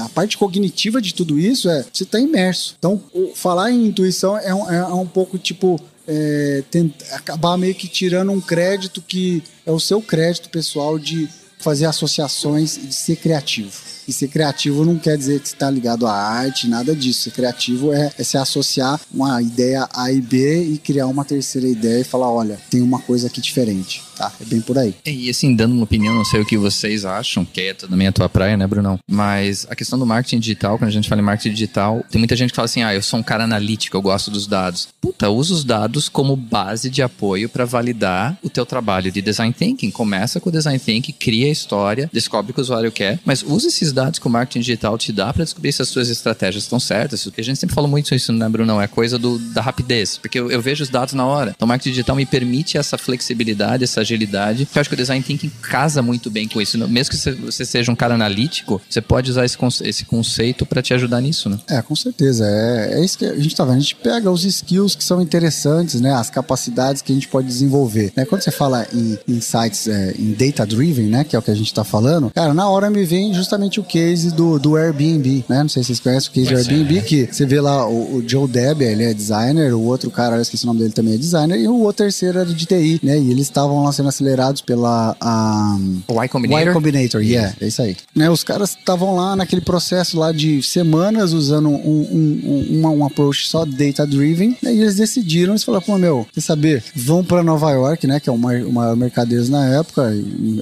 a 0.04 0.10
parte 0.10 0.38
cognitiva 0.38 1.02
de 1.02 1.14
tudo 1.14 1.40
isso 1.40 1.70
é 1.70 1.86
você 1.92 2.04
está 2.04 2.20
imerso. 2.20 2.76
Então, 2.78 3.02
falar 3.36 3.72
em 3.72 3.88
intuição 3.88 4.38
é 4.38 4.54
um, 4.54 4.72
é 4.72 4.94
um 4.94 5.08
pouco 5.08 5.38
tipo 5.38 5.80
é, 6.08 6.64
acabar 7.12 7.58
meio 7.58 7.76
que 7.76 7.88
tirando 7.88 8.32
um 8.32 8.40
crédito 8.40 9.02
que 9.02 9.44
é 9.66 9.72
o 9.72 9.80
seu 9.80 10.02
crédito 10.02 10.50
pessoal 10.50 10.98
de 10.98 11.28
fazer 11.60 11.86
associações 11.86 12.78
e 12.78 12.88
de 12.88 12.96
ser 12.96 13.18
criativo. 13.18 13.87
E 14.08 14.14
ser 14.14 14.30
criativo 14.30 14.86
não 14.86 14.98
quer 14.98 15.18
dizer 15.18 15.42
que 15.42 15.48
está 15.48 15.70
ligado 15.70 16.08
à 16.08 16.14
arte, 16.14 16.68
nada 16.68 16.96
disso. 16.96 17.24
Ser 17.24 17.32
criativo 17.32 17.92
é, 17.92 18.12
é, 18.18 18.24
se 18.24 18.38
associar 18.38 19.00
uma 19.14 19.42
ideia 19.42 19.88
A 19.94 20.12
e 20.12 20.22
B 20.22 20.64
e 20.64 20.78
criar 20.78 21.08
uma 21.08 21.26
terceira 21.26 21.68
ideia 21.68 22.00
e 22.02 22.06
falar: 22.06 22.32
olha, 22.32 22.58
tem 22.70 22.82
uma 22.82 23.00
coisa 23.00 23.28
aqui 23.28 23.42
diferente. 23.42 24.07
Tá, 24.18 24.32
é 24.42 24.46
bem 24.46 24.60
por 24.62 24.78
aí. 24.78 24.96
E 25.06 25.30
assim, 25.30 25.56
dando 25.56 25.74
uma 25.74 25.84
opinião, 25.84 26.14
não 26.14 26.26
sei 26.26 26.42
o 26.42 26.46
que 26.46 26.58
vocês 26.58 27.06
acham, 27.06 27.46
que 27.46 27.62
é 27.62 27.74
também 27.74 28.08
a 28.08 28.12
tua 28.12 28.28
praia, 28.28 28.58
né, 28.58 28.66
Brunão? 28.66 28.98
Mas 29.08 29.68
a 29.70 29.76
questão 29.76 30.00
do 30.00 30.08
marketing 30.08 30.40
digital, 30.40 30.78
quando 30.78 30.90
a 30.90 30.94
gente 30.94 31.08
fala 31.08 31.22
em 31.22 31.24
marketing 31.24 31.54
digital, 31.54 32.04
tem 32.10 32.18
muita 32.18 32.36
gente 32.36 32.50
que 32.50 32.56
fala 32.56 32.66
assim: 32.66 32.82
ah, 32.82 32.96
eu 32.96 33.02
sou 33.04 33.20
um 33.20 33.24
cara 33.24 33.44
analítico, 33.44 33.96
eu 33.96 34.02
gosto 34.02 34.32
dos 34.32 34.48
dados. 34.48 34.88
Puta, 35.00 35.30
usa 35.30 35.54
os 35.54 35.64
dados 35.64 36.10
como 36.10 36.36
base 36.36 36.90
de 36.90 37.04
apoio 37.04 37.48
para 37.48 37.64
validar 37.64 38.38
o 38.42 38.50
teu 38.50 38.66
trabalho 38.66 39.12
de 39.12 39.22
design 39.22 39.54
thinking. 39.54 39.92
Começa 39.92 40.40
com 40.40 40.50
o 40.50 40.52
design 40.52 40.80
thinking, 40.80 41.14
cria 41.14 41.46
a 41.46 41.52
história, 41.52 42.10
descobre 42.12 42.52
o 42.52 42.54
que 42.56 42.60
o 42.60 42.64
usuário 42.64 42.92
quer, 42.92 43.20
mas 43.24 43.44
usa 43.44 43.68
esses 43.68 43.94
dados 43.94 44.18
que 44.18 44.26
o 44.26 44.30
marketing 44.32 44.62
digital 44.62 44.98
te 44.98 45.12
dá 45.12 45.32
para 45.32 45.44
descobrir 45.44 45.72
se 45.72 45.84
as 45.84 45.90
suas 45.90 46.10
estratégias 46.10 46.64
estão 46.64 46.80
certas. 46.80 47.24
Porque 47.24 47.42
a 47.42 47.44
gente 47.44 47.60
sempre 47.60 47.76
fala 47.76 47.88
muito 47.88 48.16
isso, 48.16 48.34
né, 48.34 48.50
Brunão? 48.50 48.82
É 48.82 48.88
coisa 48.88 49.20
do, 49.20 49.38
da 49.38 49.62
rapidez, 49.62 50.18
porque 50.18 50.40
eu, 50.40 50.50
eu 50.50 50.62
vejo 50.62 50.84
os 50.84 50.90
dados 50.90 51.14
na 51.14 51.26
hora. 51.26 51.54
Então, 51.56 51.68
o 51.68 51.70
marketing 51.70 51.92
digital 51.92 52.16
me 52.16 52.26
permite 52.26 52.78
essa 52.80 52.98
flexibilidade, 52.98 53.84
essa 53.84 54.07
agilidade. 54.14 54.68
Eu 54.74 54.80
acho 54.80 54.90
que 54.90 54.94
o 54.94 54.98
design 54.98 55.24
thinking 55.24 55.52
casa 55.62 56.02
muito 56.02 56.30
bem 56.30 56.48
com 56.48 56.62
isso. 56.62 56.78
Mesmo 56.88 57.12
que 57.12 57.32
você 57.42 57.66
seja 57.66 57.92
um 57.92 57.96
cara 57.96 58.16
analítico, 58.16 58.82
você 58.90 59.02
pode 59.02 59.32
usar 59.32 59.46
esse, 59.46 59.58
esse 59.84 60.06
conceito 60.06 60.66
para 60.66 60.82
te 60.82 60.94
ajudar 60.94 61.22
nisso, 61.22 61.50
né? 61.50 61.60
É, 61.68 61.82
com 61.82 61.96
certeza. 61.96 62.46
É, 62.46 63.00
é 63.00 63.06
isso 63.06 63.18
que 63.18 63.26
a 63.26 63.36
gente 63.36 63.56
tá 63.56 63.64
vendo. 63.64 63.78
A 63.78 63.80
gente 63.80 63.96
pega 63.96 64.30
os 64.32 64.44
skills 64.44 64.96
que 64.96 65.04
são 65.04 65.22
interessantes, 65.22 66.02
né? 66.02 66.14
As 66.14 66.30
capacidades 66.30 67.02
que 67.02 67.12
a 67.12 67.16
gente 67.16 67.28
pode 67.28 67.48
desenvolver. 67.48 68.12
Né? 68.16 68.26
Quando 68.26 68.42
você 68.42 68.52
fala 68.52 68.88
em 68.94 69.18
insights, 69.28 69.88
é, 69.88 70.14
em 70.18 70.34
data 70.34 70.66
driven, 70.66 71.08
né? 71.08 71.24
Que 71.24 71.36
é 71.36 71.40
o 71.40 71.42
que 71.42 71.52
a 71.52 71.56
gente 71.56 71.74
tá 71.74 71.84
falando, 71.84 72.32
cara, 72.32 72.54
na 72.54 72.70
hora 72.70 72.90
me 72.90 73.04
vem 73.04 73.34
justamente 73.34 73.80
o 73.80 73.84
case 73.84 74.32
do, 74.32 74.60
do 74.60 74.76
Airbnb, 74.76 75.46
né? 75.48 75.62
Não 75.62 75.70
sei 75.70 75.84
se 75.84 75.88
vocês 75.88 76.00
conhecem 76.00 76.30
o 76.30 76.34
case 76.34 76.54
pois 76.54 76.68
do 76.68 76.72
Airbnb, 76.72 76.98
é. 76.98 77.02
que 77.02 77.30
você 77.32 77.46
vê 77.46 77.60
lá 77.60 77.88
o, 77.88 78.18
o 78.18 78.24
Joe 78.28 78.48
Deb, 78.48 78.82
ele 78.82 79.04
é 79.04 79.14
designer, 79.14 79.74
o 79.74 79.82
outro 79.82 80.10
cara, 80.12 80.36
eu 80.36 80.42
esqueci 80.42 80.64
o 80.64 80.68
nome 80.68 80.80
dele 80.80 80.92
também 80.92 81.14
é 81.14 81.18
designer, 81.18 81.60
e 81.60 81.68
o 81.68 81.80
outro 81.80 82.06
terceiro 82.06 82.40
era 82.40 82.54
de 82.54 82.66
TI, 82.66 83.00
né? 83.04 83.18
E 83.18 83.32
eles 83.32 83.48
estavam 83.48 83.84
lá 83.84 83.92
sendo 83.98 84.10
acelerados 84.10 84.62
pela 84.62 85.16
a, 85.20 85.78
Y 86.08 86.28
Combinator. 86.30 86.68
Y 86.68 86.74
Combinator, 86.74 87.22
yeah, 87.22 87.56
é 87.60 87.68
isso 87.68 87.82
aí. 87.82 87.98
Né, 88.16 88.30
os 88.30 88.44
caras 88.44 88.72
estavam 88.72 89.16
lá 89.16 89.36
naquele 89.36 89.62
processo 89.62 90.18
lá 90.18 90.32
de 90.32 90.62
semanas 90.64 91.34
usando 91.34 91.70
um, 91.70 91.74
um, 91.74 92.78
um, 92.86 92.88
um 92.88 93.06
approach 93.06 93.48
só 93.48 93.66
data-driven, 93.66 94.58
né, 94.62 94.74
e 94.74 94.82
eles 94.82 94.96
decidiram, 94.96 95.54
eles 95.54 95.64
falaram, 95.64 95.86
pô, 95.86 95.98
meu, 95.98 96.26
quer 96.34 96.42
saber, 96.42 96.84
vão 96.96 97.24
para 97.24 97.44
Nova 97.44 97.72
York, 97.72 98.08
né, 98.08 98.20
que 98.20 98.30
é 98.30 98.32
o 98.32 98.38
maior, 98.38 98.66
o 98.66 98.72
maior 98.72 98.96
mercadeiro 98.96 99.48
na 99.50 99.66
época, 99.68 100.12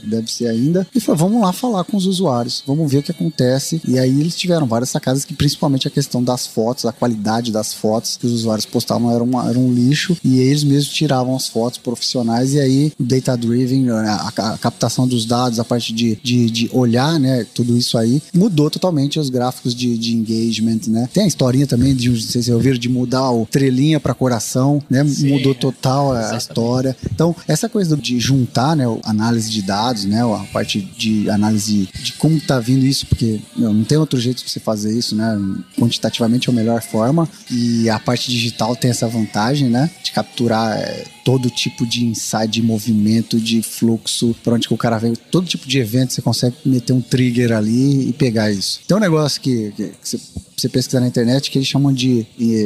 deve 0.03 0.31
ser 0.31 0.47
ainda, 0.47 0.87
e 0.93 0.99
falaram, 0.99 1.27
vamos 1.27 1.41
lá 1.41 1.53
falar 1.53 1.83
com 1.83 1.97
os 1.97 2.05
usuários, 2.05 2.63
vamos 2.65 2.91
ver 2.91 2.99
o 2.99 3.03
que 3.03 3.11
acontece. 3.11 3.81
E 3.87 3.99
aí 3.99 4.19
eles 4.19 4.35
tiveram 4.35 4.65
várias 4.65 4.89
sacadas 4.89 5.25
que 5.25 5.33
principalmente 5.33 5.87
a 5.87 5.91
questão 5.91 6.23
das 6.23 6.47
fotos, 6.47 6.85
a 6.85 6.91
qualidade 6.91 7.51
das 7.51 7.73
fotos 7.73 8.17
que 8.17 8.25
os 8.25 8.31
usuários 8.31 8.65
postavam 8.65 9.11
era, 9.11 9.23
uma, 9.23 9.49
era 9.49 9.57
um 9.57 9.73
lixo, 9.73 10.17
e 10.23 10.39
eles 10.39 10.63
mesmos 10.63 10.93
tiravam 10.93 11.35
as 11.35 11.47
fotos 11.47 11.79
profissionais, 11.79 12.53
e 12.53 12.59
aí 12.59 12.93
data-driven, 13.25 13.89
a, 13.89 14.27
a, 14.27 14.57
captação 14.57 15.07
dos 15.07 15.25
dados, 15.25 15.59
a 15.59 15.65
parte 15.65 15.91
de, 15.91 16.17
de, 16.21 16.49
de, 16.49 16.69
olhar, 16.71 17.19
né, 17.19 17.45
tudo 17.53 17.75
isso 17.75 17.97
aí, 17.97 18.21
mudou 18.33 18.69
totalmente 18.69 19.19
os 19.19 19.29
gráficos 19.29 19.73
de, 19.73 19.97
de 19.97 20.15
engagement, 20.15 20.81
né. 20.87 21.09
Tem 21.11 21.23
a 21.23 21.27
historinha 21.27 21.65
também 21.65 21.95
de, 21.95 22.09
não 22.09 22.15
sei 22.15 22.25
se 22.25 22.31
vocês 22.31 22.49
ouviram, 22.49 22.77
de 22.77 22.87
mudar 22.87 23.31
o 23.31 23.45
trelinha 23.45 23.99
para 23.99 24.13
coração, 24.13 24.81
né, 24.89 25.03
Sim, 25.05 25.29
mudou 25.29 25.55
total 25.55 26.13
a, 26.13 26.33
a, 26.33 26.37
história. 26.37 26.95
Então, 27.11 27.35
essa 27.47 27.67
coisa 27.67 27.97
de 27.97 28.19
juntar, 28.19 28.75
né, 28.75 28.85
análise 29.03 29.49
de 29.49 29.61
dados, 29.61 30.05
né, 30.05 30.21
a 30.21 30.45
parte 30.53 30.81
de 30.81 31.29
análise 31.29 31.89
de 32.01 32.13
como 32.13 32.39
tá 32.39 32.59
vindo 32.59 32.85
isso, 32.85 33.07
porque 33.07 33.39
meu, 33.55 33.73
não 33.73 33.83
tem 33.83 33.97
outro 33.97 34.19
jeito 34.19 34.43
de 34.43 34.49
você 34.49 34.59
fazer 34.59 34.97
isso, 34.97 35.15
né, 35.15 35.39
quantitativamente 35.77 36.49
é 36.49 36.51
a 36.51 36.55
melhor 36.55 36.81
forma 36.81 37.27
e 37.49 37.89
a 37.89 37.99
parte 37.99 38.29
digital 38.29 38.75
tem 38.75 38.91
essa 38.91 39.07
vantagem, 39.07 39.69
né, 39.69 39.89
de 40.03 40.11
capturar 40.11 40.77
é, 40.77 41.05
todo 41.25 41.49
tipo 41.49 41.85
de 41.87 42.05
insight, 42.05 42.47
de 42.47 42.61
movimento, 42.61 43.14
de 43.21 43.61
fluxo, 43.61 44.35
para 44.43 44.55
onde 44.55 44.67
que 44.67 44.73
o 44.73 44.77
cara 44.77 44.97
veio, 44.97 45.15
todo 45.17 45.47
tipo 45.47 45.67
de 45.67 45.79
evento 45.79 46.13
você 46.13 46.21
consegue 46.21 46.55
meter 46.65 46.93
um 46.93 47.01
trigger 47.01 47.51
ali 47.51 48.09
e 48.09 48.13
pegar 48.13 48.51
isso. 48.51 48.81
Tem 48.87 48.95
um 48.95 48.99
negócio 48.99 49.41
que, 49.41 49.71
que, 49.75 49.89
que 49.89 50.09
você 50.09 50.19
você 50.55 50.69
pesquisar 50.69 50.99
na 50.99 51.07
internet 51.07 51.51
que 51.51 51.57
eles 51.57 51.67
chamam 51.67 51.93
de 51.93 52.25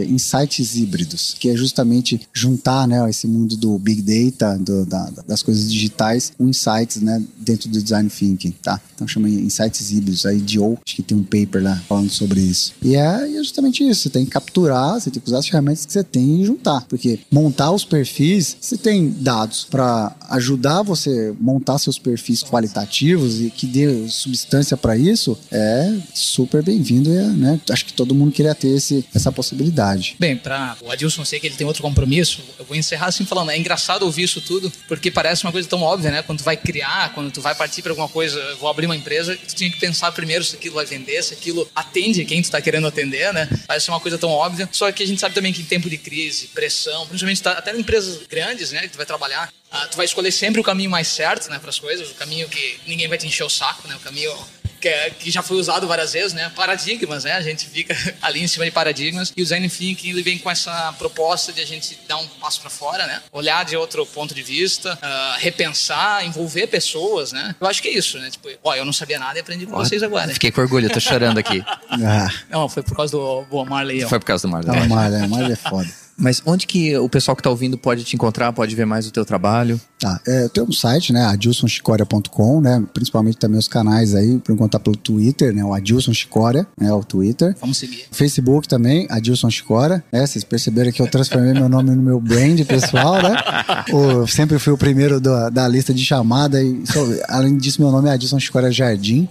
insights 0.10 0.76
híbridos, 0.76 1.36
que 1.40 1.50
é 1.50 1.56
justamente 1.56 2.22
juntar 2.34 2.88
né, 2.88 3.08
esse 3.10 3.28
mundo 3.28 3.56
do 3.58 3.78
big 3.78 4.02
data, 4.02 4.58
do, 4.58 4.86
da, 4.86 5.10
das 5.28 5.42
coisas 5.42 5.72
digitais, 5.72 6.32
com 6.38 6.48
insights 6.48 7.02
né, 7.02 7.22
dentro 7.38 7.70
do 7.70 7.82
design 7.82 8.10
thinking, 8.10 8.52
tá? 8.52 8.80
Então 8.96 9.08
chama 9.08 9.30
insights 9.30 9.92
híbridos. 9.92 10.26
Aí 10.26 10.44
Joe, 10.46 10.78
acho 10.86 10.96
que 10.96 11.02
tem 11.02 11.18
um 11.18 11.24
paper 11.24 11.64
lá 11.64 11.76
falando 11.88 12.10
sobre 12.10 12.42
isso. 12.42 12.74
E 12.82 12.96
é, 12.96 13.38
é 13.38 13.38
justamente 13.38 13.88
isso. 13.88 14.02
Você 14.02 14.10
tem 14.10 14.26
que 14.26 14.32
capturar, 14.32 15.00
você 15.00 15.10
tem 15.10 15.22
que 15.22 15.28
usar 15.28 15.40
as 15.40 15.48
ferramentas 15.48 15.86
que 15.86 15.94
você 15.94 16.04
tem 16.04 16.42
e 16.42 16.46
juntar. 16.46 16.86
Porque 16.88 17.20
montar 17.32 17.72
os 17.72 17.86
perfis, 17.86 18.58
você 18.60 18.78
tem 18.78 19.10
dados 19.10 19.66
para 19.70 20.16
ajudar 20.30 20.84
você 20.84 21.34
montar 21.40 21.78
seus 21.78 21.98
perfis 21.98 22.44
qualitativos 22.44 23.42
e 23.42 23.50
que 23.50 23.66
dê 23.66 24.08
substância 24.10 24.76
para 24.76 24.98
isso, 24.98 25.38
é 25.52 25.98
super 26.14 26.64
bem-vindo, 26.64 27.10
né? 27.10 27.60
Acho 27.80 27.86
que 27.86 27.94
todo 27.94 28.14
mundo 28.14 28.34
queria 28.34 28.54
ter 28.54 28.76
esse, 28.76 29.06
essa 29.16 29.32
possibilidade. 29.32 30.18
Bem, 30.20 30.36
para 30.36 30.76
o 30.82 30.92
Adilson 30.92 31.24
sei 31.24 31.40
que 31.40 31.48
ele 31.48 31.56
tem 31.56 31.66
outro 31.66 31.82
compromisso, 31.82 32.44
eu 32.60 32.66
vou 32.66 32.76
encerrar 32.76 33.08
assim 33.08 33.26
falando, 33.26 33.52
é 33.52 33.58
engraçado 33.58 34.04
ouvir 34.04 34.24
isso 34.24 34.42
tudo, 34.42 34.70
porque 34.86 35.10
parece 35.10 35.46
uma 35.46 35.52
coisa 35.52 35.68
tão 35.68 35.82
óbvia, 35.82 36.12
né? 36.12 36.22
Quando 36.22 36.40
tu 36.40 36.44
vai 36.44 36.58
criar, 36.58 37.14
quando 37.14 37.32
tu 37.32 37.40
vai 37.40 37.56
partir 37.56 37.82
para 37.82 37.94
alguma 37.94 38.10
coisa, 38.10 38.38
vou 38.56 38.70
abrir 38.70 38.86
uma 38.86 38.98
empresa, 38.98 39.34
tu 39.48 39.56
tinha 39.56 39.72
que 39.72 39.80
pensar 39.80 40.12
primeiro 40.12 40.44
se 40.44 40.58
aquilo 40.58 40.76
vai 40.76 40.86
vender, 40.86 41.24
se 41.24 41.34
aquilo 41.34 41.70
atende 41.74 42.26
quem 42.26 42.42
tu 42.42 42.46
está 42.46 42.60
querendo 42.60 42.86
atender, 42.86 43.34
né? 43.34 43.48
Parece 43.66 43.88
uma 43.88 44.02
coisa 44.02 44.18
tão 44.18 44.30
óbvia, 44.30 44.68
só 44.74 44.92
que 44.92 45.02
a 45.02 45.08
gente 45.08 45.22
sabe 45.22 45.34
também 45.34 45.54
que 45.54 45.62
em 45.62 45.66
tempo 45.66 45.90
de 45.90 45.98
crise, 45.98 46.48
pressão, 46.48 47.08
principalmente 47.08 47.42
tá, 47.42 47.54
até 47.54 47.74
em 47.74 47.80
empresas 47.80 48.20
grandes, 48.28 48.72
né, 48.72 48.82
que 48.82 48.90
tu 48.90 48.98
vai 48.98 49.06
trabalhar, 49.06 49.50
ah, 49.72 49.88
tu 49.88 49.96
vai 49.96 50.06
escolher 50.06 50.32
sempre 50.32 50.60
o 50.60 50.64
caminho 50.64 50.90
mais 50.90 51.08
certo, 51.08 51.50
né, 51.50 51.60
para 51.60 51.70
as 51.70 51.80
coisas, 51.80 52.10
o 52.10 52.16
caminho 52.16 52.50
que 52.50 52.80
ninguém 52.86 53.08
vai 53.08 53.18
te 53.18 53.26
encher 53.26 53.44
o 53.44 53.50
saco, 53.50 53.88
né, 53.88 53.96
o 53.96 54.00
caminho 54.00 54.36
que, 54.80 54.88
é, 54.88 55.10
que, 55.10 55.30
já 55.30 55.42
foi 55.42 55.58
usado 55.58 55.88
várias 55.88 56.14
vezes, 56.14 56.34
né? 56.34 56.52
Paradigmas, 56.56 57.24
né? 57.24 57.34
A 57.34 57.42
gente 57.42 57.68
fica 57.68 57.96
ali 58.22 58.42
em 58.42 58.48
cima 58.48 58.66
de 58.66 58.72
paradigmas. 58.72 59.34
E 59.36 59.42
o 59.42 59.46
Design 59.46 59.68
Thinking 59.70 60.10
ele 60.10 60.24
vem 60.24 60.38
com 60.38 60.50
essa 60.50 60.94
proposta 60.98 61.52
de 61.52 61.62
a 61.62 61.66
gente 61.66 62.00
dar 62.08 62.18
um 62.18 62.28
passo 62.28 62.62
para 62.62 62.70
fora, 62.70 63.06
né? 63.06 63.22
Olhar 63.32 63.66
de 63.66 63.76
outro 63.76 64.06
ponto 64.06 64.34
de 64.34 64.42
vista, 64.42 64.94
uh, 64.94 65.40
repensar, 65.40 66.26
envolver 66.26 66.68
pessoas, 66.68 67.32
né? 67.32 67.56
Eu 67.60 67.68
acho 67.68 67.82
que 67.82 67.88
é 67.88 67.94
isso, 67.94 68.18
né? 68.20 68.30
Tipo, 68.30 68.50
ó, 68.64 68.76
eu 68.76 68.86
não 68.86 68.94
sabia 68.94 69.20
nada 69.20 69.38
e 69.38 69.42
aprendi 69.42 69.66
com 69.66 69.76
ó, 69.76 69.80
vocês 69.80 70.02
agora. 70.02 70.32
Fiquei 70.34 70.52
com 70.52 70.62
orgulho, 70.62 70.90
tô 70.90 71.00
chorando 71.00 71.38
aqui. 71.38 71.64
ah. 71.68 72.30
Não, 72.50 72.68
foi 72.68 72.84
por 72.84 72.96
causa 72.96 73.12
do, 73.12 73.44
do 73.44 73.66
Marley. 73.66 74.02
Foi 74.02 74.20
por 74.20 74.26
causa 74.26 74.48
do 74.48 74.52
Marley. 74.52 74.80
Não, 74.80 74.88
Marley, 74.88 75.28
Marley 75.28 75.54
é 75.54 75.56
foda. 75.56 75.90
Mas 76.20 76.42
onde 76.46 76.68
que 76.68 76.96
o 76.98 77.08
pessoal 77.08 77.36
que 77.36 77.40
está 77.40 77.50
ouvindo 77.50 77.78
pode 77.78 78.04
te 78.04 78.16
encontrar, 78.16 78.52
pode 78.52 78.76
ver 78.76 78.86
mais 78.86 79.08
o 79.08 79.12
teu 79.12 79.24
trabalho? 79.24 79.80
Tá, 80.00 80.20
é, 80.26 80.44
eu 80.46 80.50
tenho 80.50 80.68
um 80.68 80.72
site, 80.72 81.12
né, 81.12 81.26
adilsonchicoria.com, 81.26 82.62
né, 82.62 82.82
principalmente 82.94 83.38
também 83.38 83.60
os 83.60 83.68
canais 83.68 84.16
aí, 84.16 84.40
por 84.40 84.54
enquanto 84.54 84.72
tá 84.72 84.80
pelo 84.80 84.96
Twitter, 84.96 85.54
né, 85.54 85.64
o 85.64 85.74
Adilson 85.74 86.14
Chicoria, 86.14 86.66
né, 86.80 86.92
o 86.94 87.04
Twitter. 87.04 87.54
Vamos 87.60 87.78
seguir. 87.78 88.06
Facebook 88.10 88.68
também, 88.68 89.08
Adilson 89.10 89.50
Chicoria, 89.50 90.02
né, 90.12 90.26
vocês 90.26 90.44
perceberam 90.44 90.92
que 90.92 91.02
eu 91.02 91.08
transformei 91.08 91.54
meu 91.54 91.68
nome 91.68 91.92
no 91.92 92.02
meu 92.02 92.20
brand 92.20 92.60
pessoal, 92.66 93.22
né, 93.22 93.36
sempre 94.28 94.58
fui 94.58 94.72
o 94.72 94.78
primeiro 94.78 95.20
do, 95.20 95.50
da 95.50 95.68
lista 95.68 95.94
de 95.94 96.06
chamada 96.06 96.64
e, 96.64 96.82
só, 96.86 97.06
além 97.28 97.58
disso, 97.58 97.82
meu 97.82 97.92
nome 97.92 98.08
é 98.08 98.14
Adilson 98.14 98.40
Chicoria 98.40 98.72
Jardim. 98.72 99.28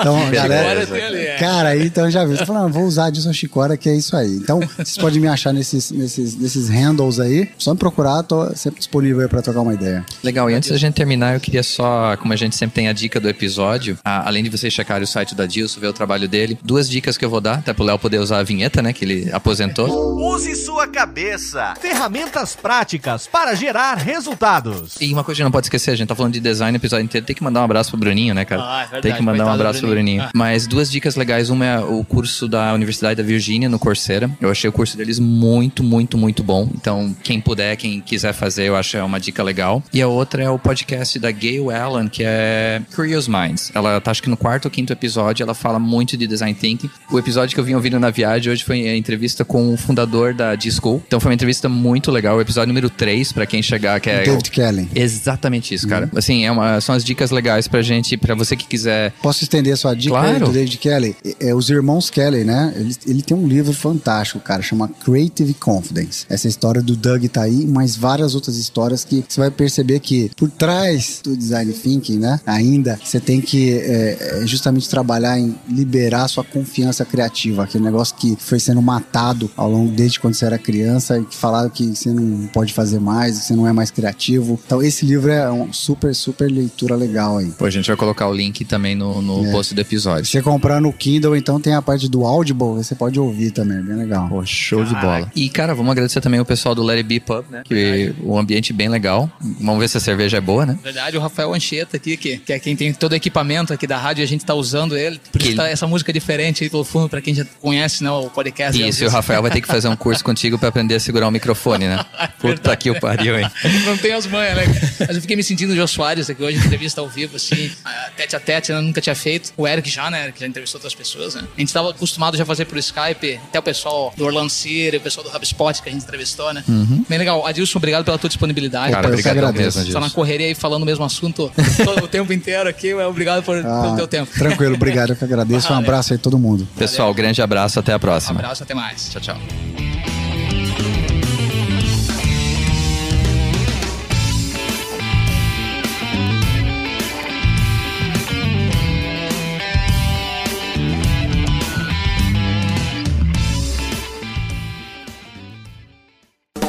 Então, 0.00 0.16
galera, 0.32 0.82
é. 1.16 1.36
cara, 1.38 1.68
aí 1.70 1.86
então 1.86 2.10
já 2.10 2.24
viu, 2.24 2.38
tô 2.38 2.46
falando, 2.46 2.72
vou 2.72 2.84
usar 2.84 3.06
Adilson 3.06 3.32
Chicoria, 3.34 3.76
que 3.76 3.90
é 3.90 3.94
isso 3.94 4.16
aí. 4.16 4.36
Então, 4.36 4.58
vocês 4.76 4.96
podem 4.96 5.20
me 5.20 5.28
achar 5.28 5.52
nesses 5.52 5.90
nesses, 5.90 6.36
nesses 6.36 6.68
handles 6.68 7.20
aí. 7.20 7.50
Só 7.58 7.72
me 7.72 7.78
procurar, 7.78 8.22
tô 8.22 8.54
sempre 8.54 8.78
disponível 8.78 9.20
aí 9.20 9.28
pra 9.28 9.42
trocar 9.42 9.60
uma 9.60 9.74
ideia. 9.74 9.81
Ideia. 9.82 10.04
Legal, 10.22 10.50
e 10.50 10.54
antes 10.54 10.70
da 10.70 10.76
gente 10.78 10.94
terminar, 10.94 11.34
eu 11.34 11.40
queria 11.40 11.62
só, 11.62 12.16
como 12.16 12.32
a 12.32 12.36
gente 12.36 12.56
sempre 12.56 12.74
tem 12.74 12.88
a 12.88 12.92
dica 12.92 13.20
do 13.20 13.28
episódio, 13.28 13.98
a- 14.04 14.26
além 14.28 14.42
de 14.42 14.48
vocês 14.50 14.72
checarem 14.72 15.04
o 15.04 15.06
site 15.06 15.34
da 15.34 15.46
Dilson, 15.46 15.80
ver 15.80 15.88
o 15.88 15.92
trabalho 15.92 16.28
dele, 16.28 16.58
duas 16.64 16.88
dicas 16.88 17.16
que 17.18 17.24
eu 17.24 17.30
vou 17.30 17.40
dar, 17.40 17.58
até 17.58 17.72
pro 17.72 17.84
Léo 17.84 17.98
poder 17.98 18.18
usar 18.18 18.38
a 18.38 18.42
vinheta, 18.42 18.80
né, 18.82 18.92
que 18.92 19.04
ele 19.04 19.30
aposentou. 19.32 19.88
Use 20.34 20.54
sua 20.56 20.86
cabeça. 20.86 21.74
Ferramentas 21.80 22.54
práticas 22.56 23.26
para 23.26 23.54
gerar 23.54 23.94
resultados. 23.98 24.94
E 25.00 25.12
uma 25.12 25.24
coisa 25.24 25.38
que 25.40 25.44
não 25.44 25.50
pode 25.50 25.66
esquecer, 25.66 25.90
a 25.90 25.96
gente 25.96 26.08
tá 26.08 26.14
falando 26.14 26.32
de 26.32 26.40
design 26.40 26.76
o 26.76 26.80
episódio 26.80 27.04
inteiro, 27.04 27.26
tem 27.26 27.36
que 27.36 27.42
mandar 27.42 27.60
um 27.60 27.64
abraço 27.64 27.90
pro 27.90 27.98
Bruninho, 28.00 28.34
né, 28.34 28.44
cara? 28.44 28.62
Ah, 28.62 28.76
é 28.78 28.82
verdade, 28.84 29.02
tem 29.02 29.14
que 29.14 29.22
mandar 29.22 29.46
um 29.46 29.50
abraço 29.52 29.80
pro 29.80 29.88
Bruninho. 29.90 30.18
Bruninho. 30.18 30.22
Ah. 30.22 30.30
Mas 30.34 30.66
duas 30.66 30.90
dicas 30.90 31.16
legais, 31.16 31.50
uma 31.50 31.64
é 31.64 31.78
o 31.78 32.02
curso 32.04 32.48
da 32.48 32.72
Universidade 32.72 33.16
da 33.16 33.22
Virgínia, 33.22 33.68
no 33.68 33.78
Coursera. 33.78 34.30
Eu 34.40 34.50
achei 34.50 34.68
o 34.68 34.72
curso 34.72 34.96
deles 34.96 35.18
muito, 35.18 35.82
muito, 35.84 36.16
muito 36.18 36.42
bom. 36.42 36.68
Então, 36.74 37.14
quem 37.22 37.40
puder, 37.40 37.76
quem 37.76 38.00
quiser 38.00 38.32
fazer, 38.32 38.64
eu 38.68 38.76
acho 38.76 38.92
que 38.92 38.96
é 38.96 39.02
uma 39.02 39.20
dica 39.20 39.42
legal. 39.42 39.71
E 39.92 40.02
a 40.02 40.08
outra 40.08 40.42
é 40.42 40.50
o 40.50 40.58
podcast 40.58 41.18
da 41.18 41.30
Gayle 41.30 41.70
Allen, 41.72 42.08
que 42.08 42.22
é 42.26 42.82
Curious 42.94 43.28
Minds. 43.28 43.70
Ela 43.74 44.00
tá, 44.00 44.10
acho 44.10 44.22
que 44.22 44.28
no 44.28 44.36
quarto 44.36 44.64
ou 44.66 44.70
quinto 44.70 44.92
episódio, 44.92 45.44
ela 45.44 45.54
fala 45.54 45.78
muito 45.78 46.16
de 46.16 46.26
design 46.26 46.54
thinking. 46.58 46.90
O 47.10 47.18
episódio 47.18 47.54
que 47.54 47.60
eu 47.60 47.64
vim 47.64 47.74
ouvindo 47.74 47.98
na 48.00 48.10
viagem 48.10 48.52
hoje 48.52 48.64
foi 48.64 48.88
a 48.88 48.96
entrevista 48.96 49.44
com 49.44 49.72
o 49.72 49.76
fundador 49.76 50.34
da 50.34 50.54
D-School. 50.54 51.02
Então, 51.06 51.20
foi 51.20 51.30
uma 51.30 51.34
entrevista 51.34 51.68
muito 51.68 52.10
legal. 52.10 52.36
O 52.36 52.40
episódio 52.40 52.68
número 52.68 52.90
3, 52.90 53.32
pra 53.32 53.46
quem 53.46 53.62
chegar, 53.62 54.00
que 54.00 54.10
é... 54.10 54.24
David 54.24 54.50
Kelly. 54.50 54.88
Exatamente 54.94 55.74
isso, 55.74 55.86
cara. 55.86 56.10
Assim, 56.16 56.44
é 56.44 56.50
uma, 56.50 56.80
são 56.80 56.94
as 56.94 57.04
dicas 57.04 57.30
legais 57.30 57.68
pra 57.68 57.80
gente, 57.82 58.16
pra 58.16 58.34
você 58.34 58.56
que 58.56 58.66
quiser. 58.66 59.12
Posso 59.22 59.42
estender 59.44 59.72
a 59.72 59.76
sua 59.76 59.94
dica 59.94 60.14
Claro. 60.14 60.46
do 60.46 60.52
David 60.52 60.76
Kelly? 60.78 61.16
É, 61.24 61.48
é, 61.48 61.54
os 61.54 61.70
irmãos 61.70 62.10
Kelly, 62.10 62.44
né? 62.44 62.72
Ele, 62.76 62.96
ele 63.06 63.22
tem 63.22 63.36
um 63.36 63.46
livro 63.46 63.72
fantástico, 63.72 64.40
cara, 64.40 64.62
chama 64.62 64.88
Creative 65.04 65.54
Confidence. 65.54 66.26
Essa 66.28 66.48
história 66.48 66.82
do 66.82 66.96
Doug 66.96 67.24
tá 67.26 67.42
aí, 67.42 67.66
mas 67.66 67.96
várias 67.96 68.34
outras 68.34 68.56
histórias 68.56 69.04
que 69.04 69.24
você 69.28 69.40
vai 69.40 69.50
perceber 69.62 70.00
que 70.00 70.30
por 70.36 70.50
trás 70.50 71.20
do 71.22 71.36
design 71.36 71.72
thinking, 71.72 72.18
né? 72.18 72.40
Ainda 72.44 72.98
você 73.02 73.20
tem 73.20 73.40
que 73.40 73.74
é, 73.78 74.40
é, 74.42 74.46
justamente 74.46 74.88
trabalhar 74.88 75.38
em 75.38 75.54
liberar 75.68 76.26
sua 76.26 76.42
confiança 76.42 77.04
criativa, 77.04 77.62
aquele 77.62 77.84
negócio 77.84 78.16
que 78.16 78.36
foi 78.38 78.58
sendo 78.58 78.82
matado 78.82 79.48
ao 79.56 79.70
longo 79.70 79.92
desde 79.92 80.18
quando 80.18 80.34
você 80.34 80.44
era 80.46 80.58
criança 80.58 81.18
e 81.18 81.24
que 81.24 81.36
falaram 81.36 81.70
que 81.70 81.86
você 81.94 82.10
não 82.10 82.48
pode 82.48 82.72
fazer 82.72 82.98
mais, 82.98 83.38
que 83.38 83.44
você 83.44 83.54
não 83.54 83.68
é 83.68 83.72
mais 83.72 83.90
criativo. 83.90 84.58
Então 84.66 84.82
esse 84.82 85.06
livro 85.06 85.30
é 85.30 85.50
um 85.50 85.72
super, 85.72 86.12
super 86.14 86.50
leitura 86.50 86.96
legal 86.96 87.38
aí. 87.38 87.52
Pô, 87.56 87.64
a 87.64 87.70
gente 87.70 87.86
vai 87.86 87.96
colocar 87.96 88.26
o 88.28 88.34
link 88.34 88.64
também 88.64 88.96
no, 88.96 89.22
no 89.22 89.46
É. 89.46 89.52
post 89.52 89.74
do 89.74 89.80
episódio. 89.80 90.26
Se 90.26 90.32
você 90.32 90.42
comprar 90.42 90.80
no 90.80 90.92
Kindle, 90.92 91.36
então 91.36 91.60
tem 91.60 91.74
a 91.74 91.82
parte 91.82 92.08
do 92.08 92.24
Audible, 92.24 92.74
você 92.74 92.94
pode 92.94 93.20
ouvir 93.20 93.52
também, 93.52 93.78
é 93.78 93.82
bem 93.82 93.96
legal. 93.96 94.28
Pô, 94.28 94.44
show 94.44 94.84
de 94.84 94.94
bola. 94.94 95.30
E, 95.36 95.48
cara, 95.48 95.74
vamos 95.74 95.92
agradecer 95.92 96.20
também 96.20 96.40
o 96.40 96.44
pessoal 96.44 96.74
do 96.74 96.88
It 96.90 97.02
Be 97.04 97.20
Pub, 97.20 97.44
né? 97.50 97.62
Que 97.64 98.12
o 98.22 98.36
ambiente 98.36 98.72
bem 98.72 98.88
legal. 98.88 99.30
Vamos 99.60 99.80
ver 99.80 99.88
se 99.88 99.96
a 99.96 100.00
cerveja 100.00 100.38
é 100.38 100.40
boa, 100.40 100.66
né? 100.66 100.78
verdade, 100.82 101.16
o 101.16 101.20
Rafael 101.20 101.52
Anchieta 101.54 101.96
aqui, 101.96 102.16
que, 102.16 102.38
que 102.38 102.52
é 102.52 102.58
quem 102.58 102.76
tem 102.76 102.92
todo 102.92 103.12
o 103.12 103.14
equipamento 103.14 103.72
aqui 103.72 103.86
da 103.86 103.96
rádio 103.96 104.22
e 104.22 104.24
a 104.24 104.28
gente 104.28 104.44
tá 104.44 104.54
usando 104.54 104.96
ele. 104.96 105.20
Por 105.30 105.40
Que 105.40 105.48
isso 105.48 105.56
tá 105.56 105.68
essa 105.68 105.86
música 105.86 106.12
diferente 106.12 106.64
aí 106.64 106.70
pelo 106.70 106.84
fundo, 106.84 107.08
pra 107.08 107.20
quem 107.20 107.34
já 107.34 107.44
conhece, 107.60 108.02
né, 108.02 108.10
o 108.10 108.28
podcast. 108.30 108.80
Isso, 108.80 109.04
e 109.04 109.06
o 109.06 109.10
Rafael 109.10 109.42
vai 109.42 109.50
ter 109.50 109.60
que 109.60 109.68
fazer 109.68 109.88
um 109.88 109.96
curso 109.96 110.24
contigo 110.24 110.58
pra 110.58 110.68
aprender 110.68 110.94
a 110.94 111.00
segurar 111.00 111.28
o 111.28 111.30
microfone, 111.30 111.88
né? 111.88 112.04
Puta 112.38 112.74
que 112.76 112.90
o 112.90 113.00
pariu, 113.00 113.38
hein? 113.38 113.48
Não 113.86 113.96
tem 113.96 114.12
as 114.12 114.26
manhas, 114.26 114.56
né? 114.56 114.64
Mas 115.00 115.16
eu 115.16 115.20
fiquei 115.20 115.36
me 115.36 115.42
sentindo 115.42 115.72
o 115.72 115.76
Jô 115.76 115.86
Soares 115.86 116.28
aqui 116.28 116.42
hoje, 116.42 116.58
entrevista 116.58 117.00
ao 117.00 117.08
vivo, 117.08 117.36
assim, 117.36 117.70
tete 118.16 118.36
a 118.36 118.40
tete, 118.40 118.72
eu 118.72 118.82
nunca 118.82 119.00
tinha 119.00 119.14
feito. 119.14 119.52
O 119.56 119.66
Eric 119.66 119.88
já, 119.88 120.10
né? 120.10 120.24
Eric 120.24 120.40
já 120.40 120.46
entrevistou 120.46 120.78
outras 120.78 120.94
pessoas, 120.94 121.34
né? 121.34 121.44
A 121.56 121.60
gente 121.60 121.72
tava 121.72 121.90
acostumado 121.90 122.36
já 122.36 122.42
a 122.42 122.46
fazer 122.46 122.64
por 122.64 122.78
Skype, 122.78 123.40
até 123.48 123.58
o 123.58 123.62
pessoal 123.62 124.12
do 124.16 124.24
Orlando 124.24 124.50
City, 124.50 124.96
o 124.96 125.00
pessoal 125.00 125.26
do 125.26 125.34
HubSpot 125.34 125.82
que 125.82 125.88
a 125.88 125.92
gente 125.92 126.02
entrevistou, 126.02 126.52
né? 126.52 126.64
Bem 127.08 127.18
legal. 127.18 127.46
Adilson, 127.46 127.78
obrigado 127.78 128.04
pela 128.04 128.18
tua 128.18 128.28
disponibilidade. 128.28 128.92
Cara, 128.92 129.02
que 129.02 129.12
obrigado 129.12 129.41
agradeço. 129.48 129.98
na 130.00 130.10
correria 130.10 130.46
aí 130.46 130.54
falando 130.54 130.82
o 130.82 130.86
mesmo 130.86 131.04
assunto 131.04 131.50
todo 131.84 132.04
o 132.04 132.08
tempo 132.08 132.32
inteiro 132.32 132.68
aqui. 132.68 132.94
mas 132.94 133.06
Obrigado 133.06 133.42
por, 133.42 133.62
pelo 133.62 133.96
teu 133.96 134.08
tempo. 134.08 134.30
Tranquilo, 134.32 134.74
obrigado, 134.74 135.10
eu 135.10 135.16
que 135.16 135.24
agradeço. 135.24 135.72
Um 135.72 135.76
abraço 135.76 136.12
aí 136.12 136.16
a 136.16 136.22
todo 136.22 136.38
mundo. 136.38 136.66
Pessoal, 136.76 137.12
grande 137.14 137.40
abraço, 137.42 137.78
até 137.78 137.92
a 137.92 137.96
Um 137.96 138.00
próxima. 138.00 138.38
abraço, 138.40 138.62
até 138.62 138.74
mais. 138.74 139.10
Tchau, 139.10 139.20
tchau. 139.20 140.21